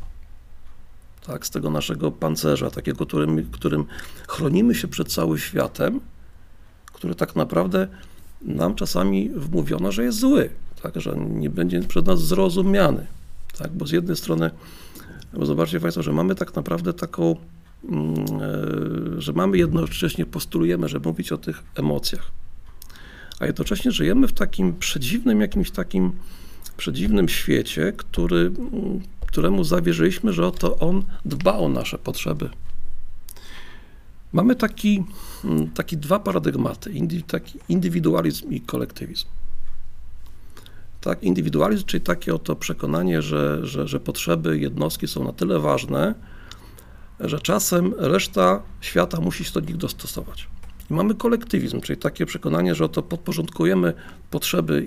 tak, 1.25 1.45
z 1.45 1.49
tego 1.49 1.69
naszego 1.69 2.11
pancerza, 2.11 2.69
takiego, 2.69 3.05
którym, 3.05 3.51
którym 3.51 3.85
chronimy 4.27 4.75
się 4.75 4.87
przed 4.87 5.13
całym 5.13 5.37
światem, 5.37 5.99
który 6.93 7.15
tak 7.15 7.35
naprawdę 7.35 7.87
nam 8.41 8.75
czasami 8.75 9.29
wmówiono, 9.29 9.91
że 9.91 10.03
jest 10.03 10.19
zły, 10.19 10.49
tak, 10.81 11.01
że 11.01 11.15
nie 11.17 11.49
będzie 11.49 11.81
przez 11.81 12.05
nas 12.05 12.21
zrozumiany. 12.21 13.07
Tak, 13.57 13.71
bo 13.71 13.87
z 13.87 13.91
jednej 13.91 14.15
strony, 14.15 14.51
bo 15.33 15.45
zobaczcie 15.45 15.79
Państwo, 15.79 16.03
że 16.03 16.13
mamy 16.13 16.35
tak 16.35 16.55
naprawdę 16.55 16.93
taką, 16.93 17.35
mm, 17.83 18.15
e, 19.17 19.21
że 19.21 19.33
mamy 19.33 19.57
jednocześnie 19.57 20.25
postulujemy, 20.25 20.89
żeby 20.89 21.09
mówić 21.09 21.31
o 21.31 21.37
tych 21.37 21.63
emocjach, 21.75 22.31
a 23.39 23.45
jednocześnie 23.45 23.91
żyjemy 23.91 24.27
w 24.27 24.33
takim 24.33 24.73
przedziwnym, 24.73 25.41
jakimś 25.41 25.71
takim 25.71 26.11
przedziwnym 26.77 27.29
świecie, 27.29 27.93
który, 27.97 28.51
mm, 28.57 29.01
któremu 29.31 29.63
zawierzyliśmy, 29.63 30.33
że 30.33 30.47
oto 30.47 30.79
on 30.79 31.03
dba 31.25 31.53
o 31.53 31.69
nasze 31.69 31.97
potrzeby. 31.97 32.49
Mamy 34.33 34.55
taki, 34.55 35.03
mm, 35.43 35.69
taki 35.69 35.97
dwa 35.97 36.19
paradygmaty, 36.19 36.91
taki 37.27 37.59
indywidualizm 37.69 38.51
i 38.51 38.61
kolektywizm. 38.61 39.27
Tak, 41.01 41.23
indywidualizm, 41.23 41.85
czyli 41.85 42.01
takie 42.01 42.35
oto 42.35 42.55
przekonanie, 42.55 43.21
że, 43.21 43.65
że, 43.65 43.87
że 43.87 43.99
potrzeby 43.99 44.59
jednostki 44.59 45.07
są 45.07 45.23
na 45.23 45.33
tyle 45.33 45.59
ważne, 45.59 46.15
że 47.19 47.39
czasem 47.39 47.93
reszta 47.97 48.61
świata 48.81 49.21
musi 49.21 49.45
się 49.45 49.51
do 49.53 49.59
nich 49.59 49.77
dostosować. 49.77 50.47
I 50.89 50.93
mamy 50.93 51.15
kolektywizm, 51.15 51.81
czyli 51.81 51.99
takie 51.99 52.25
przekonanie, 52.25 52.75
że 52.75 52.85
oto 52.85 53.03
podporządkujemy 53.03 53.93
potrzeby 54.29 54.85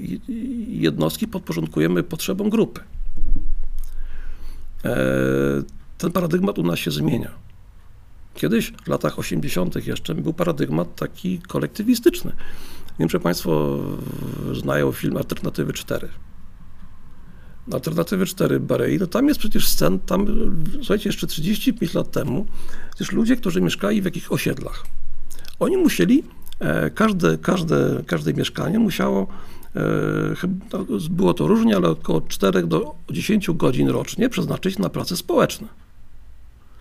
jednostki, 0.69 1.29
podporządkujemy 1.29 2.03
potrzebom 2.03 2.51
grupy. 2.51 2.81
E, 4.85 4.97
Ten 5.99 6.13
paradygmat 6.13 6.59
u 6.59 6.63
nas 6.63 6.79
się 6.79 6.91
zmienia. 6.91 7.31
Kiedyś, 8.35 8.73
w 8.85 8.89
latach 8.89 9.19
80. 9.19 9.87
jeszcze, 9.87 10.15
był 10.15 10.33
paradygmat 10.33 10.97
taki 10.97 11.39
kolektywistyczny. 11.39 12.33
Wiem, 12.99 13.11
że 13.11 13.21
Państwo 13.21 13.79
znają 14.53 14.93
film 14.93 15.17
Alternatywy 15.17 15.73
4. 15.73 16.09
Alternatywy 17.73 18.27
4 18.27 18.61
Barei, 18.61 18.99
no 18.99 19.07
tam 19.07 19.29
jest 19.29 19.41
przecież 19.41 19.69
scen, 19.69 19.99
tam, 19.99 20.27
słuchajcie, 20.77 21.09
jeszcze 21.09 21.27
35 21.27 21.95
lat 21.95 22.11
temu, 22.11 22.47
przecież 22.95 23.13
ludzie, 23.13 23.37
którzy 23.37 23.61
mieszkali 23.61 24.03
w 24.03 24.05
jakichś 24.05 24.27
osiedlach, 24.31 24.85
oni 25.61 25.77
musieli, 25.77 26.23
e, 26.61 26.91
każde, 26.91 27.39
każde, 27.39 28.03
każde 28.07 28.35
mieszkanie 28.35 28.79
musiało, 28.79 29.27
było 31.11 31.35
to 31.35 31.47
różnie, 31.47 31.77
ale 31.77 31.89
około 31.89 32.21
4 32.21 32.67
do 32.67 32.95
10 33.11 33.51
godzin 33.51 33.89
rocznie 33.89 34.29
przeznaczyć 34.29 34.79
na 34.79 34.89
prace 34.89 35.17
społeczne. 35.17 35.69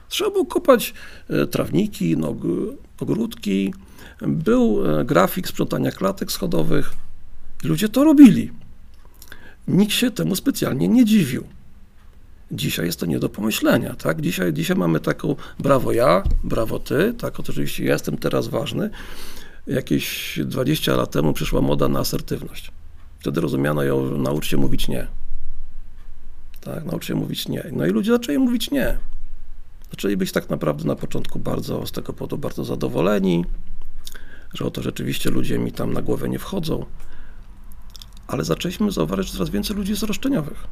Trzeba 0.09 0.31
było 0.31 0.45
kopać 0.45 0.93
e, 1.29 1.47
trawniki, 1.47 2.17
no, 2.17 2.35
ogródki, 2.99 3.73
był 4.21 4.83
e, 4.99 5.05
grafik 5.05 5.47
sprzątania 5.47 5.91
klatek 5.91 6.31
schodowych. 6.31 6.93
Ludzie 7.63 7.89
to 7.89 8.03
robili. 8.03 8.51
Nikt 9.67 9.93
się 9.93 10.11
temu 10.11 10.35
specjalnie 10.35 10.87
nie 10.87 11.05
dziwił. 11.05 11.43
Dzisiaj 12.51 12.85
jest 12.85 12.99
to 12.99 13.05
nie 13.05 13.19
do 13.19 13.29
pomyślenia, 13.29 13.95
tak? 13.95 14.21
Dzisiaj, 14.21 14.53
dzisiaj 14.53 14.77
mamy 14.77 14.99
taką 14.99 15.35
brawo 15.59 15.91
ja, 15.91 16.23
brawo 16.43 16.79
ty, 16.79 17.13
tak? 17.17 17.39
Oczywiście 17.39 17.85
ja 17.85 17.93
jestem 17.93 18.17
teraz 18.17 18.47
ważny. 18.47 18.89
Jakieś 19.67 20.39
20 20.45 20.95
lat 20.95 21.11
temu 21.11 21.33
przyszła 21.33 21.61
moda 21.61 21.87
na 21.87 21.99
asertywność. 21.99 22.71
Wtedy 23.23 23.41
rozumiano 23.41 23.83
ją, 23.83 24.17
naucz 24.17 24.47
się 24.47 24.57
mówić 24.57 24.87
nie. 24.87 25.07
Tak, 26.61 26.85
naucz 26.85 27.05
się 27.05 27.15
mówić 27.15 27.47
nie. 27.47 27.63
No 27.71 27.85
i 27.85 27.89
ludzie 27.89 28.11
zaczęli 28.11 28.37
mówić 28.37 28.71
nie. 28.71 28.97
Zaczęli 29.91 30.17
być 30.17 30.31
tak 30.31 30.49
naprawdę 30.49 30.85
na 30.85 30.95
początku 30.95 31.39
bardzo 31.39 31.85
z 31.85 31.91
tego 31.91 32.13
powodu 32.13 32.37
bardzo 32.37 32.65
zadowoleni, 32.65 33.45
że 34.53 34.65
oto 34.65 34.81
rzeczywiście 34.81 35.31
ludzie 35.31 35.59
mi 35.59 35.71
tam 35.71 35.93
na 35.93 36.01
głowę 36.01 36.29
nie 36.29 36.39
wchodzą. 36.39 36.85
Ale 38.27 38.43
zaczęliśmy 38.43 38.91
zauważyć, 38.91 39.31
coraz 39.31 39.49
więcej 39.49 39.75
ludzi 39.75 39.91
jest 39.91 40.03
roszczeniowych. 40.03 40.67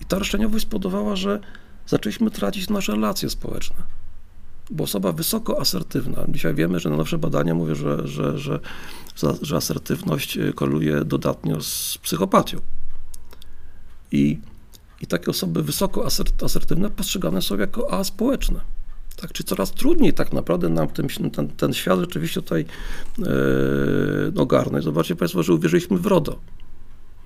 I 0.00 0.04
ta 0.04 0.18
roszczeniowość 0.18 0.64
spowodowała, 0.64 1.16
że 1.16 1.40
zaczęliśmy 1.86 2.30
tracić 2.30 2.70
nasze 2.70 2.92
relacje 2.92 3.30
społeczne. 3.30 3.76
Bo 4.70 4.84
osoba 4.84 5.12
wysoko 5.12 5.60
asertywna, 5.60 6.24
dzisiaj 6.28 6.54
wiemy, 6.54 6.80
że 6.80 6.88
najnowsze 6.88 7.18
badania 7.18 7.54
mówią, 7.54 7.74
że, 7.74 8.08
że, 8.08 8.38
że, 8.38 8.60
że, 9.42 9.56
asertywność 9.56 10.36
y, 10.36 10.52
koreluje 10.52 11.04
dodatnio 11.04 11.60
z 11.60 11.98
psychopatią. 12.02 12.58
I, 14.12 14.40
i 15.00 15.06
takie 15.06 15.30
osoby 15.30 15.62
wysoko 15.62 16.04
asert- 16.04 16.44
asertywne 16.44 16.90
postrzegane 16.90 17.42
są 17.42 17.58
jako 17.58 17.92
aspołeczne. 17.92 18.60
Tak, 19.16 19.32
czy 19.32 19.44
coraz 19.44 19.72
trudniej 19.72 20.12
tak 20.12 20.32
naprawdę 20.32 20.68
nam 20.68 20.88
ten, 20.88 21.30
ten, 21.30 21.48
ten 21.48 21.72
świat 21.72 22.00
rzeczywiście 22.00 22.42
tutaj 22.42 22.64
e, 23.18 24.40
ogarnąć. 24.40 24.84
Zobaczcie 24.84 25.16
Państwo, 25.16 25.42
że 25.42 25.52
uwierzyliśmy 25.52 25.98
w 25.98 26.06
RODO. 26.06 26.38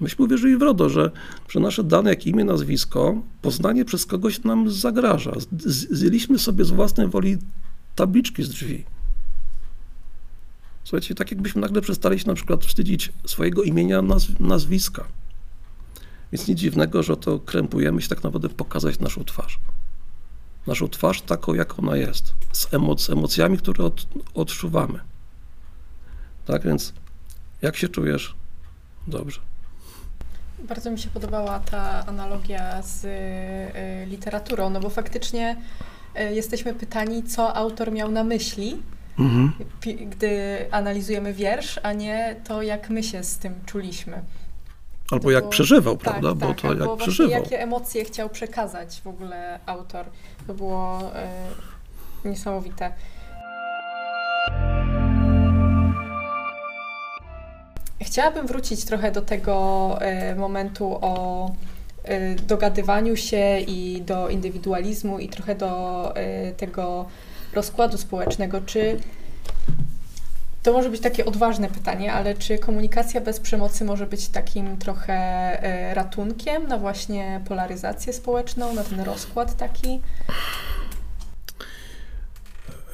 Myśmy 0.01 0.25
uwierzyli 0.25 0.57
w 0.57 0.63
RODO, 0.63 0.89
że, 0.89 1.11
że 1.49 1.61
nasze 1.61 1.85
dane, 1.85 2.11
jak 2.11 2.27
imię, 2.27 2.45
nazwisko, 2.45 3.23
poznanie 3.43 3.85
przez 3.85 4.07
kogoś 4.07 4.45
nam 4.45 4.71
zagraża. 4.71 5.33
Z- 5.41 5.63
z- 5.73 5.97
Zdjęliśmy 5.99 6.39
sobie 6.39 6.65
z 6.65 6.71
własnej 6.71 7.09
woli 7.09 7.39
tabliczki 7.95 8.43
z 8.45 8.49
drzwi. 8.49 8.85
Słuchajcie, 10.85 11.15
tak 11.15 11.31
jakbyśmy 11.31 11.61
nagle 11.61 11.81
przestali 11.81 12.19
się 12.19 12.27
na 12.27 12.35
przykład 12.35 12.65
wstydzić 12.65 13.13
swojego 13.27 13.63
imienia, 13.63 14.03
nazw- 14.03 14.41
nazwiska. 14.41 15.05
Więc 16.33 16.49
nic 16.49 16.59
dziwnego, 16.59 17.03
że 17.03 17.17
to 17.17 17.39
krępujemy 17.39 18.03
się 18.03 18.09
tak 18.09 18.25
naprawdę 18.25 18.49
pokazać 18.49 18.99
naszą 18.99 19.25
twarz. 19.25 19.59
naszą 20.67 20.89
twarz 20.89 21.23
taką, 21.23 21.55
jak 21.55 21.79
ona 21.79 21.97
jest, 21.97 22.35
z, 22.53 22.69
z 22.99 23.11
emocjami, 23.11 23.59
które 23.59 23.85
od, 23.85 24.07
odczuwamy. 24.35 25.01
Tak 26.47 26.65
więc, 26.65 26.93
jak 27.63 27.77
się 27.77 27.89
czujesz? 27.89 28.35
Dobrze. 29.07 29.41
Bardzo 30.59 30.91
mi 30.91 30.99
się 30.99 31.09
podobała 31.11 31.59
ta 31.59 32.07
analogia 32.07 32.83
z 32.83 33.05
y, 33.05 34.07
literaturą, 34.07 34.71
no 34.71 34.81
bo 34.81 34.91
faktycznie 34.91 35.57
y, 36.21 36.35
jesteśmy 36.35 36.75
pytani, 36.75 37.23
co 37.23 37.57
autor 37.57 37.93
miał 37.93 38.11
na 38.11 38.25
myśli, 38.25 38.83
Mhm. 39.19 39.53
gdy 40.11 40.67
analizujemy 40.71 41.33
wiersz, 41.33 41.81
a 41.83 41.93
nie 41.93 42.37
to, 42.45 42.63
jak 42.63 42.91
my 42.91 43.03
się 43.03 43.25
z 43.25 43.39
tym 43.39 43.55
czuliśmy. 43.67 44.23
Albo 45.11 45.25
To 45.25 45.31
jak 45.31 45.43
było- 45.43 45.51
przeżywał, 45.51 45.97
tak, 45.97 46.03
prawda? 46.05 46.35
Bo 46.35 46.47
tak, 46.49 46.61
to 46.61 46.69
albo 46.69 46.81
jak 46.85 46.89
właśnie 46.89 47.13
przeżywał. 47.13 47.43
jakie 47.43 47.61
emocje 47.63 48.05
chciał 48.05 48.29
przekazać 48.29 49.01
w 49.05 49.07
ogóle 49.07 49.59
autor. 49.67 50.07
To 50.47 50.55
było 50.55 51.01
y, 52.25 52.29
niesamowite. 52.29 52.93
Chciałabym 58.01 58.47
wrócić 58.47 58.85
trochę 58.85 59.13
do 59.13 59.23
tego 59.23 59.99
y, 60.33 60.37
momentu 60.37 60.99
o 61.01 61.51
y, 62.09 62.37
dogadywaniu 62.47 63.17
się 63.17 63.59
i 63.59 64.03
do 64.03 64.29
indywidualizmu 64.29 65.19
i 65.19 65.29
trochę 65.29 65.55
do 65.55 66.15
y, 66.17 66.55
tego 66.55 67.07
rozkładu 67.55 67.99
społecznego. 67.99 68.61
Czy 68.61 68.99
to 70.63 70.73
może 70.73 70.91
być 70.91 71.01
takie 71.01 71.25
odważne 71.25 71.69
pytanie, 71.69 72.13
ale 72.13 72.35
czy 72.35 72.59
komunikacja 72.59 73.21
bez 73.21 73.41
przemocy 73.41 73.85
może 73.85 74.07
być 74.07 74.29
takim 74.29 74.77
trochę 74.77 75.15
e, 75.15 75.95
ratunkiem 75.95 76.69
na 76.69 76.79
właśnie 76.79 77.41
polaryzację 77.49 78.13
społeczną, 78.13 78.75
na 78.75 78.85
ten 78.85 79.01
rozkład 79.01 79.57
taki? 79.57 80.01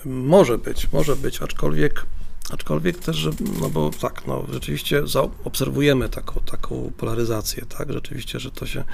Może 0.05 0.59
być, 0.59 0.93
może 0.93 1.17
być, 1.17 1.43
aczkolwiek, 1.43 2.07
aczkolwiek 2.51 2.99
też, 2.99 3.17
że, 3.17 3.31
no 3.61 3.71
bo 3.71 3.91
tak, 4.01 4.27
no 4.27 4.47
rzeczywiście 4.53 5.03
obserwujemy 5.45 6.09
taką, 6.09 6.41
taką 6.41 6.93
polaryzację, 6.97 7.67
tak, 7.79 7.93
rzeczywiście, 7.93 8.41
że 8.41 8.51
to 8.51 8.67
się, 8.67 8.85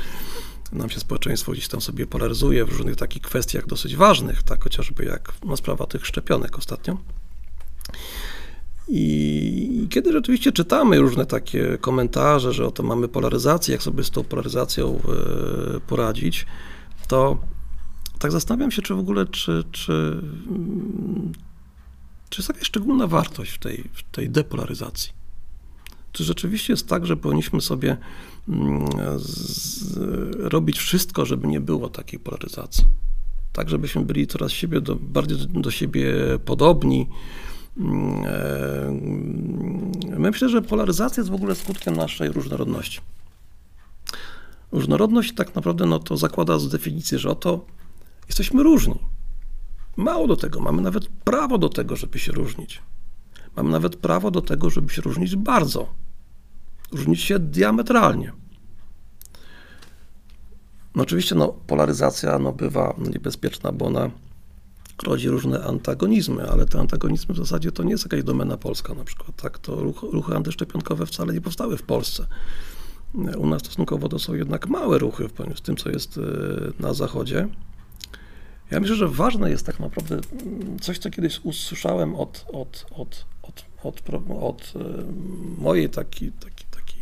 nam 0.72 0.90
się 0.90 1.00
społeczeństwo 1.00 1.52
gdzieś 1.52 1.68
tam 1.68 1.80
sobie 1.80 2.06
polaryzuje 2.06 2.64
w 2.64 2.68
różnych 2.68 2.96
takich 2.96 3.22
kwestiach 3.22 3.66
dosyć 3.66 3.96
ważnych, 3.96 4.42
tak, 4.42 4.64
chociażby 4.64 5.04
jak 5.04 5.32
no, 5.44 5.56
sprawa 5.56 5.86
tych 5.86 6.06
szczepionek 6.06 6.58
ostatnio. 6.58 6.96
I 8.88 9.86
kiedy 9.90 10.12
rzeczywiście 10.12 10.52
czytamy 10.52 10.98
różne 10.98 11.26
takie 11.26 11.78
komentarze, 11.80 12.52
że 12.52 12.66
oto 12.66 12.82
mamy 12.82 13.08
polaryzację, 13.08 13.72
jak 13.72 13.82
sobie 13.82 14.04
z 14.04 14.10
tą 14.10 14.24
polaryzacją 14.24 14.98
e, 15.76 15.80
poradzić, 15.80 16.46
to 17.08 17.38
tak 18.18 18.32
zastanawiam 18.32 18.70
się, 18.70 18.82
czy 18.82 18.94
w 18.94 18.98
ogóle, 18.98 19.26
czy, 19.26 19.64
czy, 19.72 19.92
mm, 19.92 21.32
czy 22.30 22.40
jest 22.40 22.48
jakaś 22.48 22.66
szczególna 22.66 23.06
wartość 23.06 23.52
w 23.52 23.58
tej, 23.58 23.84
w 23.92 24.02
tej 24.02 24.30
depolaryzacji. 24.30 25.12
Czy 26.12 26.24
rzeczywiście 26.24 26.72
jest 26.72 26.88
tak, 26.88 27.06
że 27.06 27.16
powinniśmy 27.16 27.60
sobie 27.60 27.96
mm, 28.48 28.86
z, 29.18 29.96
robić 30.38 30.78
wszystko, 30.78 31.26
żeby 31.26 31.48
nie 31.48 31.60
było 31.60 31.88
takiej 31.88 32.20
polaryzacji? 32.20 32.84
Tak, 33.52 33.68
żebyśmy 33.68 34.04
byli 34.04 34.26
coraz 34.26 34.52
siebie 34.52 34.80
do, 34.80 34.96
bardziej 34.96 35.38
do, 35.38 35.60
do 35.60 35.70
siebie 35.70 36.14
podobni. 36.44 37.08
Mm, 37.76 38.24
e, 40.16 40.18
Myślę, 40.18 40.48
że 40.48 40.62
polaryzacja 40.62 41.20
jest 41.20 41.30
w 41.30 41.34
ogóle 41.34 41.54
skutkiem 41.54 41.96
naszej 41.96 42.28
różnorodności. 42.28 43.00
Różnorodność 44.72 45.34
tak 45.34 45.54
naprawdę 45.54 45.86
no, 45.86 45.98
to 45.98 46.16
zakłada 46.16 46.58
z 46.58 46.68
definicji, 46.68 47.18
że 47.18 47.30
oto 47.30 47.64
jesteśmy 48.28 48.62
różni. 48.62 48.94
Mało 50.00 50.26
do 50.26 50.36
tego, 50.36 50.60
mamy 50.60 50.82
nawet 50.82 51.08
prawo 51.08 51.58
do 51.58 51.68
tego, 51.68 51.96
żeby 51.96 52.18
się 52.18 52.32
różnić. 52.32 52.82
Mamy 53.56 53.70
nawet 53.70 53.96
prawo 53.96 54.30
do 54.30 54.40
tego, 54.40 54.70
żeby 54.70 54.92
się 54.92 55.02
różnić 55.02 55.36
bardzo. 55.36 55.88
Różnić 56.92 57.20
się 57.20 57.38
diametralnie. 57.38 58.32
No 60.94 61.02
oczywiście 61.02 61.34
no, 61.34 61.48
polaryzacja 61.48 62.38
no, 62.38 62.52
bywa 62.52 62.94
niebezpieczna, 62.98 63.72
bo 63.72 63.86
ona 63.86 64.10
rodzi 65.02 65.28
różne 65.28 65.64
antagonizmy, 65.64 66.50
ale 66.50 66.66
te 66.66 66.80
antagonizmy 66.80 67.34
w 67.34 67.38
zasadzie 67.38 67.72
to 67.72 67.82
nie 67.82 67.90
jest 67.90 68.04
jakaś 68.04 68.22
domena 68.22 68.56
polska 68.56 68.94
na 68.94 69.04
przykład. 69.04 69.36
Tak? 69.36 69.58
To 69.58 69.76
ruch, 69.76 70.02
ruchy 70.02 70.36
antyszczepionkowe 70.36 71.06
wcale 71.06 71.32
nie 71.32 71.40
powstały 71.40 71.76
w 71.76 71.82
Polsce. 71.82 72.26
U 73.38 73.46
nas 73.46 73.62
stosunkowo 73.62 74.08
to 74.08 74.18
są 74.18 74.34
jednak 74.34 74.68
małe 74.68 74.98
ruchy 74.98 75.28
w 75.56 75.60
tym, 75.60 75.76
co 75.76 75.90
jest 75.90 76.18
e, 76.18 76.20
na 76.82 76.94
zachodzie. 76.94 77.48
Ja 78.70 78.80
myślę, 78.80 78.96
że 78.96 79.08
ważne 79.08 79.50
jest 79.50 79.66
tak 79.66 79.80
naprawdę 79.80 80.14
mm, 80.14 80.78
coś, 80.78 80.98
co 80.98 81.10
kiedyś 81.10 81.40
usłyszałem 81.44 82.14
od, 82.14 82.44
od, 82.52 82.86
od, 82.90 83.26
od, 83.42 83.64
od, 83.82 84.02
od 84.40 84.72
e, 84.76 85.04
mojej 85.62 85.90
takiej 85.90 86.32
taki, 86.32 86.64
taki 86.70 86.96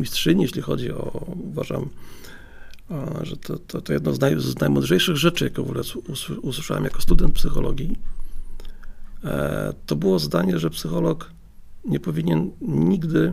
mistrzyni, 0.00 0.42
jeśli 0.42 0.62
chodzi 0.62 0.92
o, 0.92 1.26
uważam, 1.50 1.88
że 3.22 3.36
to, 3.36 3.58
to, 3.58 3.80
to 3.80 3.92
jedno 3.92 4.12
z, 4.12 4.20
naj, 4.20 4.40
z 4.40 4.60
najmądrzejszych 4.60 5.16
rzeczy, 5.16 5.44
jakie 5.44 5.56
w 5.56 5.60
ogóle 5.60 5.80
usły- 5.80 6.38
usłyszałem 6.42 6.84
jako 6.84 7.00
student 7.00 7.34
psychologii. 7.34 7.98
E, 9.24 9.74
to 9.86 9.96
było 9.96 10.18
zdanie, 10.18 10.58
że 10.58 10.70
psycholog 10.70 11.30
nie 11.84 12.00
powinien 12.00 12.50
nigdy 12.60 13.32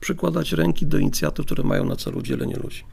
przykładać 0.00 0.52
ręki 0.52 0.86
do 0.86 0.98
inicjatyw, 0.98 1.46
które 1.46 1.64
mają 1.64 1.84
na 1.84 1.96
celu 1.96 2.22
dzielenie 2.22 2.56
ludzi. 2.56 2.84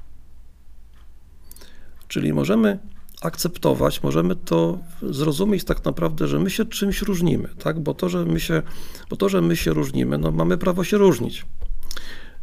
Czyli 2.08 2.34
możemy 2.34 2.80
akceptować, 3.22 4.03
możemy 4.03 4.36
to 4.36 4.78
zrozumieć 5.01 5.63
tak 5.63 5.86
naprawdę, 5.86 6.28
że 6.28 6.39
my 6.39 6.49
się 6.49 6.65
czymś 6.65 7.01
różnimy, 7.01 7.49
tak? 7.59 7.80
Bo 7.80 7.93
to, 7.93 8.09
że 8.09 8.26
my 8.26 8.39
się, 8.39 8.61
bo 9.09 9.15
to, 9.15 9.30
że 9.30 9.41
my 9.41 9.55
się 9.55 9.74
różnimy, 9.74 10.18
no 10.18 10.32
mamy 10.32 10.57
prawo 10.57 10.84
się 10.84 10.97
różnić. 10.97 11.45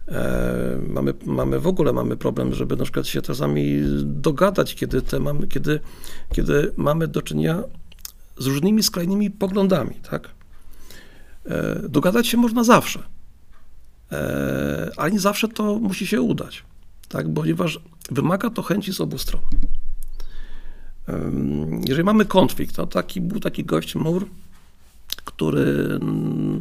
E, 0.09 0.79
mamy, 0.89 1.15
mamy 1.27 1.61
w 1.61 1.67
ogóle 1.67 1.93
mamy 1.93 2.17
problem, 2.17 2.55
żeby 2.55 2.77
na 2.77 2.85
przykład 2.85 3.07
się 3.07 3.23
czasami 3.23 3.83
dogadać, 4.05 4.75
kiedy, 4.75 5.03
te 5.03 5.21
mamy, 5.21 5.47
kiedy, 5.47 5.81
kiedy 6.33 6.73
mamy 6.77 7.09
do 7.09 7.23
czynienia 7.23 7.63
z 8.39 8.47
różnymi 8.47 8.83
skrajnymi 8.83 9.31
poglądami, 9.31 9.95
tak? 10.11 10.31
E, 11.47 11.89
dogadać 11.89 12.27
się 12.27 12.37
można 12.37 12.65
zawsze, 12.65 13.03
e, 14.13 14.91
ale 14.97 15.11
nie 15.13 15.21
zawsze 15.21 15.49
to 15.49 15.79
musi 15.79 16.07
się 16.07 16.21
udać, 16.21 16.65
tak? 17.09 17.35
Ponieważ 17.35 17.81
wymaga 18.11 18.51
to 18.51 18.63
chęci 18.63 18.93
z 18.93 19.01
obu 19.01 19.19
stron. 19.19 19.43
Jeżeli 21.89 22.05
mamy 22.05 22.25
konflikt, 22.25 22.77
to 22.77 22.87
taki, 22.87 23.21
był 23.21 23.41
taki 23.41 23.65
gość 23.65 23.95
Mur, 23.95 24.27
który, 25.25 25.99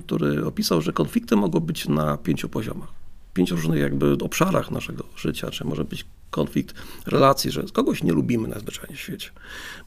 który 0.05 0.45
opisał, 0.45 0.81
że 0.81 0.93
konflikty 0.93 1.35
mogą 1.35 1.59
być 1.59 1.87
na 1.87 2.17
pięciu 2.17 2.49
poziomach. 2.49 2.89
Pięciu 3.33 3.55
różnych 3.55 3.79
jakby 3.79 4.11
obszarach 4.11 4.71
naszego 4.71 5.03
życia, 5.15 5.51
czy 5.51 5.65
może 5.65 5.85
być 5.85 6.05
konflikt 6.29 6.75
relacji, 7.05 7.51
że 7.51 7.63
kogoś 7.73 8.03
nie 8.03 8.11
lubimy 8.11 8.47
najzwyczajniej 8.47 8.97
w 8.97 8.99
świecie. 9.01 9.29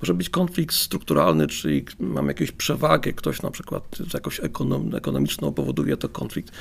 Może 0.02 0.14
być 0.14 0.30
konflikt 0.30 0.74
strukturalny, 0.74 1.46
czyli 1.46 1.84
mamy 2.00 2.28
jakąś 2.28 2.52
przewagę, 2.52 3.12
ktoś 3.12 3.42
na 3.42 3.50
przykład 3.50 3.98
jakoś 4.14 4.40
ekonom, 4.40 4.94
ekonomiczną 4.94 5.52
powoduje 5.52 5.96
to 5.96 6.08
konflikt. 6.08 6.52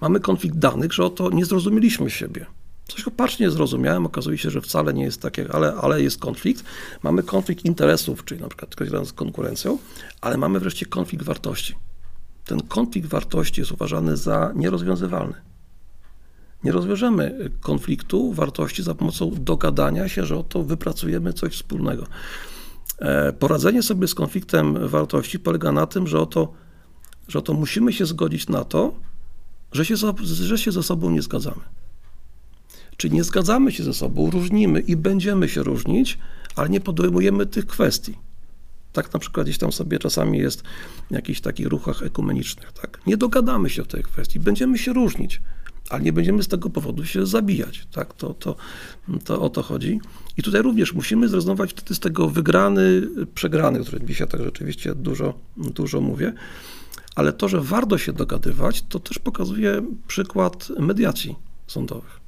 Mamy 0.00 0.20
konflikt 0.20 0.56
danych, 0.56 0.92
że 0.92 1.04
oto 1.04 1.30
nie 1.30 1.44
zrozumieliśmy 1.44 2.10
siebie. 2.10 2.46
Coś 2.88 3.04
opacznie 3.04 3.50
zrozumiałem, 3.50 4.06
okazuje 4.06 4.38
się, 4.38 4.50
że 4.50 4.60
wcale 4.60 4.94
nie 4.94 5.04
jest 5.04 5.22
takie, 5.22 5.46
ale, 5.52 5.74
ale 5.74 6.02
jest 6.02 6.18
konflikt. 6.18 6.64
Mamy 7.02 7.22
konflikt 7.22 7.64
interesów, 7.64 8.24
czyli 8.24 8.40
na 8.40 8.48
przykład 8.48 8.74
z 9.06 9.12
konkurencją, 9.12 9.78
ale 10.20 10.36
mamy 10.36 10.60
wreszcie 10.60 10.86
konflikt 10.86 11.24
wartości. 11.24 11.74
Ten 12.44 12.60
konflikt 12.60 13.08
wartości 13.08 13.60
jest 13.60 13.72
uważany 13.72 14.16
za 14.16 14.52
nierozwiązywalny. 14.54 15.34
Nie 16.64 16.72
rozwiążemy 16.72 17.50
konfliktu 17.60 18.32
wartości 18.32 18.82
za 18.82 18.94
pomocą 18.94 19.30
dogadania 19.34 20.08
się, 20.08 20.26
że 20.26 20.38
oto 20.38 20.62
wypracujemy 20.62 21.32
coś 21.32 21.52
wspólnego. 21.52 22.06
E, 22.98 23.32
Poradzenie 23.32 23.82
sobie 23.82 24.08
z 24.08 24.14
konfliktem 24.14 24.88
wartości 24.88 25.38
polega 25.38 25.72
na 25.72 25.86
tym, 25.86 26.06
że 26.06 26.20
oto, 26.20 26.52
że 27.28 27.38
oto 27.38 27.54
musimy 27.54 27.92
się 27.92 28.06
zgodzić 28.06 28.48
na 28.48 28.64
to, 28.64 28.94
że 29.72 29.84
się, 29.84 29.94
że 30.24 30.58
się 30.58 30.72
ze 30.72 30.82
sobą 30.82 31.10
nie 31.10 31.22
zgadzamy. 31.22 31.60
Czyli 32.96 33.14
nie 33.14 33.24
zgadzamy 33.24 33.72
się 33.72 33.84
ze 33.84 33.94
sobą, 33.94 34.30
różnimy 34.30 34.80
i 34.80 34.96
będziemy 34.96 35.48
się 35.48 35.62
różnić, 35.62 36.18
ale 36.56 36.68
nie 36.68 36.80
podejmujemy 36.80 37.46
tych 37.46 37.66
kwestii. 37.66 38.14
Tak 38.92 39.12
na 39.12 39.20
przykład 39.20 39.46
gdzieś 39.46 39.58
tam 39.58 39.72
sobie 39.72 39.98
czasami 39.98 40.38
jest 40.38 40.62
w 41.10 41.14
jakichś 41.14 41.40
takich 41.40 41.66
ruchach 41.66 42.02
ekumenicznych. 42.02 42.72
Tak? 42.72 43.00
Nie 43.06 43.16
dogadamy 43.16 43.70
się 43.70 43.84
w 43.84 43.86
tej 43.86 44.02
kwestii, 44.02 44.40
będziemy 44.40 44.78
się 44.78 44.92
różnić, 44.92 45.42
ale 45.90 46.02
nie 46.02 46.12
będziemy 46.12 46.42
z 46.42 46.48
tego 46.48 46.70
powodu 46.70 47.04
się 47.04 47.26
zabijać. 47.26 47.86
Tak? 47.92 48.14
To, 48.14 48.34
to, 48.34 48.56
to 49.24 49.40
o 49.40 49.50
to 49.50 49.62
chodzi. 49.62 50.00
I 50.36 50.42
tutaj 50.42 50.62
również 50.62 50.92
musimy 50.92 51.28
zrezygnować 51.28 51.70
wtedy 51.70 51.94
z 51.94 52.00
tego 52.00 52.28
wygrany, 52.28 53.02
przegrany, 53.34 53.80
o 53.80 53.82
którym 53.82 54.06
dzisiaj 54.06 54.28
tak 54.28 54.42
rzeczywiście 54.44 54.94
dużo, 54.94 55.34
dużo 55.56 56.00
mówię. 56.00 56.32
Ale 57.14 57.32
to, 57.32 57.48
że 57.48 57.60
warto 57.60 57.98
się 57.98 58.12
dogadywać, 58.12 58.82
to 58.82 59.00
też 59.00 59.18
pokazuje 59.18 59.82
przykład 60.06 60.68
mediacji 60.78 61.34
sądowych. 61.66 62.23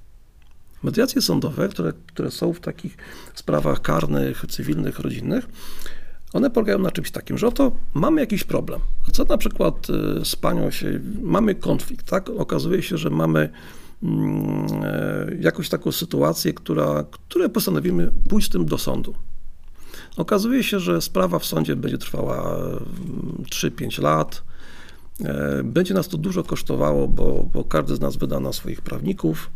Mediacje 0.82 1.22
sądowe, 1.22 1.68
które, 1.68 1.92
które 2.06 2.30
są 2.30 2.52
w 2.52 2.60
takich 2.60 2.96
sprawach 3.34 3.82
karnych, 3.82 4.44
cywilnych, 4.48 4.98
rodzinnych, 4.98 5.48
one 6.32 6.50
polegają 6.50 6.78
na 6.78 6.90
czymś 6.90 7.10
takim, 7.10 7.38
że 7.38 7.46
oto 7.46 7.72
mamy 7.94 8.20
jakiś 8.20 8.44
problem. 8.44 8.80
Chcę 9.08 9.24
na 9.24 9.38
przykład 9.38 9.86
y, 10.20 10.24
z 10.24 10.36
panią 10.36 10.70
się, 10.70 11.00
mamy 11.22 11.54
konflikt, 11.54 12.06
tak? 12.06 12.30
Okazuje 12.30 12.82
się, 12.82 12.98
że 12.98 13.10
mamy 13.10 13.48
mm, 14.02 14.66
e, 14.82 15.36
jakąś 15.40 15.68
taką 15.68 15.92
sytuację, 15.92 16.52
która, 16.52 17.04
które 17.10 17.48
postanowimy 17.48 18.12
pójść 18.28 18.48
z 18.48 18.50
tym 18.50 18.66
do 18.66 18.78
sądu. 18.78 19.14
Okazuje 20.16 20.62
się, 20.62 20.80
że 20.80 21.00
sprawa 21.00 21.38
w 21.38 21.46
sądzie 21.46 21.76
będzie 21.76 21.98
trwała 21.98 22.56
mm, 22.56 23.44
3-5 23.50 24.02
lat. 24.02 24.42
E, 25.24 25.62
Będzie 25.64 25.94
nas 25.94 26.08
to 26.08 26.18
dużo 26.18 26.44
kosztowało, 26.44 27.08
bo, 27.08 27.48
bo 27.52 27.64
każdy 27.64 27.96
z 27.96 28.00
nas 28.00 28.16
wyda 28.16 28.40
na 28.40 28.52
swoich 28.52 28.80
prawników 28.80 29.50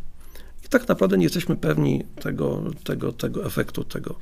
tak 0.71 0.89
naprawdę 0.89 1.18
nie 1.18 1.25
jesteśmy 1.25 1.57
pewni 1.57 2.05
tego, 2.21 2.62
tego, 2.85 3.12
tego 3.12 3.47
efektu, 3.47 3.85
tego, 3.85 4.14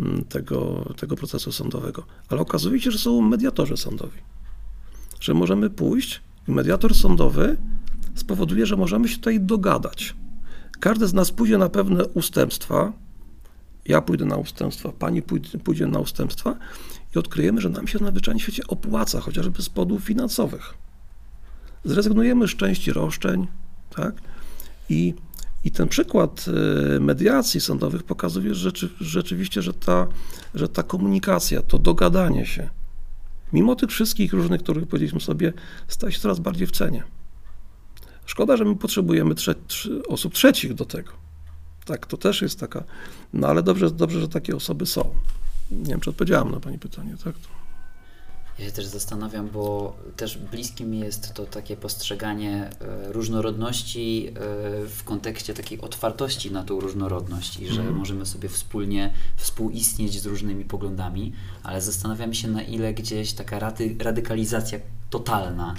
mm, 0.00 0.24
tego, 0.24 0.88
tego 0.96 1.16
procesu 1.16 1.52
sądowego. 1.52 2.02
Ale 2.28 2.40
okazuje 2.40 2.80
się, 2.80 2.90
że 2.90 2.98
są 2.98 3.20
mediatorzy 3.20 3.76
sądowi, 3.76 4.18
że 5.20 5.34
możemy 5.34 5.70
pójść 5.70 6.20
i 6.48 6.52
mediator 6.52 6.94
sądowy 6.94 7.56
spowoduje, 8.14 8.66
że 8.66 8.76
możemy 8.76 9.08
się 9.08 9.16
tutaj 9.16 9.40
dogadać. 9.40 10.14
Każdy 10.80 11.06
z 11.06 11.14
nas 11.14 11.30
pójdzie 11.30 11.58
na 11.58 11.68
pewne 11.68 12.04
ustępstwa, 12.06 12.92
ja 13.84 14.00
pójdę 14.02 14.24
na 14.24 14.36
ustępstwa, 14.36 14.92
pani 14.92 15.22
pójdzie, 15.64 15.86
na 15.86 15.98
ustępstwa 15.98 16.56
i 17.16 17.18
odkryjemy, 17.18 17.60
że 17.60 17.68
nam 17.68 17.88
się 17.88 17.98
na 17.98 18.10
zwyczajnym 18.10 18.40
świecie 18.40 18.62
opłaca, 18.68 19.20
chociażby 19.20 19.62
z 19.62 19.68
powodów 19.68 20.04
finansowych. 20.04 20.74
Zrezygnujemy 21.84 22.48
z 22.48 22.56
części 22.56 22.92
roszczeń, 22.92 23.46
tak? 23.90 24.14
I, 24.88 25.14
i 25.66 25.70
ten 25.70 25.88
przykład 25.88 26.44
e, 26.96 27.00
mediacji 27.00 27.60
sądowych 27.60 28.02
pokazuje 28.02 28.54
rzeczy, 28.54 28.88
rzeczywiście, 29.00 29.62
że 29.62 29.72
ta, 29.72 30.06
że 30.54 30.68
ta 30.68 30.82
komunikacja, 30.82 31.62
to 31.62 31.78
dogadanie 31.78 32.46
się, 32.46 32.70
mimo 33.52 33.76
tych 33.76 33.90
wszystkich 33.90 34.32
różnych, 34.32 34.62
których 34.62 34.86
powiedzieliśmy 34.88 35.20
sobie, 35.20 35.52
staje 35.88 36.12
się 36.12 36.20
coraz 36.20 36.38
bardziej 36.38 36.66
w 36.66 36.70
cenie. 36.70 37.02
Szkoda, 38.26 38.56
że 38.56 38.64
my 38.64 38.76
potrzebujemy 38.76 39.34
trze- 39.34 39.54
trze- 39.68 40.02
osób 40.08 40.34
trzecich 40.34 40.74
do 40.74 40.84
tego. 40.84 41.12
Tak, 41.84 42.06
to 42.06 42.16
też 42.16 42.42
jest 42.42 42.60
taka. 42.60 42.84
No 43.32 43.48
ale 43.48 43.62
dobrze, 43.62 43.90
dobrze, 43.90 44.20
że 44.20 44.28
takie 44.28 44.56
osoby 44.56 44.86
są. 44.86 45.14
Nie 45.70 45.90
wiem, 45.90 46.00
czy 46.00 46.10
odpowiedziałam 46.10 46.50
na 46.50 46.60
Pani 46.60 46.78
pytanie, 46.78 47.16
tak? 47.24 47.34
Ja 48.58 48.64
się 48.64 48.72
też 48.72 48.86
zastanawiam, 48.86 49.48
bo 49.48 49.96
też 50.16 50.38
bliskie 50.38 50.84
mi 50.84 50.98
jest 51.00 51.34
to 51.34 51.46
takie 51.46 51.76
postrzeganie 51.76 52.70
e, 52.80 53.12
różnorodności 53.12 54.28
e, 54.28 54.32
w 54.86 55.02
kontekście 55.04 55.54
takiej 55.54 55.80
otwartości 55.80 56.50
na 56.52 56.64
tą 56.64 56.80
różnorodność 56.80 57.56
i 57.56 57.66
że 57.66 57.80
Mhm. 57.80 57.96
możemy 57.96 58.26
sobie 58.26 58.48
wspólnie 58.48 59.12
współistnieć 59.36 60.20
z 60.22 60.26
różnymi 60.26 60.64
poglądami, 60.64 61.32
ale 61.62 61.82
zastanawiam 61.82 62.34
się, 62.34 62.48
na 62.48 62.62
ile 62.62 62.94
gdzieś 62.94 63.32
taka 63.32 63.58
rady, 63.58 63.96
radykalizacja 64.00 64.78
totalna 65.10 65.74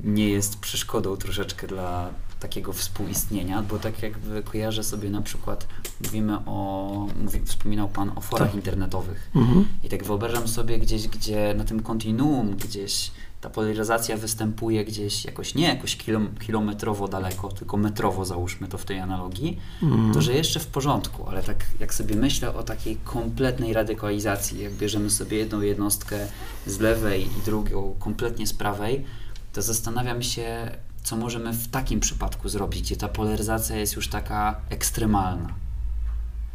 nie 0.00 0.28
jest 0.28 0.58
przeszkodą 0.58 1.16
troszeczkę 1.16 1.66
dla 1.66 2.10
takiego 2.40 2.72
współistnienia, 2.72 3.62
bo 3.62 3.78
tak 3.78 4.02
jakby 4.02 4.42
kojarzę 4.42 4.84
sobie 4.84 5.10
na 5.10 5.22
przykład, 5.22 5.66
mówimy 6.04 6.36
o, 6.46 7.06
mówi, 7.22 7.40
wspominał 7.44 7.88
Pan 7.88 8.12
o 8.16 8.20
forach 8.20 8.48
Tak. 8.48 8.56
internetowych 8.56 9.30
Mhm. 9.34 9.66
i 9.84 9.88
tak 9.88 10.04
wyobrażam 10.04 10.48
sobie 10.48 10.78
gdzieś, 10.78 11.08
gdzie 11.08 11.54
na 11.56 11.64
tym 11.64 11.82
kontinuum 11.82 12.56
gdzieś 12.56 13.10
ta 13.40 13.50
polaryzacja 13.50 14.16
występuje 14.16 14.84
gdzieś 14.84 15.24
jakoś, 15.24 15.54
nie 15.54 15.64
jakoś 15.68 15.96
kilom, 15.96 16.28
kilometrowo 16.46 17.08
daleko, 17.08 17.48
tylko 17.48 17.76
metrowo 17.76 18.24
załóżmy 18.24 18.68
to 18.68 18.78
w 18.78 18.84
tej 18.84 18.98
analogii, 18.98 19.58
Mhm. 19.82 20.14
to 20.14 20.22
że 20.22 20.34
jeszcze 20.34 20.60
w 20.60 20.66
porządku, 20.66 21.28
ale 21.28 21.42
tak 21.42 21.64
jak 21.80 21.94
sobie 21.94 22.16
myślę 22.16 22.54
o 22.54 22.62
takiej 22.62 22.96
kompletnej 22.96 23.72
radykalizacji, 23.72 24.62
jak 24.62 24.72
bierzemy 24.72 25.10
sobie 25.10 25.36
jedną 25.38 25.60
jednostkę 25.60 26.26
z 26.66 26.80
lewej 26.80 27.22
i 27.22 27.42
drugą 27.44 27.94
kompletnie 27.98 28.46
z 28.46 28.52
prawej, 28.52 29.04
to 29.52 29.62
zastanawiam 29.62 30.22
się, 30.22 30.70
co 31.06 31.16
możemy 31.16 31.52
w 31.52 31.68
takim 31.68 32.00
przypadku 32.00 32.48
zrobić, 32.48 32.82
gdzie 32.82 32.96
ta 32.96 33.08
polaryzacja 33.08 33.76
jest 33.76 33.96
już 33.96 34.08
taka 34.08 34.60
ekstremalna. 34.70 35.54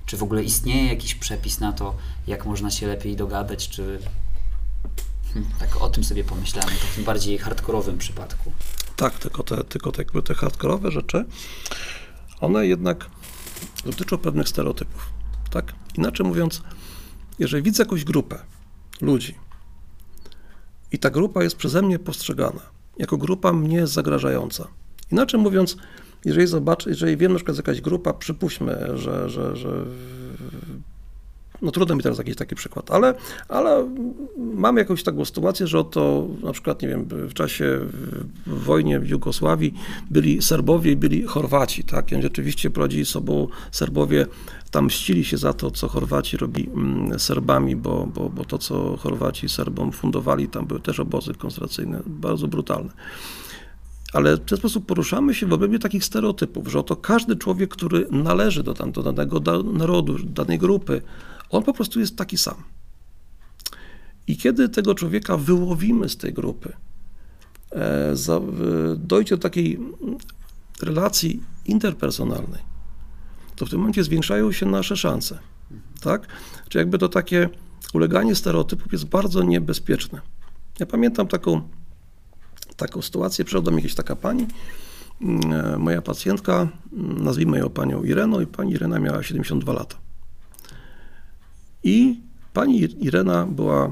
Czy 0.06 0.18
w 0.18 0.24
ogóle 0.24 0.44
istnieje 0.44 0.88
jakiś 0.90 1.16
przepis 1.16 1.60
na 1.60 1.74
to, 1.74 1.96
jak 2.28 2.46
można 2.46 2.72
się 2.72 2.88
lepiej 2.88 3.16
dogadać, 3.16 3.70
czy... 3.70 4.00
Hm, 5.34 5.46
Tak 5.60 5.82
o 5.82 5.90
tym 5.90 6.04
sobie 6.04 6.24
pomyślałem, 6.24 6.70
w 6.70 6.90
takim 6.90 7.04
bardziej 7.04 7.38
hardkorowym 7.38 7.98
przypadku. 7.98 8.52
Tak, 8.96 9.20
tylko 9.20 9.44
te, 9.44 9.64
tylko 9.64 9.92
te, 9.92 10.06
te 10.06 10.34
hardkorowe 10.34 10.92
rzeczy, 10.92 11.26
one 12.40 12.68
jednak 12.68 13.10
dotyczą 13.86 14.18
pewnych 14.18 14.50
stereotypów. 14.50 15.10
Tak? 15.50 15.74
Inaczej 15.98 16.26
mówiąc, 16.26 16.62
jeżeli 17.40 17.64
widzę 17.64 17.84
jakąś 17.84 18.04
grupę 18.04 18.40
ludzi 19.02 19.36
i 20.92 21.00
ta 21.00 21.10
grupa 21.10 21.44
jest 21.44 21.56
przeze 21.56 21.82
mnie 21.82 22.00
postrzegana 22.00 22.71
jako 22.98 23.18
grupa 23.18 23.54
mnie 23.54 23.88
zagrażająca. 23.88 24.68
Inaczej 25.12 25.40
mówiąc, 25.40 25.78
jeżeli 26.26 26.48
zobaczę, 26.48 26.90
jeżeli 26.90 27.18
wiem, 27.18 27.32
na 27.32 27.38
przykład 27.38 27.58
jakaś 27.58 27.82
grupa, 27.82 28.14
przypuśćmy, 28.14 28.88
że, 28.94 29.30
że, 29.30 29.56
że 29.56 29.86
no 31.62 31.72
trudno 31.72 31.96
mi 31.96 32.04
teraz 32.04 32.18
jakiś 32.18 32.36
taki 32.36 32.56
przykład, 32.56 32.92
ale, 32.92 33.14
ale 33.50 33.90
mamy 34.38 34.80
jakąś 34.80 35.04
taką 35.04 35.26
sytuację, 35.26 35.68
że 35.68 35.80
oto 35.80 36.28
na 36.44 36.52
przykład, 36.52 36.82
nie 36.82 36.88
wiem, 36.88 37.06
w 37.10 37.34
czasie 37.34 37.80
w 38.46 38.64
wojnie 38.64 39.00
w 39.00 39.10
Jugosławii 39.10 39.74
byli 40.12 40.42
Serbowie 40.42 40.92
i 40.92 40.96
byli 40.96 41.24
Chorwaci, 41.24 41.84
tak? 41.84 42.12
I 42.12 42.22
rzeczywiście 42.22 42.70
prowadzili 42.70 43.06
sobą, 43.06 43.48
Serbowie 43.72 44.26
tam 44.72 44.86
mścili 44.86 45.26
się 45.26 45.38
za 45.38 45.54
to, 45.54 45.72
co 45.72 45.88
Chorwaci 45.88 46.38
robi 46.38 46.70
mm, 46.70 47.20
Serbami, 47.20 47.76
bo, 47.76 48.08
bo, 48.14 48.30
bo 48.30 48.46
to, 48.46 48.58
co 48.58 48.98
Chorwaci 48.98 49.50
Serbom 49.50 49.92
fundowali, 49.92 50.48
tam 50.48 50.66
były 50.66 50.80
też 50.80 51.00
obozy 51.00 51.34
koncentracyjne, 51.34 52.02
bardzo 52.06 52.48
brutalne. 52.48 52.90
Ale 54.14 54.38
w 54.38 54.40
ten 54.40 54.58
sposób 54.58 54.86
poruszamy 54.86 55.34
się 55.34 55.46
w 55.46 55.54
obrębie 55.54 55.80
takich 55.80 56.06
stereotypów, 56.06 56.68
że 56.68 56.80
oto 56.80 56.96
każdy 56.96 57.36
człowiek, 57.36 57.70
który 57.70 58.08
należy 58.12 58.64
do, 58.64 58.74
tam, 58.74 58.92
do 58.92 59.04
danego 59.04 59.40
da- 59.40 59.64
narodu, 59.64 60.18
danej 60.24 60.58
grupy, 60.58 61.02
on 61.52 61.64
po 61.64 61.74
prostu 61.74 62.00
jest 62.00 62.18
taki 62.18 62.38
sam. 62.38 62.64
I 64.28 64.38
kiedy 64.38 64.70
tego 64.70 64.96
człowieka 64.96 65.38
wyłowimy 65.38 66.10
z 66.10 66.18
tej 66.18 66.34
grupy, 66.34 66.74
e, 67.72 68.16
dojdzie 68.98 69.36
do 69.36 69.42
takiej 69.42 69.76
mm, 69.76 70.18
relacji 70.82 71.44
interpersonalnej, 71.66 72.62
to 73.56 73.66
w 73.66 73.70
tym 73.70 73.80
momencie 73.80 74.04
zwiększają 74.04 74.52
się 74.52 74.66
nasze 74.66 74.98
szanse. 74.98 75.40
Tak? 76.02 76.28
Czy 76.70 76.78
jakby 76.78 76.98
to 76.98 77.10
takie 77.10 77.50
uleganie 77.94 78.36
stereotypów 78.36 78.92
jest 78.92 79.06
bardzo 79.06 79.44
niebezpieczne. 79.44 80.22
Ja 80.80 80.86
pamiętam 80.86 81.28
taką, 81.28 81.62
taką 82.78 83.02
sytuację, 83.02 83.46
przyszła 83.46 83.62
do 83.62 83.72
mnie 83.72 83.82
jakaś 83.82 83.96
taka 83.96 84.16
pani, 84.16 84.48
mm, 85.22 85.54
e, 85.54 85.78
moja 85.78 86.02
pacjentka, 86.02 86.68
mm, 86.94 87.24
nazwijmy 87.24 87.60
ją 87.60 87.70
panią 87.70 88.04
Ireną 88.04 88.40
i 88.40 88.48
pani 88.48 88.74
Irena 88.74 89.00
miała 89.00 89.24
72 89.24 89.74
lata. 89.74 90.01
I 91.84 92.22
pani 92.54 92.88
Irena 93.06 93.46
była, 93.46 93.92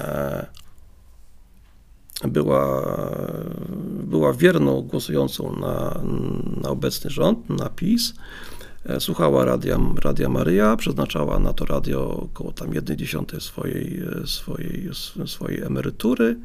e, 0.00 0.46
była, 2.24 2.96
była 4.02 4.32
wierną 4.32 4.82
głosującą 4.82 5.56
na, 5.56 6.00
na 6.62 6.68
obecny 6.68 7.10
rząd, 7.10 7.50
na 7.50 7.68
PiS. 7.68 8.14
E, 8.86 9.00
Słuchała 9.00 9.44
radia, 9.44 9.78
radia 10.04 10.28
Maryja, 10.28 10.76
przeznaczała 10.76 11.38
na 11.38 11.52
to 11.52 11.64
radio 11.64 12.10
około 12.10 12.52
tam 12.52 12.70
1,1 12.70 13.40
swojej, 13.40 14.02
e, 14.22 14.26
swojej, 14.26 14.90
swojej 15.26 15.62
emerytury. 15.62 16.36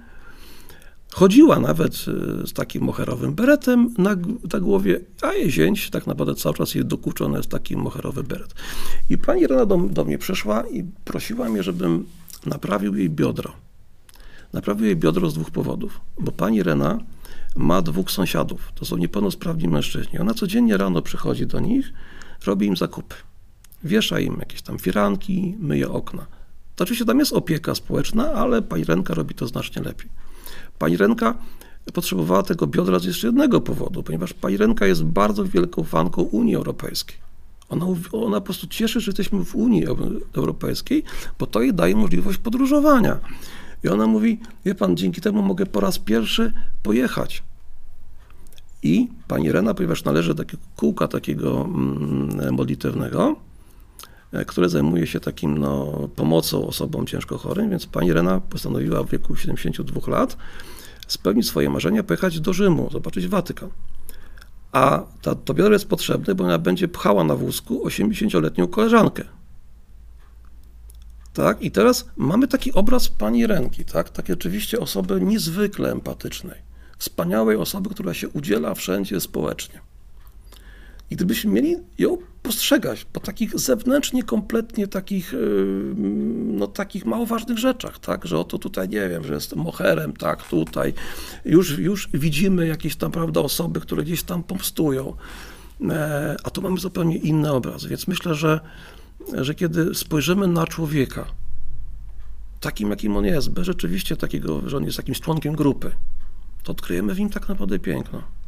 Chodziła 1.12 1.60
nawet 1.60 1.93
e, 1.93 2.47
z 2.47 2.53
takim 2.53 2.84
moherowym 2.84 3.34
beretem 3.34 3.93
na, 3.97 4.16
na 4.53 4.60
głowie, 4.60 4.99
a 5.22 5.34
jej 5.34 5.51
zięć 5.51 5.89
tak 5.89 6.07
naprawdę 6.07 6.36
cały 6.36 6.55
czas 6.55 6.76
jej 6.76 6.86
dokuczony 6.86 7.38
jest 7.38 7.49
taki 7.49 7.78
moherowy 7.78 8.24
beret. 8.24 8.53
I 9.10 9.18
pani 9.18 9.47
Rena 9.47 9.66
do, 9.66 9.78
do 9.78 10.05
mnie 10.05 10.18
przyszła 10.18 10.68
i 10.68 10.84
prosiła 10.84 11.49
mnie, 11.49 11.64
żebym 11.64 12.05
naprawił 12.45 12.95
jej 12.95 13.10
biodro. 13.10 13.53
Naprawił 14.53 14.86
jej 14.86 14.95
biodro 14.95 15.30
z 15.30 15.34
dwóch 15.34 15.51
powodów, 15.51 16.01
bo 16.20 16.32
pani 16.32 16.64
Rena 16.64 16.99
ma 17.55 17.82
dwóch 17.82 18.12
sąsiadów, 18.12 18.72
to 18.76 18.86
są 18.86 18.97
niepełnosprawni 18.97 19.68
mężczyźni. 19.68 20.20
Ona 20.20 20.34
codziennie 20.34 20.78
rano 20.78 21.01
przychodzi 21.01 21.47
do 21.47 21.60
nich, 21.60 21.93
robi 22.45 22.68
im 22.68 22.78
zakupy. 22.78 23.16
Wiesza 23.84 24.20
im 24.20 24.38
jakieś 24.39 24.62
tam 24.62 24.80
firanki, 24.80 25.55
myje 25.60 25.89
okna. 25.89 26.26
To 26.76 26.84
oczywiście 26.84 27.05
tam 27.05 27.20
jest 27.20 27.34
opieka 27.34 27.76
społeczna, 27.76 28.34
ale 28.34 28.62
pani 28.62 28.84
Renka 28.84 29.14
robi 29.14 29.36
to 29.36 29.47
znacznie 29.47 29.82
lepiej. 29.82 30.10
Pani 30.80 30.98
Renka 30.98 31.36
potrzebowała 31.94 32.44
tego 32.44 32.68
biodra 32.68 33.00
z 33.00 33.04
jeszcze 33.06 33.28
jednego 33.28 33.62
powodu, 33.62 34.04
ponieważ 34.04 34.34
pani 34.34 34.58
Renka 34.58 34.86
jest 34.86 35.04
bardzo 35.04 35.46
wielką 35.46 35.84
fanką 35.84 36.22
Unii 36.22 36.56
Europejskiej. 36.56 37.18
Ona, 37.70 37.86
ona 38.12 38.40
po 38.40 38.46
prostu 38.46 38.68
cieszy, 38.68 39.00
że 39.00 39.10
jesteśmy 39.10 39.46
w 39.46 39.56
Unii 39.56 39.86
Eu- 39.86 40.22
Europejskiej, 40.34 41.04
bo 41.40 41.48
to 41.48 41.62
jej 41.62 41.74
daje 41.74 41.96
możliwość 41.96 42.38
podróżowania. 42.38 43.20
I 43.84 43.88
ona 43.88 44.08
mówi, 44.08 44.40
wie 44.66 44.76
pan, 44.76 44.98
dzięki 44.98 45.22
temu 45.22 45.42
mogę 45.42 45.66
po 45.66 45.80
raz 45.80 46.00
pierwszy 46.00 46.54
pojechać. 46.84 47.44
I 48.84 49.08
pani 49.28 49.52
Rena, 49.52 49.74
ponieważ 49.74 50.04
należy 50.04 50.34
do 50.34 50.44
takiego 50.44 50.64
kółka 50.76 51.08
takiego 51.08 51.62
mm, 51.66 52.54
modlitewnego, 52.54 53.36
które 54.48 54.70
zajmuje 54.70 55.08
się 55.08 55.20
takim 55.20 55.58
no, 55.58 56.10
pomocą 56.16 56.68
osobom 56.68 57.06
ciężko 57.06 57.38
chorym, 57.38 57.70
więc 57.70 57.86
pani 57.86 58.14
Rena 58.14 58.40
postanowiła 58.40 59.04
w 59.04 59.10
wieku 59.10 59.36
72 59.36 60.12
lat 60.12 60.38
spełnić 61.08 61.48
swoje 61.48 61.70
marzenia, 61.70 62.04
pojechać 62.04 62.40
do 62.40 62.54
Rzymu, 62.54 62.90
zobaczyć 62.92 63.28
Watykan. 63.28 63.70
A 64.72 65.04
ta, 65.22 65.36
to 65.36 65.54
biodro 65.54 65.74
jest 65.74 65.88
potrzebne, 65.88 66.36
bo 66.36 66.44
ona 66.44 66.58
będzie 66.58 66.88
pchała 66.88 67.24
na 67.24 67.36
wózku 67.36 67.88
80-letnią 67.88 68.70
koleżankę. 68.70 69.24
Tak? 71.34 71.62
I 71.62 71.72
teraz 71.72 72.10
mamy 72.18 72.48
taki 72.48 72.74
obraz 72.74 73.08
pani 73.08 73.48
Renki, 73.48 73.86
tak? 73.86 74.10
takiej 74.10 74.34
oczywiście 74.34 74.80
osoby 74.80 75.22
niezwykle 75.22 75.92
empatycznej, 75.92 76.62
wspaniałej 76.98 77.58
osoby, 77.58 77.90
która 77.90 78.14
się 78.14 78.30
udziela 78.30 78.76
wszędzie 78.76 79.20
społecznie. 79.20 79.80
I 81.12 81.16
gdybyśmy 81.16 81.51
mieli 81.51 81.76
ją 81.97 82.18
postrzegać 82.43 83.05
po 83.05 83.20
takich 83.20 83.60
zewnętrznie 83.60 84.24
kompletnie 84.24 84.88
takich, 84.88 85.34
yy, 85.34 85.93
no, 86.45 86.68
takich 86.68 87.05
mało 87.05 87.26
ważnych 87.26 87.57
rzeczach, 87.57 87.99
tak, 87.99 88.26
że 88.26 88.39
oto 88.39 88.57
tutaj, 88.57 88.89
nie 88.89 89.10
wiem, 89.10 89.24
że 89.24 89.34
jestem 89.34 89.60
moherem, 89.60 90.14
tak, 90.14 90.47
tutaj, 90.47 90.93
już, 91.45 91.78
już 91.78 92.10
widzimy 92.14 92.68
jakieś 92.68 92.95
tam, 92.95 93.12
prawda, 93.12 93.41
osoby, 93.41 93.82
które 93.82 94.03
gdzieś 94.03 94.24
tam 94.24 94.43
pomstują, 94.43 95.16
e, 95.89 96.36
a 96.43 96.49
tu 96.49 96.62
mamy 96.62 96.80
zupełnie 96.80 97.18
inny 97.18 97.51
obraz, 97.51 97.86
więc 97.86 98.07
myślę, 98.07 98.36
że, 98.36 98.60
że 99.34 99.55
kiedy 99.55 99.95
spojrzymy 99.95 100.47
na 100.47 100.68
człowieka, 100.68 101.26
takim 102.60 102.89
jakim 102.89 103.18
on 103.18 103.26
jest, 103.26 103.49
bez 103.49 103.66
rzeczywiście 103.66 104.18
takiego, 104.18 104.70
że 104.70 104.78
on 104.78 104.84
jest 104.84 104.97
jakimś 104.97 105.20
członkiem 105.20 105.55
grupy, 105.55 105.91
to 106.64 106.72
odkryjemy 106.72 107.14
w 107.14 107.20
nim 107.20 107.30
tak 107.30 107.49
naprawdę 107.49 107.80
piękno. 107.80 108.39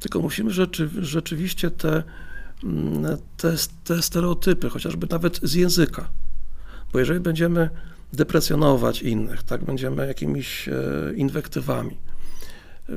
Tylko 0.00 0.20
musimy 0.20 0.50
rzeczy, 0.50 0.90
rzeczywiście 0.98 1.70
te, 1.70 2.02
mm, 2.64 3.16
te, 3.36 3.56
te 3.84 4.02
stereotypy, 4.02 4.70
chociażby 4.70 5.06
nawet 5.10 5.40
z 5.42 5.54
języka, 5.54 6.10
bo 6.92 6.98
jeżeli 6.98 7.20
będziemy 7.20 7.70
deprecjonować 8.12 9.02
innych, 9.02 9.42
tak, 9.42 9.64
będziemy 9.64 10.06
jakimiś 10.06 10.68
e, 10.68 10.72
inwektywami. 11.16 11.96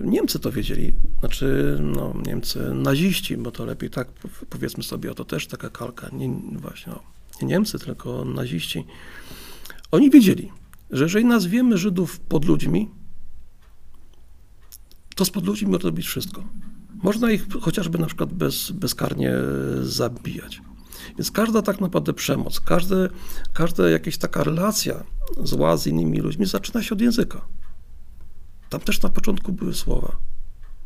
Niemcy 0.02 0.40
to 0.40 0.52
wiedzieli, 0.52 0.94
znaczy 1.20 1.78
no, 1.82 2.14
Niemcy 2.26 2.74
naziści, 2.74 3.38
bo 3.38 3.52
to 3.52 3.66
lepiej 3.66 3.90
tak 3.90 4.08
powiedzmy 4.50 4.84
sobie, 4.84 5.12
oto 5.12 5.26
też 5.26 5.48
taka 5.48 5.70
kalka, 5.70 6.10
nie, 6.14 6.30
właśnie, 6.60 6.94
no, 6.94 7.04
nie 7.42 7.48
Niemcy, 7.48 7.80
tylko 7.80 8.26
naziści. 8.26 8.86
Oni 9.92 10.10
wiedzieli, 10.10 10.52
że 10.92 11.04
jeżeli 11.04 11.26
nazwiemy 11.26 11.78
Żydów 11.78 12.20
pod 12.20 12.46
ludźmi, 12.46 12.90
to 15.16 15.26
z 15.26 15.30
pod 15.30 15.46
ludźmi 15.46 15.72
można 15.72 15.90
robić 15.90 16.06
wszystko. 16.06 16.44
Można 17.04 17.32
ich 17.32 17.48
chociażby 17.62 17.98
na 17.98 18.06
przykład 18.06 18.34
bez, 18.34 18.72
bezkarnie 18.72 19.34
zabijać. 19.82 20.62
Więc 21.18 21.32
każda 21.32 21.62
tak 21.62 21.82
naprawdę 21.82 22.14
przemoc, 22.14 22.60
każde, 22.60 23.10
każda 23.54 23.90
jakaś 23.90 24.18
taka 24.18 24.44
relacja 24.44 25.04
zła 25.44 25.78
z 25.78 25.88
innymi 25.88 26.20
ludźmi 26.20 26.46
zaczyna 26.46 26.84
się 26.84 26.96
od 26.96 27.02
języka. 27.02 27.42
Tam 28.70 28.82
też 28.82 29.02
na 29.02 29.10
początku 29.10 29.52
były 29.52 29.74
słowa. 29.74 30.18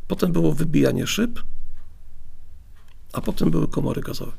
Potem 0.07 0.31
było 0.31 0.53
wybijanie 0.53 1.07
szyb, 1.07 1.39
a 3.13 3.21
potem 3.21 3.51
były 3.51 3.67
komory 3.67 4.01
gazowe. 4.01 4.31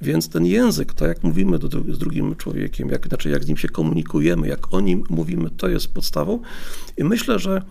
Więc 0.00 0.28
ten 0.28 0.46
język, 0.46 0.92
to 0.92 1.06
jak 1.06 1.22
mówimy 1.22 1.58
do, 1.58 1.68
z 1.68 1.98
drugim 1.98 2.36
człowiekiem, 2.36 2.88
jak, 2.88 3.08
znaczy 3.08 3.30
jak 3.30 3.44
z 3.44 3.48
nim 3.48 3.56
się 3.56 3.68
komunikujemy, 3.68 4.48
jak 4.48 4.74
o 4.74 4.80
nim 4.80 5.04
mówimy, 5.10 5.50
to 5.50 5.68
jest 5.68 5.94
podstawą. 5.94 6.40
I 6.96 7.04
myślę, 7.04 7.38
że 7.38 7.62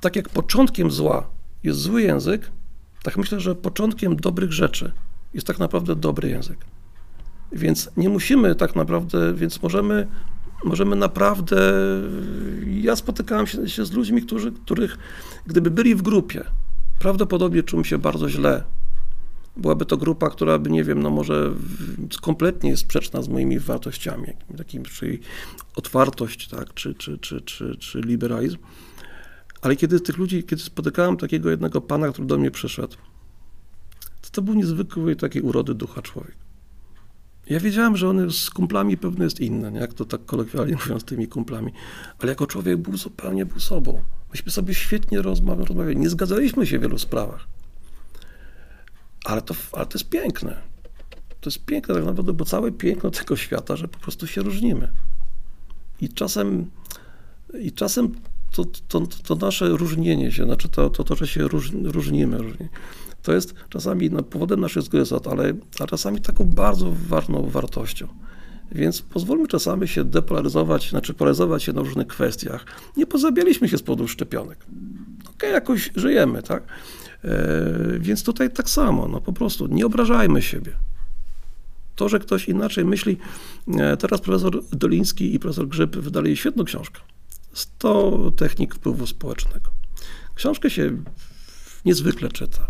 tak 0.00 0.16
jak 0.16 0.28
początkiem 0.28 0.90
zła 0.90 1.30
jest 1.64 1.78
zły 1.78 2.02
język, 2.02 2.50
tak 3.02 3.16
myślę, 3.16 3.40
że 3.40 3.54
początkiem 3.54 4.16
dobrych 4.16 4.52
rzeczy 4.52 4.92
jest 5.34 5.46
tak 5.46 5.58
naprawdę 5.58 5.96
dobry 5.96 6.28
język. 6.28 6.58
Więc 7.52 7.90
nie 7.96 8.08
musimy 8.08 8.54
tak 8.54 8.76
naprawdę, 8.76 9.34
więc 9.34 9.62
możemy, 9.62 10.06
możemy 10.64 10.96
naprawdę. 10.96 11.72
Ja 12.66 12.96
spotykałem 12.96 13.46
się, 13.46 13.68
się 13.68 13.84
z 13.84 13.92
ludźmi, 13.92 14.22
którzy, 14.22 14.52
których 14.52 14.98
gdyby 15.46 15.70
byli 15.70 15.94
w 15.94 16.02
grupie, 16.02 16.44
prawdopodobnie 16.98 17.62
czułem 17.62 17.84
się 17.84 17.98
bardzo 17.98 18.28
źle. 18.28 18.64
Byłaby 19.56 19.84
to 19.84 19.96
grupa, 19.96 20.30
która 20.30 20.58
by, 20.58 20.70
nie 20.70 20.84
wiem, 20.84 21.02
no 21.02 21.10
może 21.10 21.52
kompletnie 22.22 22.70
jest 22.70 22.82
sprzeczna 22.82 23.22
z 23.22 23.28
moimi 23.28 23.58
wartościami, 23.58 24.26
takim, 24.56 24.82
czyli 24.82 25.18
otwartość, 25.76 26.48
tak, 26.48 26.74
czy, 26.74 26.94
czy, 26.94 27.18
czy, 27.18 27.40
czy, 27.40 27.76
czy 27.76 28.00
liberalizm. 28.00 28.56
Ale 29.64 29.76
kiedy 29.76 30.00
tych 30.00 30.18
ludzi, 30.18 30.44
kiedy 30.44 30.62
spotykałem 30.62 31.16
takiego 31.16 31.50
jednego 31.50 31.80
pana, 31.80 32.08
który 32.08 32.26
do 32.26 32.38
mnie 32.38 32.50
przyszedł, 32.50 32.96
to 34.20 34.30
to 34.32 34.42
był 34.42 34.54
niezwykły 34.54 35.16
takiej 35.16 35.42
urody 35.42 35.74
ducha 35.74 36.02
człowiek. 36.02 36.36
Ja 37.46 37.60
wiedziałem, 37.60 37.96
że 37.96 38.08
on 38.08 38.30
z 38.30 38.50
kumplami 38.50 38.96
pewnie 38.96 39.24
jest 39.24 39.40
inny, 39.40 39.72
nie? 39.72 39.80
jak 39.80 39.94
to 39.94 40.04
tak 40.04 40.24
kolokwialnie 40.24 40.76
mówiąc, 40.82 41.02
z 41.02 41.04
tymi 41.04 41.28
kumplami, 41.28 41.72
ale 42.18 42.32
jako 42.32 42.46
człowiek 42.46 42.76
był 42.76 42.96
zupełnie 42.96 43.46
był 43.46 43.60
sobą. 43.60 44.02
Myśmy 44.30 44.52
sobie 44.52 44.74
świetnie 44.74 45.22
rozmawiali, 45.22 45.96
nie 45.96 46.10
zgadzaliśmy 46.10 46.66
się 46.66 46.78
w 46.78 46.82
wielu 46.82 46.98
sprawach. 46.98 47.46
Ale 49.24 49.42
to, 49.42 49.54
ale 49.72 49.86
to 49.86 49.98
jest 49.98 50.08
piękne. 50.08 50.62
To 51.40 51.50
jest 51.50 51.64
piękne 51.64 51.94
tak 51.94 52.04
naprawdę, 52.04 52.32
bo 52.32 52.44
całe 52.44 52.72
piękno 52.72 53.10
tego 53.10 53.36
świata, 53.36 53.76
że 53.76 53.88
po 53.88 53.98
prostu 53.98 54.26
się 54.26 54.42
różnimy. 54.42 54.88
I 56.00 56.08
czasem, 56.08 56.70
i 57.60 57.72
czasem 57.72 58.14
to, 58.54 58.64
to, 58.88 59.00
to 59.00 59.34
nasze 59.34 59.68
różnienie 59.68 60.32
się, 60.32 60.44
znaczy 60.44 60.68
to, 60.68 60.90
to, 60.90 61.04
to 61.04 61.16
że 61.16 61.26
się 61.26 61.48
róż, 61.48 61.70
różnimy, 61.84 62.38
różni, 62.38 62.68
to 63.22 63.32
jest 63.32 63.54
czasami 63.68 64.10
no, 64.10 64.22
powodem 64.22 64.60
naszych 64.60 64.82
zgryzot, 64.82 65.26
ale 65.26 65.52
a 65.80 65.86
czasami 65.86 66.20
taką 66.20 66.44
bardzo 66.44 66.92
ważną 67.08 67.50
wartością. 67.50 68.08
Więc 68.72 69.02
pozwólmy 69.02 69.48
czasami 69.48 69.88
się 69.88 70.04
depolaryzować, 70.04 70.90
znaczy 70.90 71.14
polaryzować 71.14 71.62
się 71.62 71.72
na 71.72 71.80
różnych 71.80 72.06
kwestiach. 72.06 72.66
Nie 72.96 73.06
pozabieraliśmy 73.06 73.68
się 73.68 73.78
z 73.78 73.82
powodu 73.82 74.08
szczepionek. 74.08 74.58
Okej, 75.20 75.34
okay, 75.36 75.50
jakoś 75.50 75.90
żyjemy, 75.96 76.42
tak? 76.42 76.62
E, 77.24 77.98
więc 77.98 78.24
tutaj 78.24 78.50
tak 78.50 78.70
samo, 78.70 79.08
no 79.08 79.20
po 79.20 79.32
prostu 79.32 79.66
nie 79.66 79.86
obrażajmy 79.86 80.42
siebie. 80.42 80.72
To, 81.96 82.08
że 82.08 82.18
ktoś 82.18 82.48
inaczej 82.48 82.84
myśli, 82.84 83.16
e, 83.78 83.96
teraz 83.96 84.20
profesor 84.20 84.62
Doliński 84.72 85.34
i 85.34 85.38
profesor 85.38 85.68
Grzyb 85.68 85.96
wydali 85.96 86.36
świetną 86.36 86.64
książkę. 86.64 87.00
100 87.54 88.30
technik 88.36 88.74
wpływu 88.74 89.06
społecznego. 89.06 89.70
Książkę 90.34 90.70
się 90.70 90.96
niezwykle 91.84 92.28
czyta. 92.28 92.66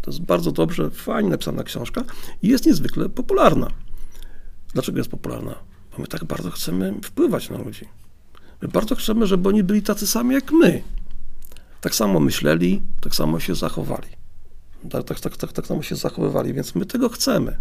To 0.00 0.10
jest 0.10 0.22
bardzo 0.22 0.52
dobrze, 0.52 0.90
fajnie 0.90 1.30
napisana 1.30 1.62
książka 1.62 2.04
i 2.42 2.48
jest 2.48 2.66
niezwykle 2.66 3.08
popularna. 3.08 3.70
Dlaczego 4.72 4.98
jest 4.98 5.10
popularna? 5.10 5.54
Bo 5.92 5.98
my 5.98 6.06
tak 6.06 6.24
bardzo 6.24 6.50
chcemy 6.50 6.94
wpływać 7.04 7.50
na 7.50 7.58
ludzi. 7.58 7.84
My 8.62 8.68
bardzo 8.68 8.94
chcemy, 8.94 9.26
żeby 9.26 9.48
oni 9.48 9.64
byli 9.64 9.82
tacy 9.82 10.06
sami 10.06 10.34
jak 10.34 10.52
my. 10.52 10.82
Tak 11.80 11.94
samo 11.94 12.20
myśleli, 12.20 12.82
tak 13.00 13.14
samo 13.14 13.40
się 13.40 13.54
zachowali. 13.54 14.08
Tak, 14.90 15.04
tak, 15.04 15.20
tak, 15.20 15.36
tak, 15.36 15.52
tak 15.52 15.66
samo 15.66 15.82
się 15.82 15.96
zachowywali, 15.96 16.54
więc 16.54 16.74
my 16.74 16.86
tego 16.86 17.08
chcemy 17.08 17.56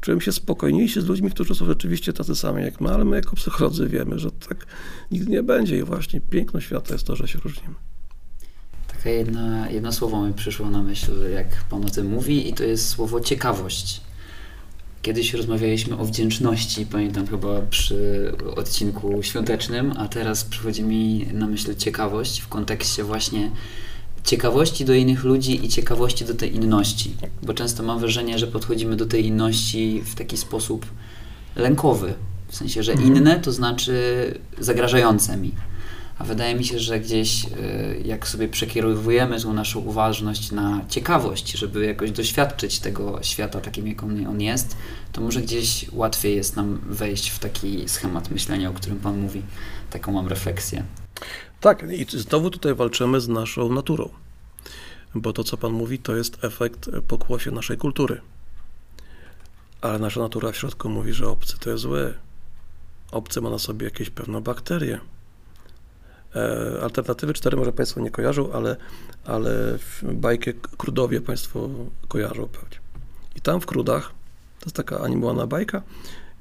czułem 0.00 0.20
się 0.20 0.32
spokojniejszy 0.32 1.02
z 1.02 1.06
ludźmi, 1.06 1.30
którzy 1.30 1.54
są 1.54 1.66
rzeczywiście 1.66 2.12
tacy 2.12 2.34
sami 2.34 2.62
jak 2.62 2.80
my, 2.80 2.90
ale 2.90 3.04
my 3.04 3.16
jako 3.16 3.36
psycholodzy 3.36 3.88
wiemy, 3.88 4.18
że 4.18 4.30
tak 4.30 4.66
nigdy 5.10 5.30
nie 5.30 5.42
będzie 5.42 5.78
i 5.78 5.82
właśnie 5.82 6.20
piękno 6.20 6.60
świata 6.60 6.94
jest 6.94 7.06
to, 7.06 7.16
że 7.16 7.28
się 7.28 7.38
różnimy. 7.38 7.74
Takie 8.88 9.10
jedna, 9.10 9.70
jedno 9.70 9.92
słowo 9.92 10.26
mi 10.26 10.34
przyszło 10.34 10.70
na 10.70 10.82
myśl, 10.82 11.12
jak 11.34 11.64
Pan 11.70 11.84
o 11.84 11.88
tym 11.88 12.06
mówi 12.06 12.48
i 12.48 12.54
to 12.54 12.64
jest 12.64 12.88
słowo 12.88 13.20
ciekawość. 13.20 14.00
Kiedyś 15.02 15.34
rozmawialiśmy 15.34 15.98
o 15.98 16.04
wdzięczności, 16.04 16.86
pamiętam 16.86 17.26
chyba 17.26 17.62
przy 17.62 18.32
odcinku 18.56 19.22
świątecznym, 19.22 19.92
a 19.96 20.08
teraz 20.08 20.44
przychodzi 20.44 20.82
mi 20.82 21.26
na 21.32 21.46
myśl 21.46 21.74
ciekawość 21.74 22.40
w 22.40 22.48
kontekście 22.48 23.04
właśnie 23.04 23.50
ciekawości 24.24 24.84
do 24.84 24.94
innych 24.94 25.24
ludzi 25.24 25.64
i 25.64 25.68
ciekawości 25.68 26.24
do 26.24 26.34
tej 26.34 26.54
inności. 26.54 27.16
Bo 27.42 27.54
często 27.54 27.82
mam 27.82 27.98
wrażenie, 27.98 28.38
że 28.38 28.46
podchodzimy 28.46 28.96
do 28.96 29.06
tej 29.06 29.26
inności 29.26 30.02
w 30.04 30.14
taki 30.14 30.36
sposób 30.36 30.86
lękowy. 31.56 32.14
W 32.48 32.56
sensie, 32.56 32.82
że 32.82 32.92
mhm. 32.92 33.16
inne 33.16 33.40
to 33.40 33.52
znaczy 33.52 33.94
zagrażające 34.58 35.36
mi. 35.36 35.52
A 36.18 36.24
wydaje 36.24 36.54
mi 36.54 36.64
się, 36.64 36.78
że 36.78 37.00
gdzieś, 37.00 37.44
e, 37.44 37.48
jak 38.04 38.28
sobie 38.28 38.48
przekierowujemy 38.48 39.40
tą 39.40 39.52
naszą 39.52 39.80
uważność 39.80 40.52
na 40.52 40.80
ciekawość, 40.88 41.52
żeby 41.52 41.86
jakoś 41.86 42.10
doświadczyć 42.10 42.78
tego 42.78 43.18
świata 43.22 43.60
takim, 43.60 43.88
jak 43.88 44.02
on 44.02 44.40
jest, 44.40 44.76
to 45.12 45.20
może 45.20 45.40
gdzieś 45.40 45.86
łatwiej 45.92 46.36
jest 46.36 46.56
nam 46.56 46.80
wejść 46.86 47.30
w 47.30 47.38
taki 47.38 47.88
schemat 47.88 48.30
myślenia, 48.30 48.70
o 48.70 48.72
którym 48.72 48.98
Pan 48.98 49.18
mówi. 49.18 49.42
Taką 49.90 50.12
mam 50.12 50.28
refleksję. 50.28 50.84
Tak, 51.64 51.82
i 51.90 52.06
znowu 52.18 52.50
tutaj 52.50 52.74
walczymy 52.74 53.20
z 53.20 53.28
naszą 53.28 53.72
naturą, 53.72 54.08
bo 55.14 55.32
to, 55.32 55.44
co 55.44 55.56
Pan 55.56 55.72
mówi, 55.72 55.98
to 55.98 56.16
jest 56.16 56.44
efekt 56.44 56.90
pokłosie 57.08 57.50
naszej 57.50 57.76
kultury. 57.76 58.20
Ale 59.80 59.98
nasza 59.98 60.20
natura 60.20 60.52
w 60.52 60.56
środku 60.56 60.88
mówi, 60.88 61.12
że 61.12 61.28
obcy 61.28 61.58
to 61.58 61.70
jest 61.70 61.82
zły. 61.82 62.14
Obcy 63.12 63.40
ma 63.40 63.50
na 63.50 63.58
sobie 63.58 63.84
jakieś 63.84 64.10
pewne 64.10 64.40
bakterie. 64.40 65.00
E, 66.36 66.82
Alternatywy 66.82 67.34
4 67.34 67.56
może 67.56 67.72
Państwo 67.72 68.00
nie 68.00 68.10
kojarzą, 68.10 68.52
ale, 68.52 68.76
ale 69.24 69.78
bajkę 70.02 70.52
Krudowie 70.52 71.20
Państwo 71.20 71.68
kojarzą 72.08 72.48
pewnie. 72.48 72.78
I 73.36 73.40
tam 73.40 73.60
w 73.60 73.66
Krudach, 73.66 74.12
to 74.60 74.66
jest 74.66 74.76
taka 74.76 75.00
animowana 75.00 75.46
bajka, 75.46 75.82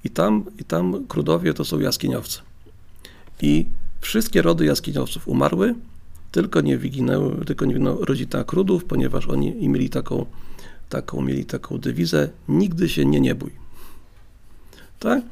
i 0.04 0.10
tam, 0.10 0.46
i 0.60 0.64
tam 0.64 1.08
Krudowie 1.08 1.54
to 1.54 1.66
są 1.66 1.80
jaskiniowcy. 1.80 2.42
I 3.42 3.66
wszystkie 4.04 4.42
rody 4.42 4.66
jaskiniowców 4.66 5.28
umarły, 5.28 5.76
tylko 6.32 6.62
nie 6.62 6.78
wyginęły, 6.78 7.46
tylko 7.46 7.66
nie 7.66 7.74
wyginęła 7.74 8.06
rodzina 8.06 8.44
Krudów, 8.44 8.86
ponieważ 8.86 9.28
oni 9.28 9.70
mieli 9.70 9.90
taką, 9.90 10.26
taką, 10.90 11.22
mieli 11.22 11.46
taką 11.46 11.78
dewizę, 11.78 12.30
nigdy 12.48 12.90
się 12.90 13.06
nie 13.06 13.20
nie 13.20 13.36
bój. 13.36 13.52
Tak? 15.00 15.24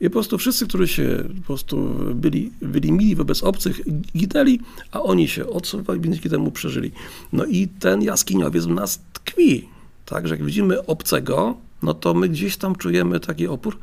I 0.00 0.04
po 0.04 0.10
prostu 0.10 0.38
wszyscy, 0.38 0.66
którzy 0.66 0.88
się 0.88 1.24
po 1.38 1.46
prostu 1.46 1.76
byli, 2.14 2.52
byli 2.62 2.92
mili 2.92 3.16
wobec 3.16 3.42
obcych, 3.42 3.80
ginęli, 4.16 4.60
a 4.92 5.02
oni 5.02 5.28
się 5.28 5.46
odsuwali, 5.46 6.00
dzięki 6.00 6.30
temu 6.30 6.50
przeżyli. 6.50 6.92
No 7.32 7.44
i 7.44 7.68
ten 7.68 8.02
jaskiniowiec 8.02 8.64
w 8.64 8.70
nas 8.70 9.00
tkwi, 9.12 9.68
tak, 10.06 10.28
że 10.28 10.34
jak 10.34 10.44
widzimy 10.44 10.86
obcego, 10.86 11.56
no 11.82 11.94
to 11.94 12.14
my 12.14 12.28
gdzieś 12.28 12.56
tam 12.56 12.76
czujemy 12.76 13.20
taki 13.20 13.46
opór, 13.46 13.78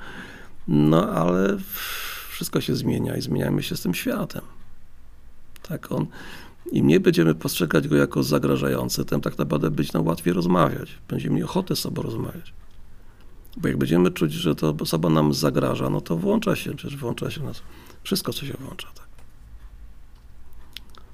no 0.67 1.09
ale 1.09 1.57
wszystko 2.37 2.61
się 2.61 2.75
zmienia 2.75 3.15
i 3.17 3.21
zmieniamy 3.21 3.63
się 3.63 3.77
z 3.77 3.81
tym 3.81 3.93
światem. 3.93 4.41
Tak, 5.61 5.91
on, 5.91 6.05
im 6.71 6.85
mniej 6.85 6.99
będziemy 6.99 7.35
postrzegać 7.35 7.87
go 7.87 7.95
jako 7.95 8.23
zagrażający, 8.23 9.05
tym 9.05 9.21
tak 9.21 9.37
naprawdę 9.37 9.71
być 9.71 9.93
nam 9.93 10.07
łatwiej 10.07 10.33
rozmawiać. 10.33 10.89
Będziemy 11.07 11.35
mieli 11.35 11.43
ochotę 11.43 11.75
z 11.75 11.79
sobą 11.79 12.01
rozmawiać. 12.01 12.53
Bo 13.57 13.67
jak 13.67 13.77
będziemy 13.77 14.11
czuć, 14.11 14.33
że 14.33 14.55
to 14.55 14.75
osoba 14.79 15.09
nam 15.09 15.33
zagraża, 15.33 15.89
no 15.89 16.01
to 16.01 16.17
włącza 16.17 16.55
się, 16.55 16.75
przecież 16.75 16.97
włącza 16.97 17.31
się 17.31 17.43
nas 17.43 17.61
wszystko, 18.03 18.33
co 18.33 18.45
się 18.45 18.53
włącza, 18.53 18.87
tak. 18.95 19.07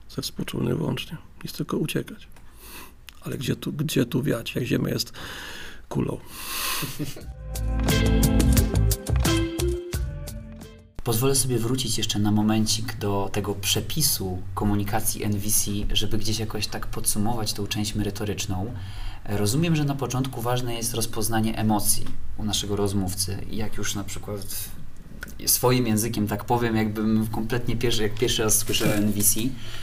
Ze 0.10 0.22
współczulny 0.22 0.76
włącznie. 0.76 1.18
Jest 1.44 1.58
tylko 1.58 1.78
uciekać. 1.78 2.28
Ale 3.22 3.38
gdzie 3.38 3.56
tu, 3.56 3.74
gdzie 3.74 4.06
tu 4.06 4.24
wiać, 4.24 4.56
jak 4.56 4.64
ziemia 4.64 4.90
jest 4.90 5.14
kulą? 5.90 6.20
Pozwolę 11.04 11.36
sobie 11.36 11.60
wrócić 11.60 11.98
jeszcze 11.98 12.20
na 12.20 12.32
momencik 12.32 12.98
do 12.98 13.30
tego 13.32 13.56
przepisu 13.56 14.42
komunikacji 14.54 15.24
NVC, 15.24 15.72
żeby 15.92 16.18
gdzieś 16.18 16.40
jakoś 16.40 16.68
tak 16.68 16.88
podsumować 16.88 17.54
tą 17.54 17.68
część 17.68 17.96
merytoryczną. 17.96 18.74
Rozumiem, 19.26 19.76
że 19.76 19.86
na 19.86 19.96
początku 19.96 20.42
ważne 20.42 20.76
jest 20.76 20.94
rozpoznanie 20.94 21.58
emocji 21.58 22.06
u 22.38 22.44
naszego 22.44 22.76
rozmówcy. 22.76 23.38
Jak 23.52 23.78
już 23.78 23.96
na 23.96 24.04
przykład 24.04 24.70
swoim 25.46 25.88
językiem 25.88 26.28
tak 26.28 26.46
powiem, 26.46 26.76
jakbym 26.76 27.28
kompletnie 27.28 27.76
pierwszy, 27.76 28.04
jak 28.04 28.14
pierwszy 28.14 28.44
raz 28.44 28.58
słyszę 28.58 28.98
NVC, 28.98 29.40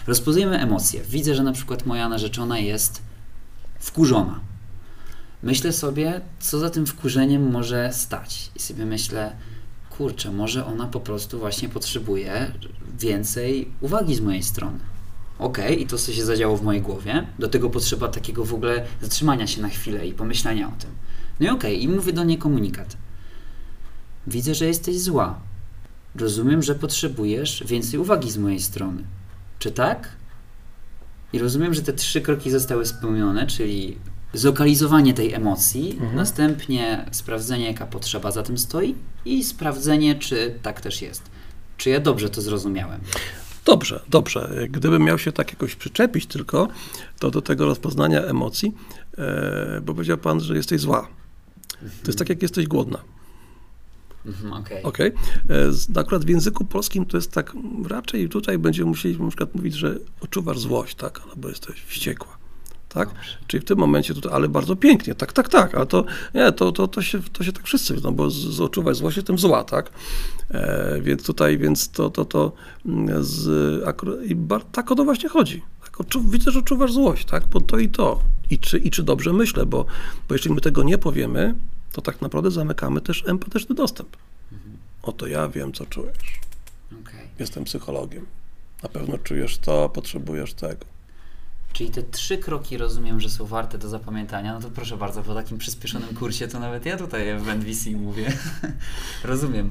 rozpoznajemy 0.07 0.59
emocje. 0.59 1.05
Widzę, 1.05 1.35
że 1.35 1.43
na 1.43 1.53
przykład 1.53 1.87
moja 1.87 2.09
narzeczona 2.09 2.59
jest 2.59 3.03
wkurzona. 3.79 4.41
Myślę 5.43 5.73
sobie, 5.73 6.21
co 6.41 6.59
za 6.59 6.71
tym 6.71 6.87
wkurzeniem 6.87 7.51
może 7.51 7.93
stać. 7.93 8.51
I 8.57 8.61
sobie 8.61 8.87
myślę, 8.87 9.33
kurczę, 10.01 10.33
może 10.33 10.67
ona 10.67 10.87
po 10.87 11.01
prostu 11.01 11.39
właśnie 11.39 11.69
potrzebuje 11.69 12.53
więcej 12.99 13.69
uwagi 13.81 14.15
z 14.15 14.21
mojej 14.21 14.43
strony. 14.43 14.79
Okej, 15.39 15.65
okay, 15.65 15.77
i 15.77 15.87
to 15.87 15.99
co 15.99 16.13
się 16.13 16.25
zadziało 16.25 16.57
w 16.57 16.63
mojej 16.63 16.83
głowie, 16.83 17.27
do 17.39 17.49
tego 17.49 17.71
potrzeba 17.71 18.09
takiego 18.09 18.45
w 18.45 18.55
ogóle 18.55 18.87
zatrzymania 19.03 19.47
się 19.47 19.63
na 19.63 19.69
chwilę 19.69 20.07
i 20.07 20.13
pomyślenia 20.13 20.69
o 20.69 20.73
tym. 20.81 20.91
No 21.41 21.47
i 21.47 21.49
okej, 21.49 21.75
okay, 21.75 21.85
i 21.85 21.89
mówię 21.89 22.13
do 22.13 22.25
niej 22.25 22.39
komunikat. 22.39 22.97
Widzę, 24.27 24.55
że 24.55 24.67
jesteś 24.67 25.01
zła. 25.01 25.39
Rozumiem, 26.15 26.63
że 26.63 26.75
potrzebujesz 26.75 27.65
więcej 27.67 28.01
uwagi 28.01 28.31
z 28.31 28.39
mojej 28.39 28.61
strony. 28.61 29.03
Czy 29.59 29.73
tak? 29.73 30.09
I 31.33 31.39
rozumiem, 31.39 31.75
że 31.75 31.83
te 31.83 31.93
trzy 31.93 32.21
kroki 32.21 32.51
zostały 32.51 32.87
spełnione, 32.87 33.47
czyli 33.47 33.97
zlokalizowanie 34.35 35.15
tej 35.15 35.35
emocji, 35.35 35.93
mhm. 35.93 36.17
następnie 36.17 37.07
sprawdzenie, 37.11 37.67
jaka 37.67 37.87
potrzeba 37.87 38.31
za 38.31 38.43
tym 38.43 38.59
stoi 38.59 38.95
i 39.25 39.45
sprawdzenie, 39.45 40.15
czy 40.15 40.55
tak 40.63 40.81
też 40.81 41.03
jest. 41.03 41.23
Czy 41.77 41.91
ja 41.91 42.01
dobrze 42.01 42.31
to 42.31 42.43
zrozumiałem? 42.43 43.01
Dobrze, 43.65 44.01
dobrze. 44.09 44.67
Gdybym 44.71 45.03
miał 45.03 45.19
się 45.19 45.33
tak 45.33 45.53
jakoś 45.53 45.75
przyczepić 45.75 46.27
tylko, 46.27 46.69
to 47.19 47.31
do 47.31 47.43
tego 47.43 47.67
rozpoznania 47.67 48.23
emocji, 48.23 48.75
e, 49.19 49.81
bo 49.85 49.95
powiedział 49.95 50.19
pan, 50.19 50.41
że 50.41 50.57
jesteś 50.57 50.81
zła. 50.81 51.09
Mhm. 51.73 51.91
To 52.03 52.07
jest 52.07 52.19
tak, 52.19 52.29
jak 52.29 52.43
jesteś 52.43 52.67
głodna. 52.67 52.99
Mhm, 54.27 54.53
Okej. 54.53 54.83
Okay. 54.83 55.13
okay. 55.49 56.01
Akurat 56.03 56.25
w 56.25 56.29
języku 56.29 56.65
polskim 56.65 57.07
to 57.07 57.17
jest 57.17 57.33
tak, 57.33 57.53
raczej 57.89 58.29
tutaj 58.29 58.59
będziemy 58.59 58.89
musieli 58.89 59.21
na 59.21 59.29
przykład 59.29 59.55
mówić, 59.55 59.75
że 59.75 59.97
odczuwasz 60.21 60.59
złość, 60.59 60.95
tak, 60.95 61.21
albo 61.31 61.49
jesteś 61.49 61.83
wściekła 61.83 62.40
tak? 62.95 63.09
Dobrze. 63.09 63.37
Czyli 63.47 63.61
w 63.61 63.65
tym 63.65 63.79
momencie 63.79 64.15
tutaj, 64.15 64.33
ale 64.33 64.49
bardzo 64.49 64.77
pięknie, 64.77 65.15
tak, 65.15 65.33
tak, 65.33 65.49
tak, 65.49 65.75
ale 65.75 65.87
to, 65.87 66.05
nie, 66.35 66.53
to, 66.53 66.73
to, 66.73 66.89
to, 66.89 67.03
się, 67.03 67.23
to 67.33 67.45
się 67.45 67.53
tak 67.53 67.65
wszyscy, 67.65 67.97
no 68.03 68.13
bo 68.13 68.31
z, 68.31 68.61
odczuwać 68.61 68.97
złość 68.97 69.17
jestem 69.17 69.39
zła, 69.39 69.65
tak? 69.65 69.91
E, 70.51 71.01
więc 71.03 71.27
tutaj, 71.27 71.59
więc 71.59 71.89
to, 71.89 72.11
to, 72.11 72.25
to 72.25 72.53
mm, 72.87 73.25
z, 73.25 73.49
akurat, 73.89 74.25
i 74.25 74.35
bar, 74.35 74.65
tak 74.65 74.93
o 74.93 74.95
to 74.95 75.05
właśnie 75.05 75.29
chodzi. 75.29 75.63
Tak, 75.85 76.01
odczu, 76.01 76.23
widzę, 76.23 76.51
że 76.51 76.59
odczuwasz 76.59 76.93
złość, 76.93 77.25
tak? 77.25 77.47
Bo 77.47 77.61
to 77.61 77.79
i 77.79 77.89
to. 77.89 78.21
I 78.51 78.59
czy, 78.59 78.79
i 78.79 78.91
czy 78.91 79.03
dobrze 79.03 79.33
myślę, 79.33 79.67
bo, 79.67 79.87
bo 80.29 80.35
jeśli 80.35 80.53
my 80.53 80.61
tego 80.61 80.83
nie 80.83 80.99
powiemy, 80.99 81.55
to 81.93 82.03
tak 82.03 82.21
naprawdę 82.21 82.51
zamykamy 82.51 83.01
też 83.01 83.25
empatyczny 83.27 83.75
dostęp. 83.75 84.17
Mhm. 84.53 84.77
Oto 85.03 85.27
ja 85.27 85.49
wiem, 85.49 85.73
co 85.73 85.87
czujesz. 85.87 86.41
Okay. 87.03 87.29
Jestem 87.39 87.65
psychologiem. 87.65 88.27
Na 88.83 88.89
pewno 88.89 89.19
czujesz 89.19 89.59
to, 89.59 89.89
potrzebujesz 89.89 90.55
tego. 90.55 90.85
Czyli 91.73 91.91
te 91.91 92.03
trzy 92.03 92.39
kroki 92.39 92.77
rozumiem, 92.77 93.21
że 93.21 93.31
są 93.31 93.47
warte 93.47 93.79
do 93.79 93.89
zapamiętania. 93.89 94.55
No 94.55 94.61
to 94.61 94.71
proszę 94.71 94.97
bardzo, 94.97 95.23
po 95.23 95.35
takim 95.35 95.59
przyspieszonym 95.59 96.15
kursie 96.15 96.49
to 96.49 96.61
nawet 96.61 96.87
ja 96.87 96.97
tutaj 96.97 97.39
w 97.39 97.49
NVC 97.49 97.91
mówię. 97.91 98.33
rozumiem. 99.25 99.71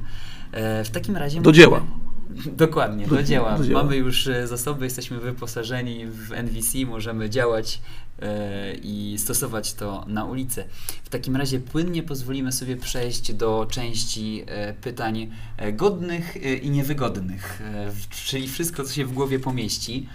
E, 0.52 0.84
w 0.84 0.90
takim 0.90 1.18
razie. 1.18 1.42
Do 1.42 1.52
dzieła. 1.52 1.86
Dokładnie, 2.66 3.08
do, 3.08 3.16
do, 3.16 3.24
dzieła. 3.24 3.58
do, 3.58 3.64
dzieła. 3.64 3.84
Mamy 3.84 3.96
już 3.96 4.28
e, 4.28 4.48
zasoby, 4.48 4.86
jesteśmy 4.86 5.20
wyposażeni 5.20 6.06
w 6.06 6.32
NVC, 6.32 6.78
możemy 6.86 7.30
działać 7.30 7.82
e, 8.20 8.74
i 8.74 9.16
stosować 9.18 9.74
to 9.74 10.06
na 10.08 10.26
ulicy. 10.26 10.64
W 11.04 11.10
takim 11.10 11.36
razie 11.36 11.60
płynnie 11.60 12.04
pozwolimy 12.04 12.52
sobie 12.52 12.78
przejść 12.78 13.34
do 13.34 13.68
części 13.70 14.44
e, 14.48 14.74
pytań 14.74 15.32
godnych 15.74 16.38
i 16.64 16.70
niewygodnych, 16.70 17.62
czyli 18.10 18.48
wszystko, 18.48 18.84
co 18.84 18.94
się 18.94 19.06
w 19.06 19.14
głowie 19.14 19.40
pomieści. 19.40 20.08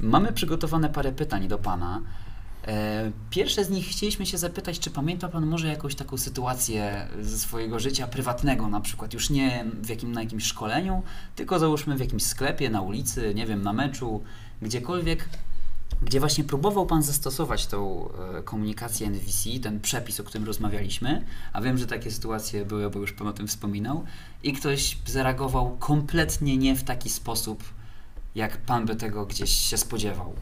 Mamy 0.00 0.32
przygotowane 0.32 0.90
parę 0.90 1.12
pytań 1.12 1.48
do 1.48 1.58
Pana. 1.58 2.02
E, 2.66 3.12
pierwsze 3.30 3.64
z 3.64 3.70
nich 3.70 3.86
chcieliśmy 3.86 4.26
się 4.26 4.38
zapytać, 4.38 4.78
czy 4.78 4.90
pamięta 4.90 5.28
Pan 5.28 5.46
może 5.46 5.68
jakąś 5.68 5.94
taką 5.94 6.16
sytuację 6.16 7.08
ze 7.20 7.38
swojego 7.38 7.78
życia 7.78 8.06
prywatnego, 8.06 8.68
na 8.68 8.80
przykład 8.80 9.14
już 9.14 9.30
nie 9.30 9.64
w 9.82 9.88
jakim, 9.88 10.12
na 10.12 10.22
jakimś 10.22 10.44
szkoleniu, 10.44 11.02
tylko 11.36 11.58
załóżmy 11.58 11.96
w 11.96 12.00
jakimś 12.00 12.22
sklepie, 12.22 12.70
na 12.70 12.80
ulicy, 12.80 13.34
nie 13.34 13.46
wiem, 13.46 13.62
na 13.62 13.72
meczu, 13.72 14.22
gdziekolwiek, 14.62 15.28
gdzie 16.02 16.20
właśnie 16.20 16.44
próbował 16.44 16.86
Pan 16.86 17.02
zastosować 17.02 17.66
tą 17.66 18.08
e, 18.38 18.42
komunikację 18.42 19.06
NVC, 19.10 19.60
ten 19.62 19.80
przepis, 19.80 20.20
o 20.20 20.24
którym 20.24 20.46
rozmawialiśmy, 20.46 21.24
a 21.52 21.60
wiem, 21.60 21.78
że 21.78 21.86
takie 21.86 22.10
sytuacje 22.10 22.64
były, 22.64 22.90
bo 22.90 22.98
już 22.98 23.12
Pan 23.12 23.26
o 23.26 23.32
tym 23.32 23.46
wspominał, 23.46 24.04
i 24.42 24.52
ktoś 24.52 24.98
zareagował 25.06 25.76
kompletnie 25.78 26.56
nie 26.56 26.76
w 26.76 26.84
taki 26.84 27.10
sposób, 27.10 27.64
jak 28.36 28.56
pan 28.56 28.86
by 28.86 28.96
tego 28.96 29.26
gdzieś 29.26 29.50
się 29.50 29.76
spodziewał? 29.76 30.34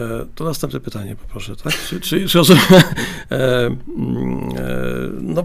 E, 0.00 0.26
to 0.34 0.44
następne 0.44 0.80
pytanie 0.80 1.16
poproszę, 1.16 1.56
tak? 1.56 1.72
Czy, 1.88 2.00
czy, 2.00 2.28
czy 2.28 2.38
rozumiem? 2.38 2.62
E, 3.30 3.66
mm, 3.66 3.78
e, 4.56 4.72
no 5.20 5.44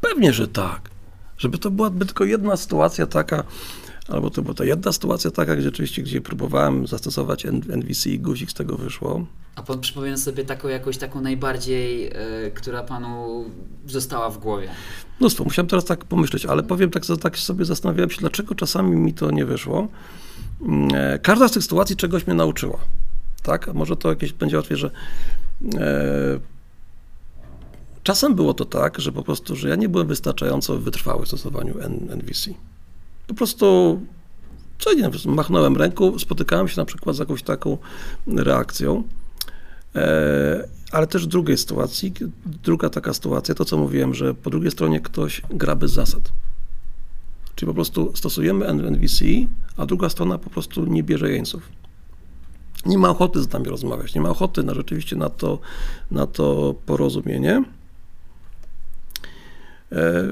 pewnie, 0.00 0.32
że 0.32 0.48
tak. 0.48 0.90
Żeby 1.38 1.58
to 1.58 1.70
była 1.70 1.90
tylko 1.90 2.24
jedna 2.24 2.56
sytuacja 2.56 3.06
taka, 3.06 3.44
albo 4.08 4.30
to 4.30 4.42
była 4.42 4.54
ta 4.54 4.64
jedna 4.64 4.92
sytuacja 4.92 5.30
taka, 5.30 5.56
gdzie 5.56 5.62
rzeczywiście, 5.62 6.02
gdzie 6.02 6.20
próbowałem 6.20 6.86
zastosować 6.86 7.46
NVC 7.46 8.10
i 8.10 8.18
guzik 8.18 8.50
z 8.50 8.54
tego 8.54 8.76
wyszło. 8.76 9.26
A 9.56 9.62
pan 9.62 9.80
przypomina 9.80 10.16
sobie 10.16 10.44
taką 10.44 10.68
jakąś 10.68 10.98
taką 10.98 11.20
najbardziej, 11.20 12.06
y, 12.46 12.50
która 12.54 12.82
panu 12.82 13.44
została 13.86 14.30
w 14.30 14.38
głowie? 14.38 14.68
Mnóstwo. 15.20 15.44
Musiałem 15.44 15.68
teraz 15.68 15.84
tak 15.84 16.04
pomyśleć, 16.04 16.46
ale 16.46 16.62
powiem 16.62 16.90
tak, 16.90 17.02
tak 17.22 17.38
sobie 17.38 17.64
zastanawiałem 17.64 18.10
się, 18.10 18.20
dlaczego 18.20 18.54
czasami 18.54 18.96
mi 18.96 19.14
to 19.14 19.30
nie 19.30 19.44
wyszło. 19.44 19.88
Mm, 20.62 20.88
e, 20.94 21.18
każda 21.18 21.48
z 21.48 21.52
tych 21.52 21.62
sytuacji 21.62 21.96
czegoś 21.96 22.26
mnie 22.26 22.36
nauczyła. 22.36 22.78
Tak? 23.42 23.68
A 23.68 23.72
może 23.72 23.96
to 23.96 24.08
jakieś 24.08 24.32
będzie 24.32 24.56
łatwiej, 24.56 24.78
że 24.78 24.90
e, 25.74 26.40
czasem 28.02 28.34
było 28.34 28.54
to 28.54 28.64
tak, 28.64 29.00
że 29.00 29.12
po 29.12 29.22
prostu, 29.22 29.56
że 29.56 29.68
ja 29.68 29.76
nie 29.76 29.88
byłem 29.88 30.06
wystarczająco 30.06 30.78
wytrwały 30.78 31.24
w 31.24 31.28
stosowaniu 31.28 31.74
NVC. 32.08 32.50
Po 33.26 33.34
prostu 33.34 34.00
co 34.78 34.94
nie 34.94 35.10
machnąłem 35.26 35.76
ręką, 35.76 36.18
spotykałem 36.18 36.68
się 36.68 36.80
na 36.80 36.84
przykład 36.84 37.16
z 37.16 37.18
jakąś 37.18 37.42
taką 37.42 37.78
reakcją, 38.26 39.02
e, 39.94 40.68
ale 40.92 41.06
też 41.06 41.24
w 41.24 41.28
drugiej 41.28 41.58
sytuacji, 41.58 42.12
druga 42.46 42.90
taka 42.90 43.14
sytuacja, 43.14 43.54
to 43.54 43.64
co 43.64 43.78
mówiłem, 43.78 44.14
że 44.14 44.34
po 44.34 44.50
drugiej 44.50 44.70
stronie 44.70 45.00
ktoś 45.00 45.42
gra 45.50 45.76
bez 45.76 45.92
zasad. 45.92 46.32
Czyli 47.54 47.66
po 47.66 47.74
prostu 47.74 48.12
stosujemy 48.16 48.66
NVC, 48.66 49.24
a 49.76 49.86
druga 49.86 50.08
strona 50.08 50.38
po 50.38 50.50
prostu 50.50 50.86
nie 50.86 51.02
bierze 51.02 51.30
jeńców. 51.30 51.68
Nie 52.86 52.98
ma 52.98 53.10
ochoty 53.10 53.42
z 53.42 53.52
nami 53.52 53.68
rozmawiać, 53.68 54.14
nie 54.14 54.20
ma 54.20 54.28
ochoty 54.28 54.62
na 54.62 54.74
rzeczywiście 54.74 55.16
na 55.16 55.28
to, 55.28 55.58
na 56.10 56.26
to 56.26 56.74
porozumienie. 56.86 57.64
E, 59.94 60.22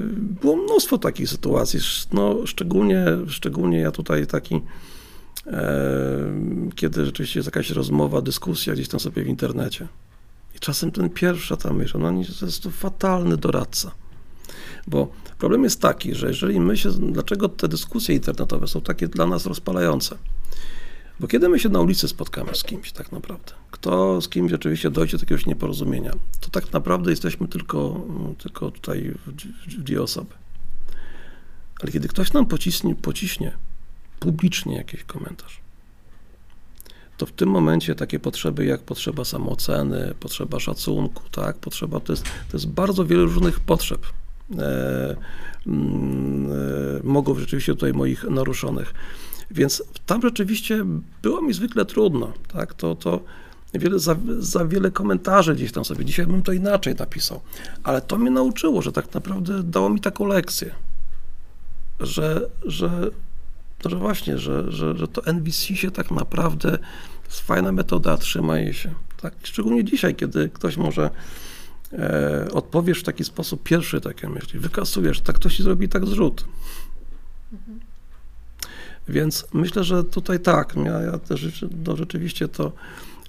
Było 0.41 0.55
mnóstwo 0.55 0.97
takich 0.97 1.29
sytuacji, 1.29 1.79
no, 2.13 2.37
szczególnie, 2.45 3.05
szczególnie 3.27 3.79
ja 3.79 3.91
tutaj 3.91 4.27
taki, 4.27 4.61
e, 5.47 5.61
kiedy 6.75 7.05
rzeczywiście 7.05 7.39
jest 7.39 7.47
jakaś 7.47 7.69
rozmowa, 7.69 8.21
dyskusja 8.21 8.73
gdzieś 8.73 8.87
tam 8.87 8.99
sobie 8.99 9.23
w 9.23 9.27
internecie. 9.27 9.87
I 10.55 10.59
czasem 10.59 10.91
ten 10.91 11.09
pierwsza 11.09 11.57
ta 11.57 11.73
myśl, 11.73 11.99
no 11.99 12.11
to 12.39 12.45
jest 12.45 12.63
to 12.63 12.69
fatalny 12.69 13.37
doradca. 13.37 13.91
Bo 14.87 15.11
problem 15.37 15.63
jest 15.63 15.81
taki, 15.81 16.15
że 16.15 16.27
jeżeli 16.27 16.59
my 16.59 16.77
się, 16.77 16.89
dlaczego 16.91 17.49
te 17.49 17.67
dyskusje 17.67 18.15
internetowe 18.15 18.67
są 18.67 18.81
takie 18.81 19.07
dla 19.07 19.25
nas 19.25 19.45
rozpalające? 19.45 20.17
Bo 21.23 21.27
kiedy 21.27 21.49
my 21.49 21.59
się 21.59 21.69
na 21.69 21.79
ulicy 21.79 22.07
spotkamy 22.07 22.55
z 22.55 22.63
kimś 22.63 22.91
tak 22.91 23.11
naprawdę, 23.11 23.53
kto 23.71 24.21
z 24.21 24.29
kimś 24.29 24.51
rzeczywiście 24.51 24.89
dojdzie 24.89 25.17
do 25.17 25.21
jakiegoś 25.21 25.45
nieporozumienia, 25.45 26.11
to 26.39 26.49
tak 26.49 26.73
naprawdę 26.73 27.11
jesteśmy 27.11 27.47
tylko, 27.47 28.05
tylko 28.37 28.71
tutaj 28.71 29.13
dwie 29.77 30.01
osoby. 30.01 30.33
Ale 31.81 31.91
kiedy 31.91 32.07
ktoś 32.07 32.33
nam 32.33 32.45
pociśnie, 32.45 32.95
pociśnie 32.95 33.51
publicznie 34.19 34.75
jakiś 34.75 35.03
komentarz, 35.03 35.59
to 37.17 37.25
w 37.25 37.31
tym 37.31 37.49
momencie 37.49 37.95
takie 37.95 38.19
potrzeby 38.19 38.65
jak 38.65 38.81
potrzeba 38.81 39.25
samooceny, 39.25 40.13
potrzeba 40.19 40.59
szacunku, 40.59 41.23
tak, 41.31 41.57
potrzeba, 41.57 41.99
to 41.99 42.13
jest, 42.13 42.23
to 42.23 42.57
jest 42.57 42.67
bardzo 42.67 43.05
wiele 43.05 43.23
różnych 43.23 43.59
potrzeb. 43.59 44.05
E, 44.59 45.15
mm, 45.67 46.51
e, 46.51 46.55
mogą 47.03 47.39
rzeczywiście 47.39 47.73
tutaj 47.73 47.93
moich 47.93 48.23
naruszonych. 48.23 48.93
Więc 49.51 49.83
tam 50.05 50.21
rzeczywiście 50.21 50.85
było 51.21 51.41
mi 51.41 51.53
zwykle 51.53 51.85
trudno, 51.85 52.33
tak, 52.53 52.73
to, 52.73 52.95
to 52.95 53.19
wiele, 53.73 53.99
za, 53.99 54.15
za 54.39 54.65
wiele 54.65 54.91
komentarzy 54.91 55.55
gdzieś 55.55 55.71
tam 55.71 55.85
sobie, 55.85 56.05
dzisiaj 56.05 56.25
bym 56.25 56.43
to 56.43 56.51
inaczej 56.51 56.95
napisał, 56.95 57.41
ale 57.83 58.01
to 58.01 58.17
mnie 58.17 58.31
nauczyło, 58.31 58.81
że 58.81 58.91
tak 58.91 59.13
naprawdę 59.13 59.63
dało 59.63 59.89
mi 59.89 60.01
taką 60.01 60.25
lekcję, 60.25 60.75
że, 61.99 62.49
że, 62.65 63.09
że 63.85 63.95
właśnie, 63.95 64.37
że, 64.37 64.71
że, 64.71 64.97
że 64.97 65.07
to 65.07 65.25
NVC 65.25 65.75
się 65.75 65.91
tak 65.91 66.11
naprawdę, 66.11 66.71
to 67.23 67.27
jest 67.27 67.39
fajna 67.39 67.71
metoda, 67.71 68.17
trzymaj 68.17 68.73
się, 68.73 68.93
tak, 69.21 69.33
szczególnie 69.43 69.83
dzisiaj, 69.83 70.15
kiedy 70.15 70.49
ktoś 70.49 70.77
może 70.77 71.09
e, 71.93 72.47
odpowiesz 72.51 72.99
w 72.99 73.03
taki 73.03 73.23
sposób 73.23 73.63
pierwszy 73.63 74.01
takie 74.01 74.29
myśli, 74.29 74.59
wykasujesz, 74.59 75.21
tak 75.21 75.35
ktoś 75.35 75.57
ci 75.57 75.63
zrobi 75.63 75.89
tak 75.89 76.05
zrzut. 76.05 76.45
Więc 79.07 79.45
myślę, 79.53 79.83
że 79.83 80.03
tutaj 80.03 80.39
tak, 80.39 80.75
ja, 80.85 81.01
ja 81.01 81.19
też 81.19 81.65
no, 81.85 81.95
rzeczywiście 81.95 82.47
to 82.47 82.71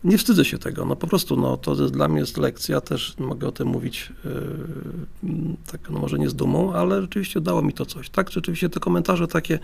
nie 0.05 0.18
wstydzę 0.18 0.45
się 0.45 0.59
tego, 0.59 0.85
no 0.85 0.97
po 0.97 1.07
prostu 1.07 1.37
no, 1.37 1.57
to 1.57 1.75
jest, 1.75 1.93
dla 1.93 2.09
mnie 2.09 2.20
jest 2.20 2.37
lekcja, 2.37 2.81
też 2.81 3.18
mogę 3.18 3.49
o 3.49 3.53
tym 3.53 3.68
mówić 3.68 4.12
yy, 4.25 5.31
tak, 5.72 5.91
no 5.91 5.99
może 5.99 6.18
nie 6.18 6.31
z 6.31 6.35
dumą, 6.35 6.72
ale 6.72 7.03
rzeczywiście 7.03 7.41
dało 7.41 7.62
mi 7.62 7.72
to 7.72 7.87
coś, 7.87 8.11
tak, 8.11 8.31
rzeczywiście 8.31 8.68
te 8.68 8.81
komentarze 8.81 9.29
takie 9.29 9.59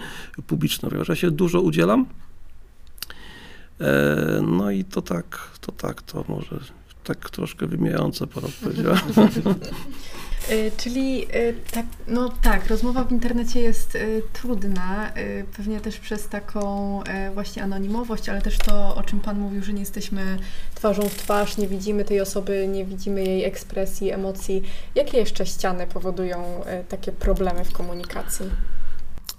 publiczne, 0.46 0.88
ponieważ 0.88 1.08
ja 1.08 1.16
się 1.16 1.30
dużo 1.30 1.60
udzielam, 1.60 2.06
e, 3.80 4.42
no 4.46 4.70
i 4.70 4.84
to 4.84 5.02
tak, 5.02 5.50
to 5.60 5.72
tak, 5.72 6.02
to 6.02 6.24
może 6.28 6.58
tak 7.04 7.30
troszkę 7.30 7.66
wymijające 7.66 8.26
pan 8.26 8.44
odpowiedział. 8.44 8.94
Y, 10.50 10.70
Czyli 10.76 11.26
y, 11.36 11.54
tak, 11.70 11.86
no 12.06 12.32
tak, 12.42 12.66
rozmowa 12.66 13.04
w 13.04 13.12
internecie 13.12 13.60
jest 13.60 13.94
y, 13.94 14.22
trudna, 14.32 15.12
pewnie 15.56 15.80
też 15.80 15.98
przez 15.98 16.28
taką 16.28 17.00
właśnie 17.34 17.62
anonimowość, 17.62 18.28
ale 18.28 18.42
też 18.42 18.58
to, 18.58 18.94
o 18.96 19.02
czym 19.02 19.20
Pan 19.20 19.38
mówił, 19.38 19.62
że 19.62 19.72
nie 19.72 19.80
jesteśmy 19.80 20.38
twarzą 20.74 21.02
w 21.02 21.14
twarz, 21.14 21.56
nie 21.56 21.68
widzimy 21.68 22.04
tej 22.04 22.20
osoby, 22.20 22.68
nie 22.68 22.84
widzimy 22.84 23.24
jej 23.24 23.44
ekspresji, 23.44 24.10
emocji. 24.10 24.62
Jakie 24.94 25.18
jeszcze 25.18 25.46
ściany 25.46 25.86
powodują 25.86 26.64
takie 26.88 27.12
problemy 27.12 27.64
w 27.64 27.72
komunikacji? 27.72 28.46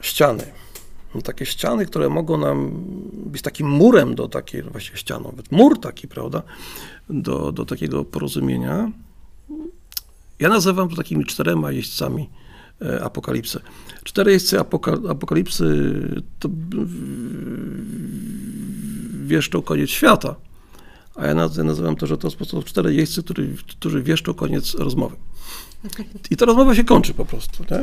ściany. 0.02 0.43
No, 1.16 1.22
takie 1.22 1.45
ściany, 1.45 1.86
które 1.86 2.10
mogą 2.10 2.38
nam 2.38 2.72
być 3.14 3.41
takim 3.41 3.70
murem 3.70 4.16
do 4.16 4.28
takiej, 4.28 4.64
właściwie 4.64 4.97
ścianą, 4.97 5.34
mur 5.52 5.80
taki, 5.80 6.08
prawda, 6.08 6.43
do, 7.10 7.52
do 7.52 7.66
takiego 7.66 8.06
porozumienia. 8.06 8.91
Ja 10.42 10.50
nazywam 10.50 10.89
to 10.89 10.96
takimi 10.96 11.26
czterema 11.26 11.72
jeźdźcami 11.72 12.30
e, 12.82 13.04
apokalipsy. 13.04 13.60
Cztery 14.04 14.32
jeźdźcy 14.32 14.60
apoka, 14.60 14.98
apokalipsy 15.10 15.94
to 16.39 16.50
wieszczą 19.26 19.62
koniec 19.62 19.89
świata, 19.89 20.36
a 21.16 21.26
ja 21.28 21.34
naz- 21.36 21.58
ja 21.58 21.64
nazywam 21.64 21.96
to, 21.96 22.08
że 22.08 22.18
to 22.18 22.30
są 22.46 22.64
cztery 22.64 22.94
jeźdźcy, 22.94 23.24
którzy, 23.24 23.56
którzy 23.70 24.04
wieszczą 24.04 24.34
koniec 24.34 24.76
rozmowy. 24.76 25.16
I 26.32 26.38
ta 26.38 26.46
rozmowa 26.46 26.76
się 26.76 26.84
kończy 26.84 27.14
po 27.14 27.26
prostu. 27.26 27.64
Nie? 27.72 27.78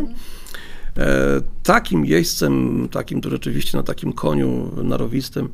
E, 1.04 1.40
takim 1.62 2.04
jeźdźcem, 2.04 2.88
takim, 2.90 3.20
to 3.20 3.30
rzeczywiście 3.30 3.76
na 3.78 3.82
takim 3.84 4.12
koniu 4.12 4.70
narowistym 4.84 5.48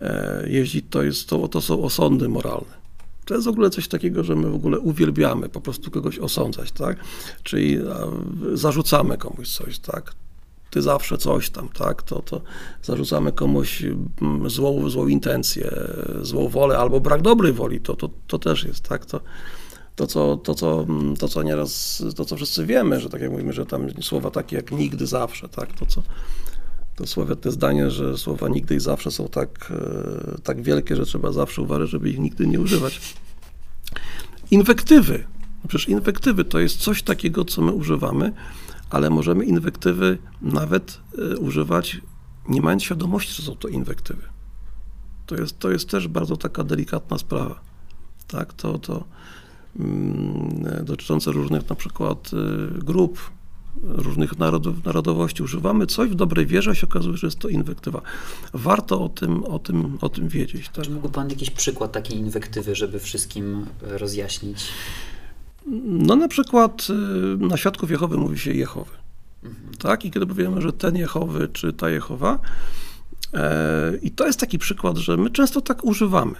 e, 0.00 0.44
jeździć, 0.48 0.84
to, 0.90 1.02
jest, 1.02 1.28
to, 1.28 1.48
to 1.48 1.60
są 1.60 1.82
osądy 1.82 2.28
moralne. 2.28 2.75
To 3.26 3.34
jest 3.34 3.46
w 3.46 3.50
ogóle 3.50 3.70
coś 3.70 3.88
takiego, 3.88 4.24
że 4.24 4.36
my 4.36 4.50
w 4.50 4.54
ogóle 4.54 4.78
uwielbiamy 4.78 5.48
po 5.48 5.60
prostu 5.60 5.90
kogoś 5.90 6.18
osądzać, 6.18 6.72
tak? 6.72 6.96
Czyli 7.42 7.78
a, 7.78 8.06
zarzucamy 8.56 9.18
komuś 9.18 9.48
coś, 9.48 9.78
tak? 9.78 10.12
Ty 10.70 10.82
zawsze 10.82 11.18
coś 11.18 11.50
tam, 11.50 11.68
tak? 11.68 12.02
To, 12.02 12.22
to 12.22 12.40
zarzucamy 12.82 13.32
komuś 13.32 13.82
mm, 14.22 14.50
złą, 14.50 14.90
złą 14.90 15.06
intencję, 15.06 15.70
złą 16.22 16.48
wolę 16.48 16.78
albo 16.78 17.00
brak 17.00 17.22
dobrej 17.22 17.52
woli, 17.52 17.80
to, 17.80 17.96
to, 17.96 18.10
to 18.26 18.38
też 18.38 18.64
jest, 18.64 18.88
tak? 18.88 19.06
To, 19.06 19.20
to 19.96 20.06
co, 20.06 20.36
to, 20.36 20.54
co, 20.54 20.82
mm, 20.82 21.16
to, 21.16 21.28
co 21.28 21.42
nieraz, 21.42 22.02
to, 22.16 22.24
co 22.24 22.36
wszyscy 22.36 22.66
wiemy, 22.66 23.00
że 23.00 23.10
tak 23.10 23.20
jak 23.20 23.30
mówimy, 23.30 23.52
że 23.52 23.66
tam 23.66 24.02
słowa 24.02 24.30
takie 24.30 24.56
jak 24.56 24.72
nigdy, 24.72 25.06
zawsze, 25.06 25.48
tak? 25.48 25.72
To, 25.72 25.86
co, 25.86 26.02
to 26.96 27.06
sławetne 27.06 27.52
zdanie, 27.52 27.90
że 27.90 28.18
słowa 28.18 28.48
nigdy 28.48 28.76
i 28.76 28.80
zawsze 28.80 29.10
są 29.10 29.28
tak, 29.28 29.72
e, 29.72 30.40
tak 30.42 30.62
wielkie, 30.62 30.96
że 30.96 31.06
trzeba 31.06 31.32
zawsze 31.32 31.62
uważać, 31.62 31.90
żeby 31.90 32.10
ich 32.10 32.18
nigdy 32.18 32.46
nie 32.46 32.60
używać. 32.60 33.16
Inwektywy. 34.50 35.24
No 35.62 35.68
Przecież 35.68 35.88
inwektywy 35.88 36.44
to 36.44 36.58
jest 36.58 36.76
coś 36.76 37.02
takiego, 37.02 37.44
co 37.44 37.62
my 37.62 37.72
używamy, 37.72 38.32
ale 38.90 39.10
możemy 39.10 39.44
inwektywy 39.44 40.18
nawet 40.42 41.00
e, 41.18 41.36
używać, 41.36 42.00
nie 42.48 42.62
mając 42.62 42.82
świadomości, 42.82 43.32
że 43.32 43.42
są 43.42 43.56
to 43.56 43.68
inwektywy. 43.68 44.22
To 45.26 45.36
jest, 45.36 45.58
to 45.58 45.70
jest 45.70 45.88
też 45.90 46.08
bardzo 46.08 46.36
taka 46.36 46.64
delikatna 46.64 47.18
sprawa. 47.18 47.60
Tak, 48.28 48.52
to, 48.52 48.78
to 48.78 49.04
mm, 49.78 50.84
dotyczące 50.84 51.32
różnych 51.32 51.68
na 51.68 51.76
przykład 51.76 52.30
y, 52.32 52.84
grup, 52.84 53.30
różnych 53.82 54.38
narodów, 54.38 54.84
narodowości. 54.84 55.42
Używamy 55.42 55.86
coś 55.86 56.10
w 56.10 56.14
dobrej 56.14 56.46
wierze, 56.46 56.76
się 56.76 56.86
okazuje, 56.86 57.16
że 57.16 57.26
jest 57.26 57.38
to 57.38 57.48
inwektywa. 57.48 58.02
Warto 58.52 59.04
o 59.04 59.08
tym, 59.08 59.44
o 59.44 59.58
tym, 59.58 59.98
o 60.00 60.08
tym 60.08 60.28
wiedzieć. 60.28 60.68
Tak? 60.68 60.84
Czy 60.84 60.90
mógłby 60.90 61.14
Pan 61.14 61.30
jakiś 61.30 61.50
przykład 61.50 61.92
takiej 61.92 62.18
inwektywy, 62.18 62.74
żeby 62.74 63.00
wszystkim 63.00 63.66
e, 63.82 63.98
rozjaśnić? 63.98 64.64
No 65.84 66.16
na 66.16 66.28
przykład 66.28 66.86
y, 66.90 67.46
na 67.46 67.56
świadków 67.56 67.90
Jehowy 67.90 68.16
mówi 68.16 68.38
się 68.38 68.52
Jehowy. 68.52 68.90
Tak? 69.78 70.04
I 70.04 70.10
kiedy 70.10 70.26
powiemy, 70.26 70.62
że 70.62 70.72
ten 70.72 70.96
Jehowy 70.96 71.48
czy 71.52 71.72
ta 71.72 71.90
Jehowa, 71.90 72.38
e, 73.34 73.96
i 74.02 74.10
to 74.10 74.26
jest 74.26 74.40
taki 74.40 74.58
przykład, 74.58 74.96
że 74.96 75.16
my 75.16 75.30
często 75.30 75.60
tak 75.60 75.84
używamy. 75.84 76.34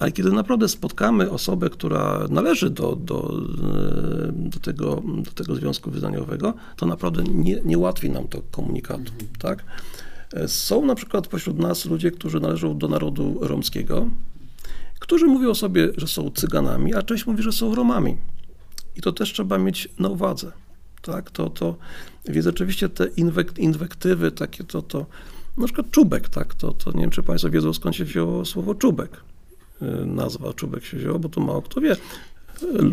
Ale 0.00 0.12
kiedy 0.12 0.32
naprawdę 0.32 0.68
spotkamy 0.68 1.30
osobę, 1.30 1.70
która 1.70 2.26
należy 2.30 2.70
do, 2.70 2.96
do, 2.96 3.40
e, 4.28 4.32
do, 4.32 4.60
tego, 4.60 5.02
do 5.24 5.30
tego 5.30 5.54
związku 5.54 5.90
wyznaniowego, 5.90 6.54
to 6.76 6.86
naprawdę 6.86 7.22
nie, 7.22 7.60
nie 7.64 7.78
łatwi 7.78 8.10
nam 8.10 8.28
to 8.28 8.42
komunikatu. 8.50 9.12
Tak? 9.38 9.64
E, 10.32 10.48
Są 10.48 10.86
na 10.86 10.94
przykład 10.94 11.28
pośród 11.28 11.58
nas 11.58 11.84
ludzie, 11.84 12.10
którzy 12.10 12.40
należą 12.40 12.78
do 12.78 12.88
narodu 12.88 13.38
romskiego, 13.40 14.08
którzy 14.98 15.26
mówią 15.26 15.50
o 15.50 15.54
sobie, 15.54 15.88
że 15.96 16.08
są 16.08 16.30
Cyganami, 16.30 16.94
a 16.94 17.02
część 17.02 17.26
mówi, 17.26 17.42
że 17.42 17.52
są 17.52 17.74
Romami. 17.74 18.16
I 18.96 19.00
to 19.00 19.12
też 19.12 19.32
trzeba 19.32 19.58
mieć 19.58 19.88
na 19.98 20.08
uwadze. 20.08 20.52
Tak, 21.02 21.30
to, 21.30 21.50
to, 21.50 21.76
więc 22.28 22.46
oczywiście 22.46 22.88
te 22.88 23.06
inwek, 23.06 23.58
inwektywy, 23.58 24.32
takie 24.32 24.64
to, 24.64 24.82
to, 24.82 25.06
na 25.56 25.64
przykład 25.66 25.90
czubek, 25.90 26.28
tak, 26.28 26.54
to, 26.54 26.72
to 26.72 26.92
nie 26.92 27.00
wiem, 27.00 27.10
czy 27.10 27.22
Państwo 27.22 27.50
wiedzą, 27.50 27.72
skąd 27.72 27.96
się 27.96 28.04
wzięło 28.04 28.44
słowo 28.44 28.74
czubek. 28.74 29.29
Y, 29.82 30.06
Nazwa 30.06 30.52
czubek 30.52 30.84
się 30.84 30.96
wzięła, 30.96 31.18
bo 31.18 31.28
to 31.28 31.40
mało 31.40 31.62
kto 31.62 31.80
wie. 31.80 31.96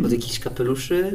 Od 0.05 0.11
jakichś 0.11 0.39
kapeluszy? 0.39 1.13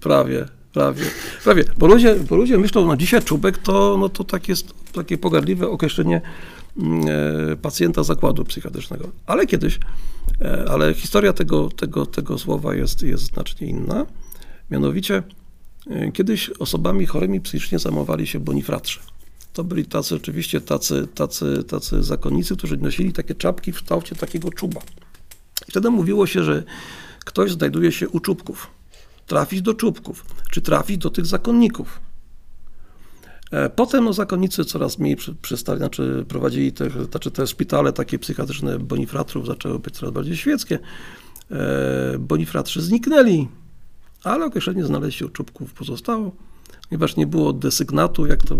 Prawie, 0.00 0.46
prawie, 0.72 1.04
prawie. 1.44 1.64
Bo 1.78 1.86
ludzie, 1.86 2.16
bo 2.30 2.36
ludzie 2.36 2.58
myślą, 2.58 2.86
no 2.86 2.96
dzisiaj 2.96 3.22
czubek 3.22 3.58
to, 3.58 3.96
no 4.00 4.08
to 4.08 4.24
tak 4.24 4.48
jest 4.48 4.74
takie 4.92 5.18
pogardliwe 5.18 5.68
określenie 5.68 6.20
mm, 6.78 7.04
e, 7.52 7.56
pacjenta 7.56 8.02
zakładu 8.02 8.44
psychiatrycznego. 8.44 9.08
Ale 9.26 9.46
kiedyś, 9.46 9.78
e, 10.40 10.64
ale 10.70 10.94
historia 10.94 11.32
tego, 11.32 11.68
tego, 11.68 12.06
tego 12.06 12.38
słowa 12.38 12.74
jest, 12.74 13.02
jest 13.02 13.24
znacznie 13.24 13.66
inna. 13.66 14.06
Mianowicie, 14.70 15.22
e, 15.90 16.12
kiedyś 16.12 16.50
osobami 16.50 17.06
chorymi 17.06 17.40
psychicznie 17.40 17.78
zajmowali 17.78 18.26
się 18.26 18.40
bonifratrzy. 18.40 19.00
to 19.52 19.64
byli 19.64 19.84
tacy 19.84 20.14
oczywiście 20.14 20.60
tacy, 20.60 21.06
tacy, 21.14 21.64
tacy 21.64 22.02
zakonnicy, 22.02 22.56
którzy 22.56 22.76
nosili 22.76 23.12
takie 23.12 23.34
czapki 23.34 23.72
w 23.72 23.76
kształcie 23.76 24.16
takiego 24.16 24.50
czuba. 24.50 24.80
I 25.68 25.70
wtedy 25.70 25.90
mówiło 25.90 26.26
się, 26.26 26.42
że 26.42 26.62
ktoś 27.24 27.52
znajduje 27.52 27.92
się 27.92 28.08
u 28.08 28.20
czubków. 28.20 28.70
Trafić 29.26 29.62
do 29.62 29.74
czubków, 29.74 30.24
czy 30.50 30.60
trafić 30.62 30.98
do 30.98 31.10
tych 31.10 31.26
zakonników. 31.26 32.00
E, 33.50 33.70
Potem 33.70 34.04
no, 34.04 34.12
zakonnicy 34.12 34.64
coraz 34.64 34.98
mniej 34.98 35.16
przystali, 35.42 35.78
znaczy 35.78 36.24
prowadzili 36.28 36.72
te, 36.72 36.90
znaczy 36.90 37.30
te 37.30 37.46
szpitale 37.46 37.92
takie 37.92 38.18
psychiatryczne 38.18 38.78
bonifratrów 38.78 39.46
zaczęły 39.46 39.78
być 39.78 39.94
coraz 39.94 40.14
bardziej 40.14 40.36
świeckie. 40.36 40.78
E, 41.50 42.18
Bonifratrzy 42.18 42.82
zniknęli, 42.82 43.48
ale 44.24 44.44
określenie 44.44 44.84
znaleźć 44.84 45.18
się 45.18 45.26
u 45.26 45.28
czubków 45.28 45.72
pozostało, 45.72 46.32
ponieważ 46.92 47.16
nie 47.16 47.26
było 47.26 47.52
desygnatu, 47.52 48.26
jak 48.26 48.44
to, 48.44 48.56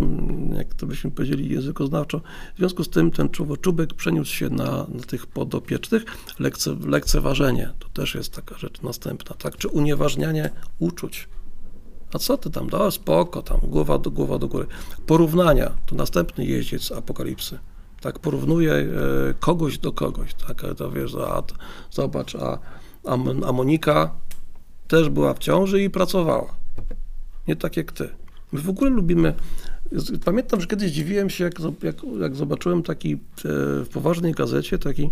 jak 0.57 0.74
to 0.74 0.87
byśmy 0.87 1.11
powiedzieli 1.11 1.51
językoznawczo. 1.51 2.20
W 2.55 2.59
związku 2.59 2.85
z 2.85 2.89
tym 2.89 3.11
ten 3.11 3.28
czubek 3.61 3.95
przeniósł 3.95 4.33
się 4.33 4.51
na, 4.51 4.87
na 4.89 5.03
tych 5.07 5.26
podopiecznych. 5.26 6.05
Lekce, 6.39 6.76
lekceważenie 6.87 7.72
to 7.78 7.89
też 7.89 8.14
jest 8.14 8.35
taka 8.35 8.59
rzecz 8.59 8.83
następna, 8.83 9.37
tak? 9.37 9.57
Czy 9.57 9.68
unieważnianie 9.68 10.51
uczuć. 10.78 11.28
A 12.12 12.18
co 12.18 12.39
ty 12.39 12.51
tam? 12.51 12.68
No 12.72 12.91
spoko, 12.91 13.43
tam 13.43 13.61
głowa 13.62 13.99
do, 13.99 14.11
głowa 14.11 14.39
do 14.39 14.49
góry. 14.49 14.66
Porównania 15.07 15.72
to 15.87 15.95
następny 15.95 16.45
jeździec 16.45 16.93
apokalipsy. 16.93 17.59
Tak, 18.01 18.18
porównuje 18.18 18.72
e, 18.72 18.89
kogoś 19.41 19.78
do 19.78 19.93
kogoś. 19.93 20.35
Tak, 20.35 20.64
to 20.76 20.91
wiesz, 20.91 21.14
a, 21.14 21.43
zobacz, 21.91 22.35
a, 22.35 22.59
a 23.47 23.53
Monika 23.53 24.14
też 24.89 25.09
była 25.09 25.35
w 25.35 25.39
ciąży 25.39 25.83
i 25.83 25.91
pracowała. 25.91 26.55
Nie 27.49 27.57
tak 27.57 27.76
jak 27.76 27.93
ty. 27.93 28.22
My 28.53 28.61
w 28.61 28.69
ogóle 28.69 28.91
lubimy. 28.91 29.35
Pamiętam, 30.25 30.61
że 30.61 30.67
kiedyś 30.67 30.93
dziwiłem 30.93 31.31
się, 31.31 31.45
jak, 31.45 31.55
jak, 31.83 31.97
jak 32.21 32.37
zobaczyłem 32.37 32.83
taki 32.83 33.15
e, 33.15 33.19
w 33.85 33.89
poważnej 33.93 34.33
gazecie 34.33 34.79
taki, 34.79 35.11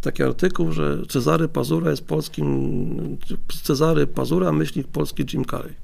taki 0.00 0.22
artykuł, 0.22 0.72
że 0.72 1.06
Cezary 1.08 1.48
Pazura 1.48 1.90
jest 1.90 2.04
polskim. 2.04 3.18
Cezary 3.62 4.06
Pazura, 4.06 4.52
myślnik 4.52 4.88
polski 4.88 5.24
Jim 5.32 5.44
Carrey. 5.44 5.74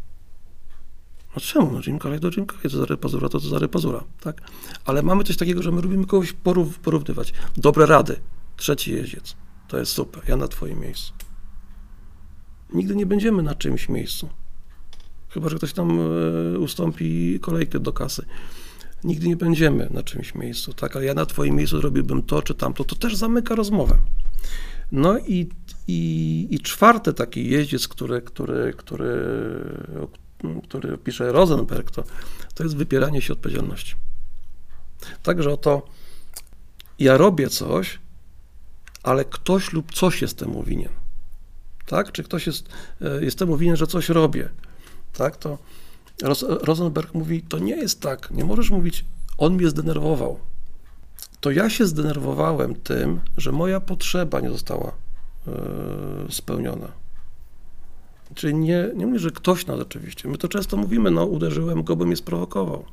No 1.37 1.41
czemu? 1.41 1.73
No 1.73 1.81
Jim 1.87 1.99
Carrey 1.99 2.21
to 2.21 2.29
Jim 2.37 2.47
Carrey, 2.47 2.71
Cezary 2.71 2.97
Pazura 2.97 3.29
to 3.29 3.41
Cezary 3.41 3.69
Pazura, 3.69 4.05
tak? 4.21 4.41
Ale 4.85 5.03
mamy 5.03 5.25
coś 5.25 5.37
takiego, 5.37 5.63
że 5.63 5.73
my 5.73 5.83
lubimy 5.83 6.07
kogoś 6.07 6.33
porów, 6.33 6.79
porównywać. 6.79 7.33
Dobre 7.57 7.87
rady. 7.87 8.17
Trzeci 8.57 8.93
jeździec. 8.93 9.37
To 9.69 9.79
jest 9.79 9.93
super. 9.93 10.23
Ja 10.29 10.37
na 10.37 10.49
twoim 10.49 10.81
miejscu. 10.81 11.13
Nigdy 12.75 12.97
nie 12.97 13.07
będziemy 13.07 13.43
na 13.43 13.55
czymś 13.55 13.89
miejscu. 13.89 14.29
Chyba, 15.31 15.49
że 15.49 15.57
ktoś 15.57 15.73
tam 15.73 16.01
e, 16.01 16.59
ustąpi 16.59 17.39
kolejkę 17.41 17.81
do 17.81 17.93
kasy. 17.93 18.25
Nigdy 19.05 19.29
nie 19.29 19.37
będziemy 19.37 19.89
na 19.91 20.03
czymś 20.03 20.35
miejscu, 20.35 20.73
tak? 20.73 20.97
Ale 20.97 21.05
ja 21.05 21.15
na 21.15 21.27
twoim 21.27 21.57
miejscu 21.57 21.81
zrobiłbym 21.81 22.23
to 22.23 22.43
czy 22.43 22.55
tamto. 22.55 22.85
To 22.85 22.97
też 22.97 23.17
zamyka 23.17 23.55
rozmowę. 23.55 23.99
No 24.93 25.19
i, 25.19 25.49
i, 25.89 26.47
i 26.51 26.61
czwarty 26.61 27.13
taki 27.13 27.51
jeździec, 27.51 27.89
który, 27.89 28.23
który, 28.23 28.75
który, 28.77 29.15
który 30.63 30.99
pisze 30.99 31.33
Rosenberg, 31.33 31.91
to, 31.91 32.05
to 32.55 32.63
jest 32.63 32.77
wypieranie 32.77 33.23
się 33.23 33.33
odpowiedzialności. 33.33 33.95
Także 35.23 35.51
oto 35.51 35.83
ja 36.99 37.17
robię 37.17 37.49
coś, 37.49 37.99
ale 39.03 39.25
ktoś 39.25 39.73
lub 39.73 39.95
coś 39.95 40.23
jest 40.23 40.39
temu 40.39 40.63
winien. 40.63 40.93
Tak? 41.87 42.13
Czy 42.13 42.23
ktoś 42.23 42.47
jest, 42.47 42.69
e, 43.01 43.25
jest 43.25 43.39
temu 43.39 43.57
winien, 43.57 43.77
że 43.77 43.87
coś 43.87 44.09
robię. 44.09 44.49
Tak? 45.21 45.37
To 45.37 45.59
Ros- 46.23 46.65
Rosenberg 46.65 47.15
mówi, 47.15 47.43
to 47.43 47.59
nie 47.59 47.77
jest 47.77 48.01
tak. 48.01 48.31
Nie 48.31 48.45
możesz 48.45 48.71
mówić, 48.71 49.05
on 49.39 49.55
mnie 49.55 49.69
zdenerwował. 49.69 50.39
To 51.41 51.51
ja 51.51 51.71
się 51.71 51.87
zdenerwowałem 51.87 52.75
tym, 52.75 53.21
że 53.37 53.53
moja 53.53 53.81
potrzeba 53.81 54.41
nie 54.41 54.51
została 54.51 54.89
e, 54.89 55.53
spełniona. 56.31 56.89
Czyli 58.35 58.55
nie, 58.55 58.89
nie 58.97 59.07
mówię, 59.07 59.19
że 59.19 59.31
ktoś 59.31 59.67
nas 59.67 59.81
oczywiście. 59.81 60.29
My 60.29 60.39
to 60.39 60.49
często 60.49 60.77
mówimy, 60.77 61.11
no 61.11 61.25
uderzyłem 61.27 61.83
go, 61.83 61.97
bo 61.97 62.05
mnie 62.05 62.17
sprowokował. 62.17 62.85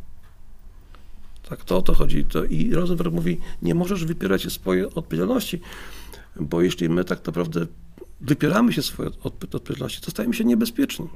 Tak, 1.49 1.63
to 1.63 1.77
o 1.77 1.81
to 1.81 1.93
chodzi. 1.93 2.25
To, 2.25 2.43
I 2.43 2.73
Rosenberg 2.73 3.13
mówi, 3.13 3.39
nie 3.61 3.75
możesz 3.75 4.05
wypierać 4.05 4.41
się 4.41 4.49
swojej 4.49 4.85
odpowiedzialności, 4.85 5.61
bo 6.39 6.61
jeśli 6.61 6.89
my 6.89 7.03
tak 7.03 7.25
naprawdę 7.25 7.67
wypieramy 8.21 8.73
się 8.73 8.81
swojej 8.81 9.11
odp- 9.11 9.55
odpowiedzialności, 9.55 10.01
to 10.01 10.11
stajemy 10.11 10.33
się 10.33 10.45
niebezpieczni. 10.45 11.07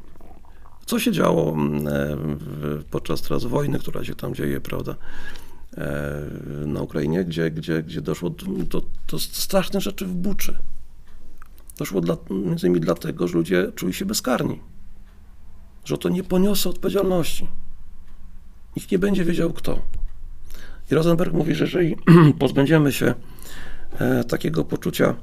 Co 0.91 0.99
się 0.99 1.11
działo 1.11 1.53
mm, 1.53 1.85
podczas 2.89 3.21
teraz 3.21 3.45
wojny, 3.45 3.79
która 3.79 4.03
się 4.03 4.15
tam 4.15 4.35
dzieje, 4.35 4.61
prawda, 4.61 4.95
e, 5.77 6.21
na 6.65 6.81
Ukrainie, 6.81 7.25
gdzie, 7.25 7.51
gdzie, 7.51 7.83
gdzie 7.83 8.01
doszło 8.01 8.29
do, 8.29 8.45
do, 8.45 8.81
do 9.07 9.19
strasznych 9.19 9.83
rzeczy 9.83 10.05
w 10.05 10.13
Buczy. 10.13 10.57
Doszło 11.77 12.01
dla, 12.01 12.17
między 12.29 12.67
innymi 12.67 12.81
dlatego, 12.81 13.27
że 13.27 13.33
ludzie 13.33 13.71
czuli 13.75 13.93
się 13.93 14.05
bezkarni, 14.05 14.59
że 15.85 15.97
to 15.97 16.09
nie 16.09 16.23
poniosą 16.23 16.69
odpowiedzialności. 16.69 17.47
Nikt 18.75 18.91
nie 18.91 18.99
będzie 18.99 19.25
wiedział 19.25 19.53
kto. 19.53 19.81
I 20.91 20.95
Rosenberg 20.95 21.33
mówi, 21.33 21.55
że 21.55 21.65
jeżeli 21.65 21.95
pozbędziemy 22.39 22.91
się 22.91 23.13
e, 23.99 24.23
takiego 24.23 24.65
poczucia, 24.65 25.15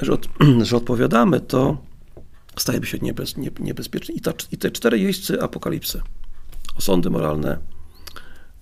że, 0.00 0.12
od, 0.12 0.28
że 0.68 0.76
odpowiadamy, 0.76 1.40
to 1.40 1.87
stajemy 2.60 2.86
się 2.86 2.98
niebez, 2.98 3.36
nie, 3.36 3.50
niebezpieczni. 3.60 4.16
I, 4.16 4.20
ta, 4.20 4.32
I 4.52 4.58
te 4.58 4.70
cztery 4.70 4.98
jeźdźcy 4.98 5.42
apokalipsy, 5.42 6.00
osądy 6.76 7.10
moralne, 7.10 7.58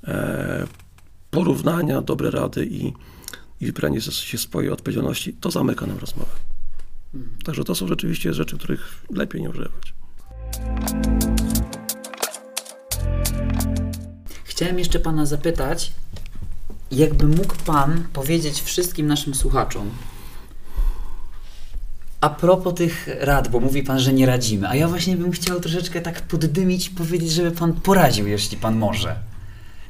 e, 0.04 0.66
porównania, 1.30 2.02
dobre 2.02 2.30
rady 2.30 2.66
i, 2.66 2.92
i 3.60 3.66
wybranie 3.66 4.00
się 4.00 4.38
swojej 4.38 4.70
odpowiedzialności, 4.70 5.32
to 5.32 5.50
zamyka 5.50 5.86
nam 5.86 5.98
rozmowę. 5.98 6.30
Także 7.44 7.64
to 7.64 7.74
są 7.74 7.88
rzeczywiście 7.88 8.34
rzeczy, 8.34 8.58
których 8.58 9.04
lepiej 9.10 9.42
nie 9.42 9.50
używać. 9.50 9.94
Chciałem 14.44 14.78
jeszcze 14.78 15.00
Pana 15.00 15.26
zapytać, 15.26 15.92
jakby 16.90 17.26
mógł 17.26 17.54
Pan 17.66 18.04
powiedzieć 18.12 18.62
wszystkim 18.62 19.06
naszym 19.06 19.34
słuchaczom, 19.34 19.90
a 22.20 22.30
propos 22.30 22.74
tych 22.74 23.08
rad, 23.20 23.48
bo 23.48 23.60
mówi 23.60 23.82
Pan, 23.82 24.00
że 24.00 24.12
nie 24.12 24.26
radzimy, 24.26 24.68
a 24.68 24.74
ja 24.74 24.88
właśnie 24.88 25.16
bym 25.16 25.32
chciał 25.32 25.60
troszeczkę 25.60 26.00
tak 26.00 26.22
poddymić 26.22 26.86
i 26.86 26.90
powiedzieć, 26.90 27.30
żeby 27.30 27.50
Pan 27.50 27.72
poradził, 27.72 28.26
jeśli 28.26 28.56
Pan 28.56 28.76
może. 28.76 29.16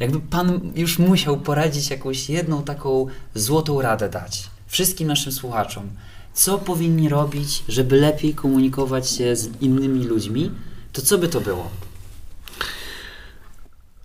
Jakby 0.01 0.21
Pan 0.21 0.73
już 0.75 0.99
musiał 0.99 1.37
poradzić 1.41 1.91
jakąś 1.91 2.31
jedną 2.31 2.63
taką 2.63 3.07
złotą 3.35 3.83
radę 3.83 4.09
dać 4.09 4.51
wszystkim 4.67 5.09
naszym 5.09 5.33
słuchaczom. 5.33 5.91
Co 6.35 6.59
powinni 6.59 7.09
robić, 7.09 7.65
żeby 7.69 7.97
lepiej 7.97 8.35
komunikować 8.35 9.11
się 9.11 9.37
z 9.37 9.63
innymi 9.63 10.05
ludźmi, 10.05 10.51
to 10.93 11.03
co 11.03 11.19
by 11.19 11.29
to 11.29 11.41
było? 11.41 11.71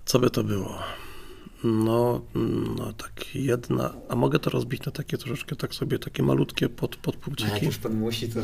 Co 0.06 0.20
by 0.20 0.30
to 0.30 0.44
było? 0.44 0.80
No, 1.64 2.22
no 2.78 2.94
tak 2.94 3.36
jedna, 3.36 3.94
a 4.10 4.16
mogę 4.16 4.40
to 4.40 4.50
rozbić 4.50 4.86
na 4.86 4.92
takie 4.92 5.18
troszeczkę 5.18 5.56
tak 5.56 5.76
sobie, 5.76 6.00
takie 6.00 6.24
malutkie 6.24 6.70
pod, 6.70 6.92
No, 6.92 6.96
jak 6.96 7.02
podpunkciki. 7.02 7.66
już 7.66 7.78
Pan 7.78 7.94
musi, 7.94 8.30
to... 8.30 8.40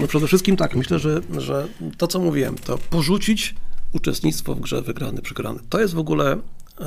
No 0.00 0.06
przede 0.06 0.26
wszystkim 0.26 0.56
tak, 0.56 0.76
myślę, 0.76 0.98
że, 0.98 1.20
że 1.38 1.68
to 1.98 2.06
co 2.06 2.18
mówiłem, 2.18 2.56
to 2.56 2.78
porzucić 2.78 3.54
uczestnictwo 3.92 4.54
w 4.54 4.60
grze 4.60 4.82
wygrany, 4.82 5.22
przegrany. 5.22 5.60
To 5.68 5.80
jest 5.80 5.94
w 5.94 5.98
ogóle 5.98 6.36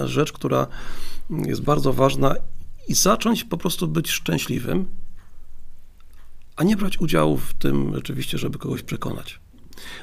rzecz, 0.05 0.31
która 0.31 0.67
jest 1.29 1.61
bardzo 1.61 1.93
ważna 1.93 2.35
i 2.87 2.93
zacząć 2.93 3.43
po 3.43 3.57
prostu 3.57 3.87
być 3.87 4.11
szczęśliwym, 4.11 4.85
a 6.55 6.63
nie 6.63 6.77
brać 6.77 6.99
udziału 6.99 7.37
w 7.37 7.53
tym 7.53 7.95
rzeczywiście, 7.95 8.37
żeby 8.37 8.57
kogoś 8.57 8.81
przekonać. 8.83 9.39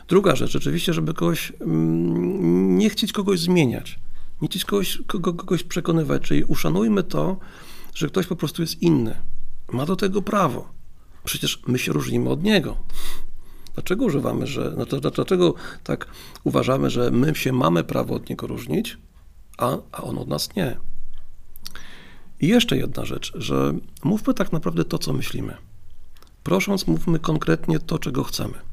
Druga 0.09 0.37
rzecz, 0.37 0.51
rzeczywiście, 0.51 0.93
żeby 0.95 1.15
kogoś, 1.15 1.53
mm, 1.61 2.79
nie 2.79 2.91
chcieć 2.91 3.13
kogoś 3.13 3.41
zmieniać, 3.41 3.99
nie 4.43 4.49
chcieć 4.49 4.65
kogoś, 4.65 4.99
kogo, 5.07 5.35
kogoś 5.35 5.63
przekonywać, 5.63 6.23
czyli 6.23 6.45
uszanujmy 6.45 7.03
to, 7.03 7.37
że 7.95 8.09
ktoś 8.09 8.27
po 8.27 8.37
prostu 8.37 8.63
jest 8.63 8.83
inny. 8.83 9.17
Ma 9.73 9.87
do 9.87 9.97
tego 9.97 10.23
prawo. 10.23 10.73
Przecież 11.25 11.63
my 11.67 11.79
się 11.79 11.93
różnimy 11.93 12.31
od 12.31 12.43
niego. 12.43 12.77
Dlaczego 13.75 14.05
używamy, 14.05 14.47
że, 14.47 14.75
no 14.77 15.01
dlaczego 15.01 15.55
tak 15.85 16.07
uważamy, 16.45 16.91
że 16.91 17.11
my 17.11 17.35
się 17.35 17.53
mamy 17.53 17.85
prawo 17.85 18.15
od 18.15 18.31
niego 18.31 18.47
różnić, 18.47 18.99
a, 19.59 19.77
a 19.93 20.03
on 20.03 20.19
od 20.19 20.29
nas 20.29 20.57
nie? 20.57 20.77
I 22.41 22.49
jeszcze 22.49 22.77
jedna 22.77 23.05
rzecz, 23.05 23.33
że 23.35 23.75
mówmy 24.05 24.35
tak 24.35 24.53
naprawdę 24.53 24.85
to, 24.85 24.99
co 24.99 25.13
myślimy. 25.13 25.57
Prosząc, 26.43 26.87
mówmy 26.87 27.19
konkretnie 27.19 27.79
to, 27.79 27.99
czego 27.99 28.25
chcemy. 28.25 28.68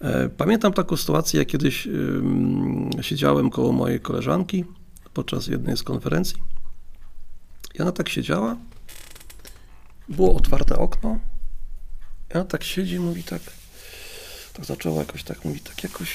E, 0.00 0.28
Pamiętam 0.28 0.72
taką 0.72 0.96
sytuację, 0.96 1.38
jak 1.38 1.48
kiedyś 1.48 1.88
siedziałem 3.00 3.50
koło 3.50 3.72
mojej 3.72 4.00
koleżanki 4.00 4.64
podczas 5.14 5.46
jednej 5.46 5.76
z 5.76 5.82
konferencji. 5.82 6.36
I 7.74 7.82
ona 7.82 7.92
tak 7.92 8.08
siedziała, 8.08 8.56
było 10.08 10.36
otwarte 10.36 10.78
okno, 10.78 11.18
i 12.30 12.34
ona 12.34 12.44
tak 12.44 12.64
siedzi 12.64 12.98
mówi 12.98 13.22
tak, 13.22 13.42
tak 14.52 14.64
zaczęła 14.64 14.98
jakoś 14.98 15.24
tak, 15.24 15.44
mówi 15.44 15.60
tak 15.60 15.82
jakoś, 15.84 16.10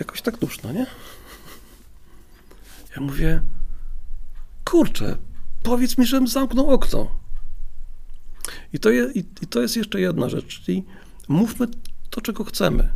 jakoś 0.00 0.22
tak 0.22 0.38
duszno, 0.38 0.72
nie? 0.72 0.86
Ja 2.96 3.02
mówię, 3.02 3.40
kurczę, 4.64 5.16
powiedz 5.62 5.98
mi, 5.98 6.06
żebym 6.06 6.28
zamknął 6.28 6.70
okno. 6.70 7.18
I 8.72 8.78
to, 8.78 8.90
je, 8.90 9.10
i, 9.14 9.18
I 9.18 9.46
to 9.46 9.60
jest 9.60 9.76
jeszcze 9.76 10.00
jedna 10.00 10.28
rzecz, 10.28 10.60
czyli 10.60 10.84
mówmy 11.28 11.66
to, 12.20 12.22
czego 12.22 12.44
chcemy. 12.44 12.88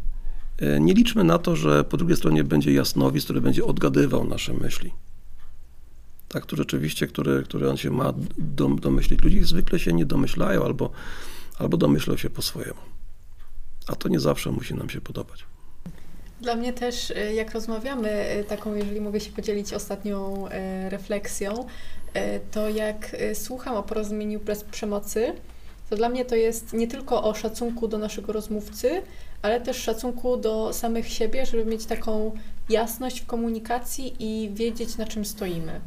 E, 0.59 0.81
Nie 0.81 0.95
liczmy 0.95 1.25
na 1.25 1.39
to, 1.39 1.57
że 1.57 1.85
po 1.85 1.97
drugiej 1.97 2.17
stronie 2.17 2.45
będzie 2.45 2.73
jasnowic, 2.73 3.25
który 3.25 3.41
będzie 3.41 3.65
odgadywał 3.65 4.25
nasze 4.25 4.55
myśli. 4.55 4.93
Tak, 6.29 6.47
to 6.47 6.57
rzeczywiście, 6.57 7.07
które, 7.07 7.43
które 7.43 7.71
on 7.71 7.77
się 7.77 7.91
ma 7.91 8.13
dom, 8.39 8.79
domyślić. 8.79 9.23
Ludzie 9.23 9.45
zwykle 9.45 9.79
się 9.79 9.93
nie 9.93 10.07
domyślają 10.07 10.65
albo, 10.65 10.91
albo 11.59 11.77
domyślą 11.77 12.17
się 12.17 12.31
po 12.31 12.43
swojemu. 12.43 12.81
A 13.87 13.97
to 13.97 14.09
nie 14.09 14.21
zawsze 14.21 14.51
musi 14.53 14.75
nam 14.75 14.91
się 14.91 15.01
podobać. 15.01 15.45
Dla 16.41 16.57
mnie 16.57 16.73
też, 16.73 17.11
y, 17.11 17.35
jak 17.35 17.55
rozmawiamy, 17.55 18.37
y, 18.41 18.45
taką, 18.45 18.75
jeżeli 18.75 19.01
mogę 19.01 19.21
się 19.21 19.33
podzielić 19.33 19.73
ostatnią 19.73 20.49
refleksją, 20.89 21.67
to 22.51 22.69
jak 22.69 23.17
słucham 23.35 23.75
o 23.75 23.83
porozumieniu 23.83 24.41
bez 24.41 24.65
przemocy, 24.65 25.33
to 25.93 25.97
dla 25.97 26.09
mnie 26.09 26.25
to 26.25 26.35
jest 26.35 26.73
nie 26.73 26.89
tylko 26.89 27.25
o 27.25 27.35
szacunku 27.35 27.89
do 27.89 27.99
naszego 27.99 28.33
rozmówcy, 28.33 29.03
ale 29.43 29.61
też 29.61 29.77
szacunku 29.77 30.37
do 30.37 30.73
samych 30.73 31.09
siebie, 31.09 31.47
żeby 31.47 31.65
mieć 31.65 31.87
taką 31.87 32.35
jasność 32.69 33.21
w 33.21 33.27
komunikacji 33.27 34.15
i 34.19 34.51
wiedzieć, 34.55 34.97
na 34.97 35.07
czym 35.07 35.25
stoimy. 35.25 35.81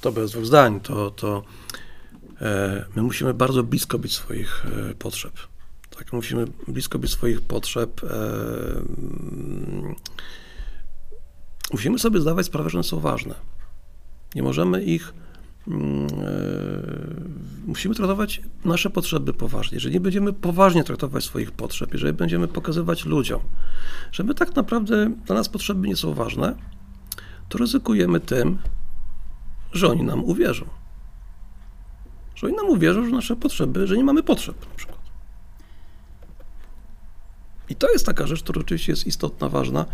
To 0.00 0.12
bez 0.12 0.30
dwóch 0.30 0.46
zdań. 0.46 0.80
To, 0.80 1.10
to 1.10 1.42
e, 2.40 2.84
my 2.96 3.02
musimy 3.02 3.34
bardzo 3.34 3.62
blisko 3.62 3.98
być 3.98 4.14
swoich 4.14 4.66
e, 4.90 4.94
potrzeb. 4.94 5.32
Tak, 5.98 6.12
musimy 6.12 6.44
blisko 6.68 6.98
być 6.98 7.10
swoich 7.10 7.40
potrzeb. 7.40 8.04
E, 8.04 8.06
mm, 8.06 9.94
musimy 11.72 11.98
sobie 11.98 12.20
zdawać 12.20 12.46
sprawę, 12.46 12.70
że 12.70 12.78
one 12.78 12.84
są 12.84 13.00
ważne. 13.00 13.34
Nie 14.34 14.42
możemy 14.42 14.84
ich. 14.84 15.14
Mm, 15.68 16.06
e, 16.06 17.44
Musimy 17.66 17.94
traktować 17.94 18.40
nasze 18.64 18.90
potrzeby 18.90 19.32
poważnie. 19.32 19.76
Jeżeli 19.76 19.94
nie 19.94 20.00
będziemy 20.00 20.32
poważnie 20.32 20.84
traktować 20.84 21.24
swoich 21.24 21.52
potrzeb, 21.52 21.92
jeżeli 21.92 22.12
będziemy 22.12 22.48
pokazywać 22.48 23.04
ludziom, 23.04 23.40
że 24.12 24.24
my 24.24 24.34
tak 24.34 24.56
naprawdę 24.56 25.10
dla 25.26 25.34
nas 25.34 25.48
potrzeby 25.48 25.88
nie 25.88 25.96
są 25.96 26.14
ważne, 26.14 26.54
to 27.48 27.58
ryzykujemy 27.58 28.20
tym, 28.20 28.58
że 29.72 29.88
oni 29.88 30.02
nam 30.02 30.24
uwierzą. 30.24 30.64
Że 32.34 32.46
oni 32.46 32.56
nam 32.56 32.66
uwierzą, 32.66 33.04
że 33.04 33.10
nasze 33.10 33.36
potrzeby, 33.36 33.86
że 33.86 33.96
nie 33.96 34.04
mamy 34.04 34.22
potrzeb 34.22 34.66
na 34.70 34.76
przykład. 34.76 34.98
I 37.68 37.76
to 37.76 37.92
jest 37.92 38.06
taka 38.06 38.26
rzecz, 38.26 38.42
która 38.42 38.60
oczywiście 38.60 38.92
jest 38.92 39.06
istotna, 39.06 39.48
ważna 39.48 39.86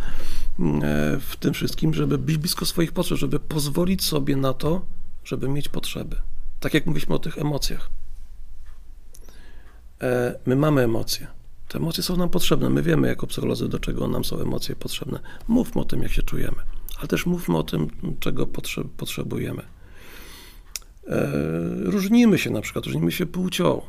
mm, 0.59 0.77
e, 0.77 0.81
w 1.21 1.37
tym 1.41 1.55
wszystkim, 1.55 1.95
żeby 1.95 2.19
być 2.19 2.37
blisko 2.37 2.67
swoich 2.67 2.93
potrzeb, 2.93 3.19
żeby 3.19 3.41
pozwolić 3.41 4.05
sobie 4.05 4.37
na 4.37 4.53
to, 4.53 4.83
żeby 5.25 5.49
mieć 5.49 5.69
potrzeby. 5.69 6.17
Tak 6.61 6.75
jak 6.75 6.87
mówiliśmy 6.87 7.15
o 7.15 7.19
tych 7.19 7.39
emocjach. 7.39 7.91
E, 10.03 10.39
My 10.47 10.57
mamy 10.57 10.83
emocje. 10.83 11.27
Te 11.69 11.79
emocje 11.79 12.03
są 12.03 12.17
nam 12.17 12.29
potrzebne. 12.29 12.71
My 12.71 12.83
wiemy 12.83 13.09
jako 13.09 13.27
psycholodzy, 13.27 13.69
do 13.69 13.79
czego 13.79 14.09
nam 14.09 14.25
są 14.25 14.41
emocje 14.41 14.77
potrzebne. 14.77 15.21
Mówmy 15.49 15.81
o 15.81 15.85
tym, 15.85 16.03
jak 16.03 16.13
się 16.13 16.23
czujemy, 16.23 16.57
ale 16.99 17.09
też 17.09 17.27
mówmy 17.27 17.57
o 17.59 17.63
tym, 17.63 17.89
czego 18.21 18.47
potrze- 18.47 18.89
potrzebujemy. 18.97 19.63
E, 21.07 21.31
Różnimy 21.85 22.39
się 22.39 22.51
na 22.51 22.61
przykład, 22.61 22.85
różnimy 22.87 23.13
się 23.13 23.27
płcią. 23.27 23.83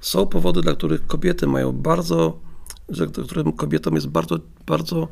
Są 0.00 0.26
powody, 0.26 0.62
dla 0.62 0.74
których 0.74 1.06
kobiety 1.06 1.46
mają 1.46 1.72
bardzo, 1.72 2.40
że 2.88 3.06
którym 3.06 3.52
kobietom 3.52 3.94
jest 3.94 4.06
bardzo, 4.08 4.38
bardzo 4.66 5.08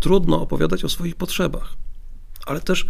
trudno 0.00 0.40
opowiadać 0.40 0.84
o 0.84 0.88
swoich 0.88 1.14
potrzebach. 1.16 1.74
Ale 2.46 2.60
też 2.60 2.86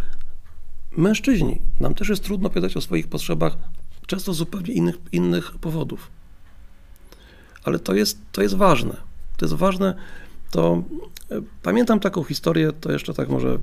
mężczyźni, 0.97 1.61
nam 1.79 1.93
też 1.93 2.09
jest 2.09 2.23
trudno 2.23 2.47
opowiadać 2.47 2.77
o 2.77 2.81
swoich 2.81 3.07
potrzebach, 3.07 3.57
często 4.07 4.33
z 4.33 4.37
zupełnie 4.37 4.73
innych, 4.73 4.95
innych 5.11 5.51
powodów. 5.51 6.11
Ale 7.63 7.79
to 7.79 7.93
jest, 7.93 8.19
to 8.31 8.41
jest 8.41 8.55
ważne. 8.55 8.97
To 9.37 9.45
jest 9.45 9.55
ważne. 9.55 9.95
To 10.51 10.83
e, 11.31 11.41
pamiętam 11.63 11.99
taką 11.99 12.23
historię, 12.23 12.71
to 12.81 12.91
jeszcze 12.91 13.13
tak 13.13 13.29
może 13.29 13.47
mm, 13.47 13.61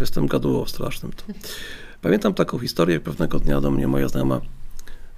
jestem 0.00 0.26
gadułą 0.26 0.66
strasznym. 0.66 1.12
To. 1.12 1.24
Pamiętam 2.02 2.34
taką 2.34 2.58
historię, 2.58 3.00
pewnego 3.00 3.40
dnia 3.40 3.60
do 3.60 3.70
mnie 3.70 3.88
moja 3.88 4.08
znajoma 4.08 4.40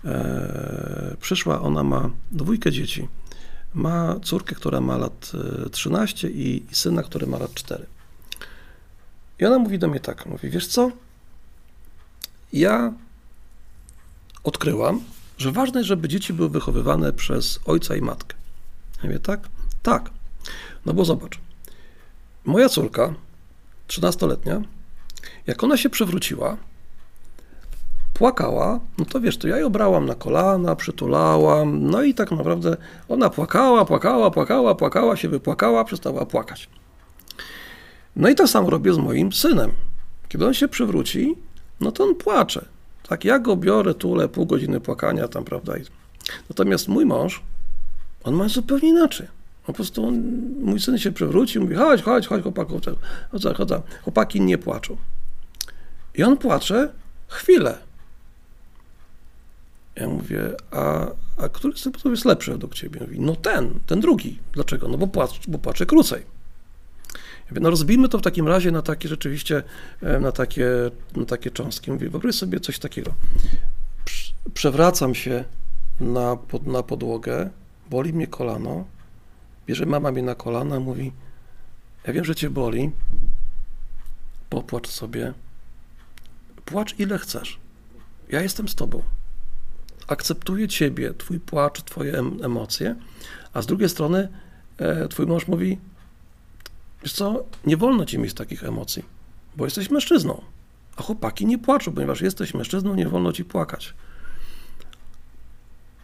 e, 0.04 1.16
przyszła, 1.20 1.60
ona 1.60 1.82
ma 1.82 2.10
dwójkę 2.30 2.72
dzieci. 2.72 3.08
Ma 3.74 4.20
córkę, 4.22 4.54
która 4.54 4.80
ma 4.80 4.96
lat 4.98 5.32
e, 5.66 5.70
13 5.70 6.30
i, 6.30 6.64
i 6.70 6.74
syna, 6.74 7.02
który 7.02 7.26
ma 7.26 7.38
lat 7.38 7.54
4. 7.54 7.86
I 9.38 9.44
ona 9.44 9.58
mówi 9.58 9.78
do 9.78 9.88
mnie 9.88 10.00
tak, 10.00 10.26
mówi, 10.26 10.50
wiesz 10.50 10.66
co, 10.66 10.90
ja 12.52 12.92
odkryłam, 14.44 15.00
że 15.38 15.52
ważne 15.52 15.80
jest, 15.80 15.88
żeby 15.88 16.08
dzieci 16.08 16.32
były 16.32 16.48
wychowywane 16.48 17.12
przez 17.12 17.60
ojca 17.64 17.96
i 17.96 18.00
matkę. 18.00 18.36
Ja 18.96 19.08
mówię, 19.08 19.18
tak? 19.18 19.48
Tak. 19.82 20.10
No 20.86 20.94
bo 20.94 21.04
zobacz, 21.04 21.38
moja 22.44 22.68
córka, 22.68 23.14
13-letnia, 23.88 24.60
jak 25.46 25.64
ona 25.64 25.76
się 25.76 25.90
przewróciła, 25.90 26.56
płakała, 28.14 28.80
no 28.98 29.04
to 29.04 29.20
wiesz, 29.20 29.38
to 29.38 29.48
ja 29.48 29.58
ją 29.58 29.70
brałam 29.70 30.06
na 30.06 30.14
kolana, 30.14 30.76
przytulałam, 30.76 31.90
no 31.90 32.02
i 32.02 32.14
tak 32.14 32.30
naprawdę 32.30 32.76
ona 33.08 33.30
płakała, 33.30 33.84
płakała, 33.84 34.30
płakała, 34.30 34.74
płakała, 34.74 35.16
się 35.16 35.28
wypłakała, 35.28 35.84
przestała 35.84 36.26
płakać. 36.26 36.68
No 38.16 38.28
i 38.28 38.34
to 38.34 38.48
samo 38.48 38.70
robię 38.70 38.94
z 38.94 38.98
moim 38.98 39.32
synem. 39.32 39.72
Kiedy 40.28 40.46
on 40.46 40.54
się 40.54 40.68
przewróci, 40.68 41.36
no 41.82 41.92
to 41.92 42.04
on 42.04 42.14
płacze. 42.14 42.64
Tak, 43.08 43.24
ja 43.24 43.38
go 43.38 43.56
biorę, 43.56 43.94
tulę, 43.94 44.28
pół 44.28 44.46
godziny 44.46 44.80
płakania 44.80 45.28
tam, 45.28 45.44
prawda. 45.44 45.72
Natomiast 46.48 46.88
mój 46.88 47.06
mąż, 47.06 47.42
on 48.24 48.34
ma 48.34 48.48
zupełnie 48.48 48.88
inaczej. 48.88 49.26
Po 49.66 49.72
prostu 49.72 50.06
on, 50.06 50.22
mój 50.60 50.80
syn 50.80 50.98
się 50.98 51.12
przewrócił, 51.12 51.62
mówi, 51.62 51.74
chodź, 51.74 52.02
chodź, 52.02 52.26
chodź, 52.26 52.42
chłopaku, 52.42 52.72
chodź, 52.72 52.84
chodź, 53.30 53.56
chodź. 53.56 53.68
Chłopaki 54.02 54.40
nie 54.40 54.58
płaczą. 54.58 54.96
I 56.14 56.22
on 56.22 56.36
płacze 56.36 56.92
chwilę. 57.28 57.78
Ja 59.96 60.08
mówię, 60.08 60.50
a, 60.70 61.06
a 61.36 61.48
który 61.48 61.76
z 61.78 61.82
tych 61.82 62.04
jest 62.04 62.24
lepszy 62.24 62.52
według 62.52 62.74
ciebie? 62.74 63.00
Mówi, 63.00 63.20
no 63.20 63.36
ten, 63.36 63.70
ten 63.86 64.00
drugi. 64.00 64.38
Dlaczego? 64.52 64.88
No 64.88 64.98
bo, 64.98 65.06
płacz, 65.06 65.48
bo 65.48 65.58
płacze 65.58 65.86
krócej. 65.86 66.22
No 67.60 67.70
rozbijmy 67.70 68.08
to 68.08 68.18
w 68.18 68.22
takim 68.22 68.48
razie 68.48 68.70
na 68.70 68.82
takie 68.82 69.08
rzeczywiście, 69.08 69.62
e, 70.02 70.20
na 70.20 70.32
takie, 70.32 70.66
na 71.16 71.24
takie 71.24 71.50
cząstki. 71.50 71.92
Mówię, 71.92 72.08
wyobraź 72.10 72.34
sobie 72.34 72.60
coś 72.60 72.78
takiego. 72.78 73.14
Prz- 74.06 74.32
Przewracam 74.54 75.14
się 75.14 75.44
na, 76.00 76.36
pod, 76.36 76.66
na 76.66 76.82
podłogę, 76.82 77.50
boli 77.90 78.12
mnie 78.12 78.26
kolano, 78.26 78.84
bierze 79.66 79.86
mama 79.86 80.12
mnie 80.12 80.22
na 80.22 80.34
kolana, 80.34 80.80
mówi, 80.80 81.12
ja 82.06 82.12
wiem, 82.12 82.24
że 82.24 82.34
cię 82.34 82.50
boli, 82.50 82.90
popłacz 84.50 84.88
sobie, 84.88 85.32
płacz 86.64 86.98
ile 86.98 87.18
chcesz. 87.18 87.58
Ja 88.28 88.42
jestem 88.42 88.68
z 88.68 88.74
tobą. 88.74 89.02
Akceptuję 90.08 90.68
ciebie, 90.68 91.14
twój 91.14 91.40
płacz, 91.40 91.82
twoje 91.82 92.12
em- 92.18 92.38
emocje, 92.44 92.94
a 93.52 93.62
z 93.62 93.66
drugiej 93.66 93.88
strony 93.88 94.28
e, 94.78 95.08
twój 95.08 95.26
mąż 95.26 95.46
mówi, 95.48 95.78
wiesz 97.02 97.12
co, 97.12 97.44
nie 97.66 97.76
wolno 97.76 98.04
ci 98.04 98.18
mieć 98.18 98.34
takich 98.34 98.64
emocji, 98.64 99.04
bo 99.56 99.64
jesteś 99.64 99.90
mężczyzną, 99.90 100.42
a 100.96 101.02
chłopaki 101.02 101.46
nie 101.46 101.58
płaczą, 101.58 101.92
ponieważ 101.92 102.20
jesteś 102.20 102.54
mężczyzną, 102.54 102.94
nie 102.94 103.08
wolno 103.08 103.32
ci 103.32 103.44
płakać. 103.44 103.94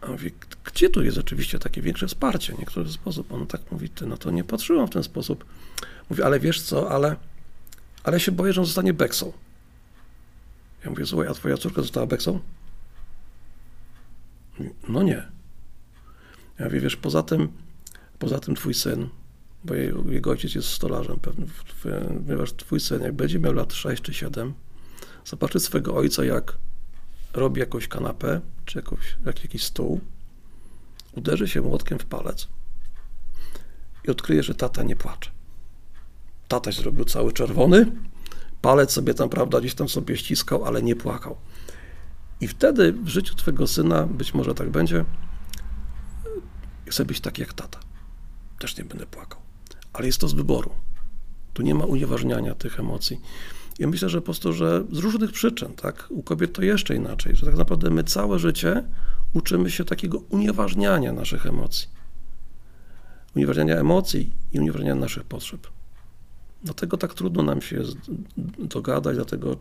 A 0.00 0.06
mówi, 0.06 0.32
gdzie 0.64 0.90
tu 0.90 1.02
jest 1.02 1.16
rzeczywiście 1.16 1.58
takie 1.58 1.82
większe 1.82 2.06
wsparcie? 2.06 2.54
W 2.54 2.58
niektóry 2.58 2.90
sposób. 2.90 3.32
On 3.32 3.46
tak 3.46 3.72
mówi, 3.72 3.90
ty, 3.90 4.06
no 4.06 4.16
to 4.16 4.30
nie 4.30 4.44
patrzyłam 4.44 4.86
w 4.86 4.90
ten 4.90 5.02
sposób. 5.02 5.44
Mówi, 6.10 6.22
ale 6.22 6.40
wiesz 6.40 6.62
co, 6.62 6.90
ale, 6.90 7.16
ale 8.04 8.20
się 8.20 8.32
boję, 8.32 8.52
że 8.52 8.60
on 8.60 8.66
zostanie 8.66 8.94
beksą. 8.94 9.32
Ja 10.84 10.90
mówię, 10.90 11.06
słuchaj, 11.06 11.28
a 11.28 11.34
twoja 11.34 11.56
córka 11.56 11.82
została 11.82 12.06
beksą? 12.06 12.40
No 14.88 15.02
nie. 15.02 15.22
Ja 16.58 16.64
mówię, 16.64 16.80
wiesz, 16.80 16.96
poza 16.96 17.22
tym, 17.22 17.48
poza 18.18 18.38
tym 18.38 18.54
twój 18.54 18.74
syn, 18.74 19.08
bo 19.64 19.74
jego, 20.10 20.30
ojciec 20.30 20.54
jest 20.54 20.68
stolarzem 20.68 21.18
ponieważ 22.26 22.52
twój 22.52 22.80
syn, 22.80 23.02
jak 23.02 23.12
będzie 23.12 23.38
miał 23.38 23.52
lat 23.52 23.72
6 23.72 24.02
czy 24.02 24.14
7, 24.14 24.54
zobaczy 25.24 25.60
swojego 25.60 25.94
ojca, 25.94 26.24
jak 26.24 26.58
robi 27.32 27.60
jakąś 27.60 27.88
kanapę, 27.88 28.40
czy 28.64 28.78
jakąś, 28.78 29.16
jak, 29.26 29.42
jakiś 29.42 29.64
stół, 29.64 30.00
uderzy 31.12 31.48
się 31.48 31.60
młotkiem 31.60 31.98
w 31.98 32.04
palec 32.04 32.48
i 34.04 34.10
odkryje, 34.10 34.42
że 34.42 34.54
tata 34.54 34.82
nie 34.82 34.96
płacze. 34.96 35.30
Tataś 36.48 36.76
zrobił 36.76 37.04
cały 37.04 37.32
czerwony, 37.32 37.92
palec 38.62 38.92
sobie 38.92 39.14
tam, 39.14 39.28
prawda, 39.28 39.60
gdzieś 39.60 39.74
tam 39.74 39.88
sobie 39.88 40.16
ściskał, 40.16 40.64
ale 40.64 40.82
nie 40.82 40.96
płakał. 40.96 41.36
I 42.40 42.48
wtedy 42.48 42.92
w 42.92 43.08
życiu 43.08 43.34
twojego 43.34 43.66
syna, 43.66 44.06
być 44.06 44.34
może 44.34 44.54
tak 44.54 44.70
będzie, 44.70 45.04
chcę 46.88 47.04
być 47.04 47.20
tak 47.20 47.38
jak 47.38 47.52
tata. 47.52 47.80
Też 48.58 48.76
nie 48.76 48.84
będę 48.84 49.06
płakał. 49.06 49.47
Ale 49.98 50.06
jest 50.06 50.20
to 50.20 50.28
z 50.28 50.32
wyboru. 50.32 50.70
Tu 51.52 51.62
nie 51.62 51.74
ma 51.74 51.84
unieważniania 51.84 52.54
tych 52.54 52.80
emocji. 52.80 53.20
I 53.78 53.86
myślę, 53.86 54.08
że 54.08 54.20
po 54.20 54.24
prostu, 54.24 54.52
że 54.52 54.84
z 54.92 54.98
różnych 54.98 55.32
przyczyn, 55.32 55.72
tak, 55.72 56.06
u 56.10 56.22
kobiet 56.22 56.52
to 56.52 56.62
jeszcze 56.62 56.94
inaczej, 56.96 57.36
że 57.36 57.46
tak 57.46 57.56
naprawdę 57.56 57.90
my 57.90 58.04
całe 58.04 58.38
życie 58.38 58.84
uczymy 59.32 59.70
się 59.70 59.84
takiego 59.84 60.18
unieważniania 60.18 61.12
naszych 61.12 61.46
emocji. 61.46 61.88
Unieważniania 63.36 63.76
emocji 63.76 64.30
i 64.52 64.58
unieważniania 64.58 64.94
naszych 64.94 65.24
potrzeb. 65.24 65.66
Dlatego 66.64 66.96
tak 66.96 67.14
trudno 67.14 67.42
nam 67.42 67.62
się 67.62 67.82
dogadać, 68.58 69.16
dlatego, 69.16 69.56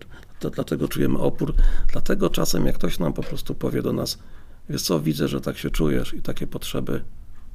dlatego 0.55 0.87
czujemy 0.87 1.19
opór, 1.19 1.53
dlatego 1.91 2.29
czasem 2.29 2.65
jak 2.65 2.75
ktoś 2.75 2.99
nam 2.99 3.13
po 3.13 3.23
prostu 3.23 3.55
powie 3.55 3.81
do 3.81 3.93
nas, 3.93 4.19
wiesz 4.69 4.81
co, 4.81 4.99
widzę, 4.99 5.27
że 5.27 5.41
tak 5.41 5.57
się 5.57 5.69
czujesz 5.69 6.13
i 6.13 6.21
takie 6.21 6.47
potrzeby, 6.47 7.03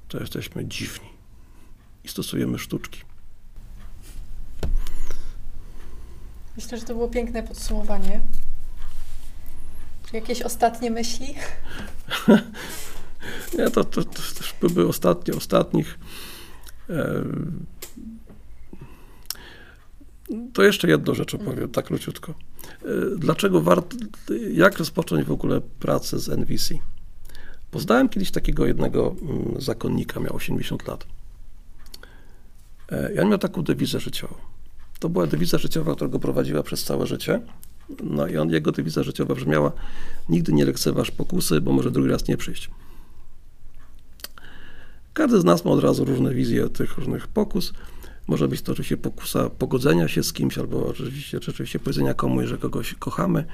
to 0.08 0.20
jesteśmy 0.20 0.66
dziwni 0.66 1.11
i 2.04 2.08
stosujemy 2.08 2.58
sztuczki. 2.58 3.00
Myślę, 6.56 6.78
że 6.78 6.84
to 6.84 6.94
było 6.94 7.08
piękne 7.08 7.42
podsumowanie. 7.42 8.20
Czy 10.10 10.16
jakieś 10.16 10.42
ostatnie 10.42 10.90
myśli? 10.90 11.34
Nie, 13.58 13.70
to, 13.70 13.84
to, 13.84 14.04
to 14.04 14.22
też 14.38 14.54
były 14.60 14.88
ostatnie, 14.88 15.34
ostatnich. 15.34 15.98
To 20.52 20.62
jeszcze 20.62 20.88
jedną 20.88 21.14
rzecz 21.14 21.34
opowiem, 21.34 21.70
tak 21.70 21.84
króciutko. 21.84 22.32
E, 22.32 22.86
Dlaczego 23.16 23.60
warto, 23.60 23.96
jak 24.52 24.78
rozpocząć 24.78 25.26
w 25.26 25.32
ogóle 25.32 25.60
pracę 25.60 26.18
z 26.18 26.28
NVC? 26.28 26.74
Poznałem 27.70 28.08
kiedyś 28.08 28.30
takiego 28.30 28.66
jednego 28.66 29.14
mm, 29.22 29.60
zakonnika, 29.60 30.20
miał 30.20 30.36
80 30.36 30.88
lat. 30.88 31.06
E, 32.92 33.14
I 33.14 33.18
on 33.18 33.28
miał 33.28 33.38
taką 33.38 33.62
dewizę 33.62 34.00
życiową. 34.00 34.34
To 34.98 35.08
była 35.08 35.26
dewiza 35.26 35.58
życiowa, 35.58 35.94
która 35.94 36.10
go 36.10 36.18
prowadziła 36.18 36.62
przez 36.62 36.84
całe 36.84 37.06
życie. 37.06 37.40
No 38.02 38.26
i 38.26 38.36
on, 38.36 38.50
jego 38.50 38.72
dewiza 38.72 39.02
życiowa 39.02 39.34
brzmiała 39.34 39.72
nigdy 40.28 40.52
nie 40.52 40.64
lekceważ 40.64 41.10
pokusy, 41.10 41.60
bo 41.60 41.72
może 41.72 41.90
drugi 41.90 42.10
raz 42.10 42.28
nie 42.28 42.36
przyjść. 42.36 42.70
Każdy 45.12 45.40
z 45.40 45.44
nas 45.44 45.64
ma 45.64 45.70
od 45.70 45.84
razu 45.84 46.04
różne 46.04 46.34
wizje 46.34 46.68
tych 46.68 46.98
różnych 46.98 47.28
pokus. 47.28 47.72
Może 48.26 48.48
być 48.48 48.62
to 48.62 48.72
oczywiście 48.72 48.96
pokusa 48.96 49.50
pogodzenia 49.50 50.08
się 50.08 50.22
z 50.22 50.32
kimś, 50.32 50.58
albo 50.58 50.86
oczywiście, 50.86 51.38
rzeczywiście 51.42 51.78
powiedzenia 51.78 52.14
komuś, 52.14 52.46
że 52.46 52.58
kogoś 52.58 52.94
kochamy. 52.94 53.44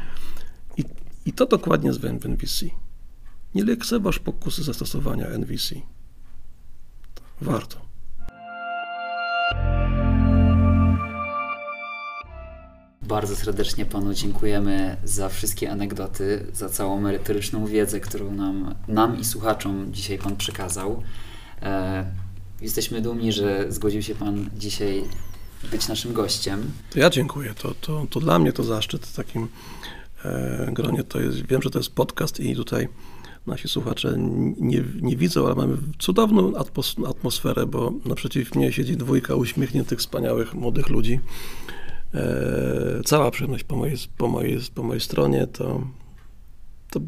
I, 0.76 0.84
i 1.26 1.32
to 1.32 1.46
dokładnie 1.46 1.88
jest 1.88 2.00
w 2.00 2.04
NVC. 2.26 2.66
Nie 3.54 3.64
lekceważ 3.64 4.18
pokusy 4.18 4.62
zastosowania 4.62 5.26
NVC. 5.26 5.74
Warto. 7.40 7.87
Bardzo 13.02 13.36
serdecznie 13.36 13.86
Panu 13.86 14.14
dziękujemy 14.14 14.96
za 15.04 15.28
wszystkie 15.28 15.70
anegdoty, 15.70 16.46
za 16.52 16.68
całą 16.68 17.00
merytoryczną 17.00 17.66
wiedzę, 17.66 18.00
którą 18.00 18.34
nam, 18.34 18.74
nam 18.88 19.20
i 19.20 19.24
słuchaczom 19.24 19.86
dzisiaj 19.92 20.18
Pan 20.18 20.36
przekazał. 20.36 21.02
E, 21.62 22.04
jesteśmy 22.60 23.00
dumni, 23.00 23.32
że 23.32 23.72
zgodził 23.72 24.02
się 24.02 24.14
Pan 24.14 24.50
dzisiaj 24.56 25.04
być 25.70 25.88
naszym 25.88 26.12
gościem. 26.12 26.70
To 26.90 26.98
ja 26.98 27.10
dziękuję. 27.10 27.54
To, 27.54 27.74
to, 27.80 28.06
to 28.10 28.20
dla 28.20 28.38
mnie 28.38 28.52
to 28.52 28.64
zaszczyt 28.64 29.06
w 29.06 29.16
takim 29.16 29.48
e, 30.24 30.68
gronie. 30.72 31.04
To 31.04 31.20
jest, 31.20 31.46
wiem, 31.46 31.62
że 31.62 31.70
to 31.70 31.78
jest 31.78 31.94
podcast 31.94 32.40
i 32.40 32.56
tutaj 32.56 32.88
nasi 33.48 33.68
słuchacze 33.68 34.14
nie, 34.58 34.84
nie 35.00 35.16
widzą, 35.16 35.46
ale 35.46 35.54
mamy 35.54 35.76
cudowną 35.98 36.56
atmos, 36.56 36.96
atmosferę, 37.08 37.66
bo 37.66 37.92
naprzeciw 38.04 38.54
mnie 38.54 38.72
siedzi 38.72 38.96
dwójka 38.96 39.34
uśmiechniętych, 39.34 39.98
wspaniałych, 39.98 40.54
młodych 40.54 40.88
ludzi. 40.88 41.20
E, 42.14 43.02
cała 43.04 43.30
przyjemność 43.30 43.64
po 43.64 43.76
mojej, 43.76 43.96
po 44.18 44.28
mojej, 44.28 44.58
po 44.74 44.82
mojej 44.82 45.00
stronie, 45.00 45.46
to, 45.46 45.82
to 46.90 47.00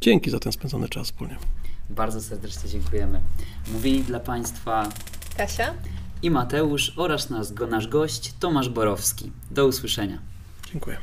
dzięki 0.00 0.30
za 0.30 0.38
ten 0.38 0.52
spędzony 0.52 0.88
czas 0.88 1.06
wspólnie. 1.06 1.36
Bardzo 1.90 2.20
serdecznie 2.20 2.70
dziękujemy. 2.70 3.20
Mówili 3.72 4.04
dla 4.04 4.20
Państwa 4.20 4.88
Kasia? 5.36 5.74
i 6.22 6.30
Mateusz 6.30 6.92
oraz 6.96 7.30
nasz, 7.30 7.46
nasz 7.70 7.88
gość 7.88 8.32
Tomasz 8.40 8.68
Borowski. 8.68 9.32
Do 9.50 9.66
usłyszenia. 9.66 10.18
Dziękuję. 10.72 10.98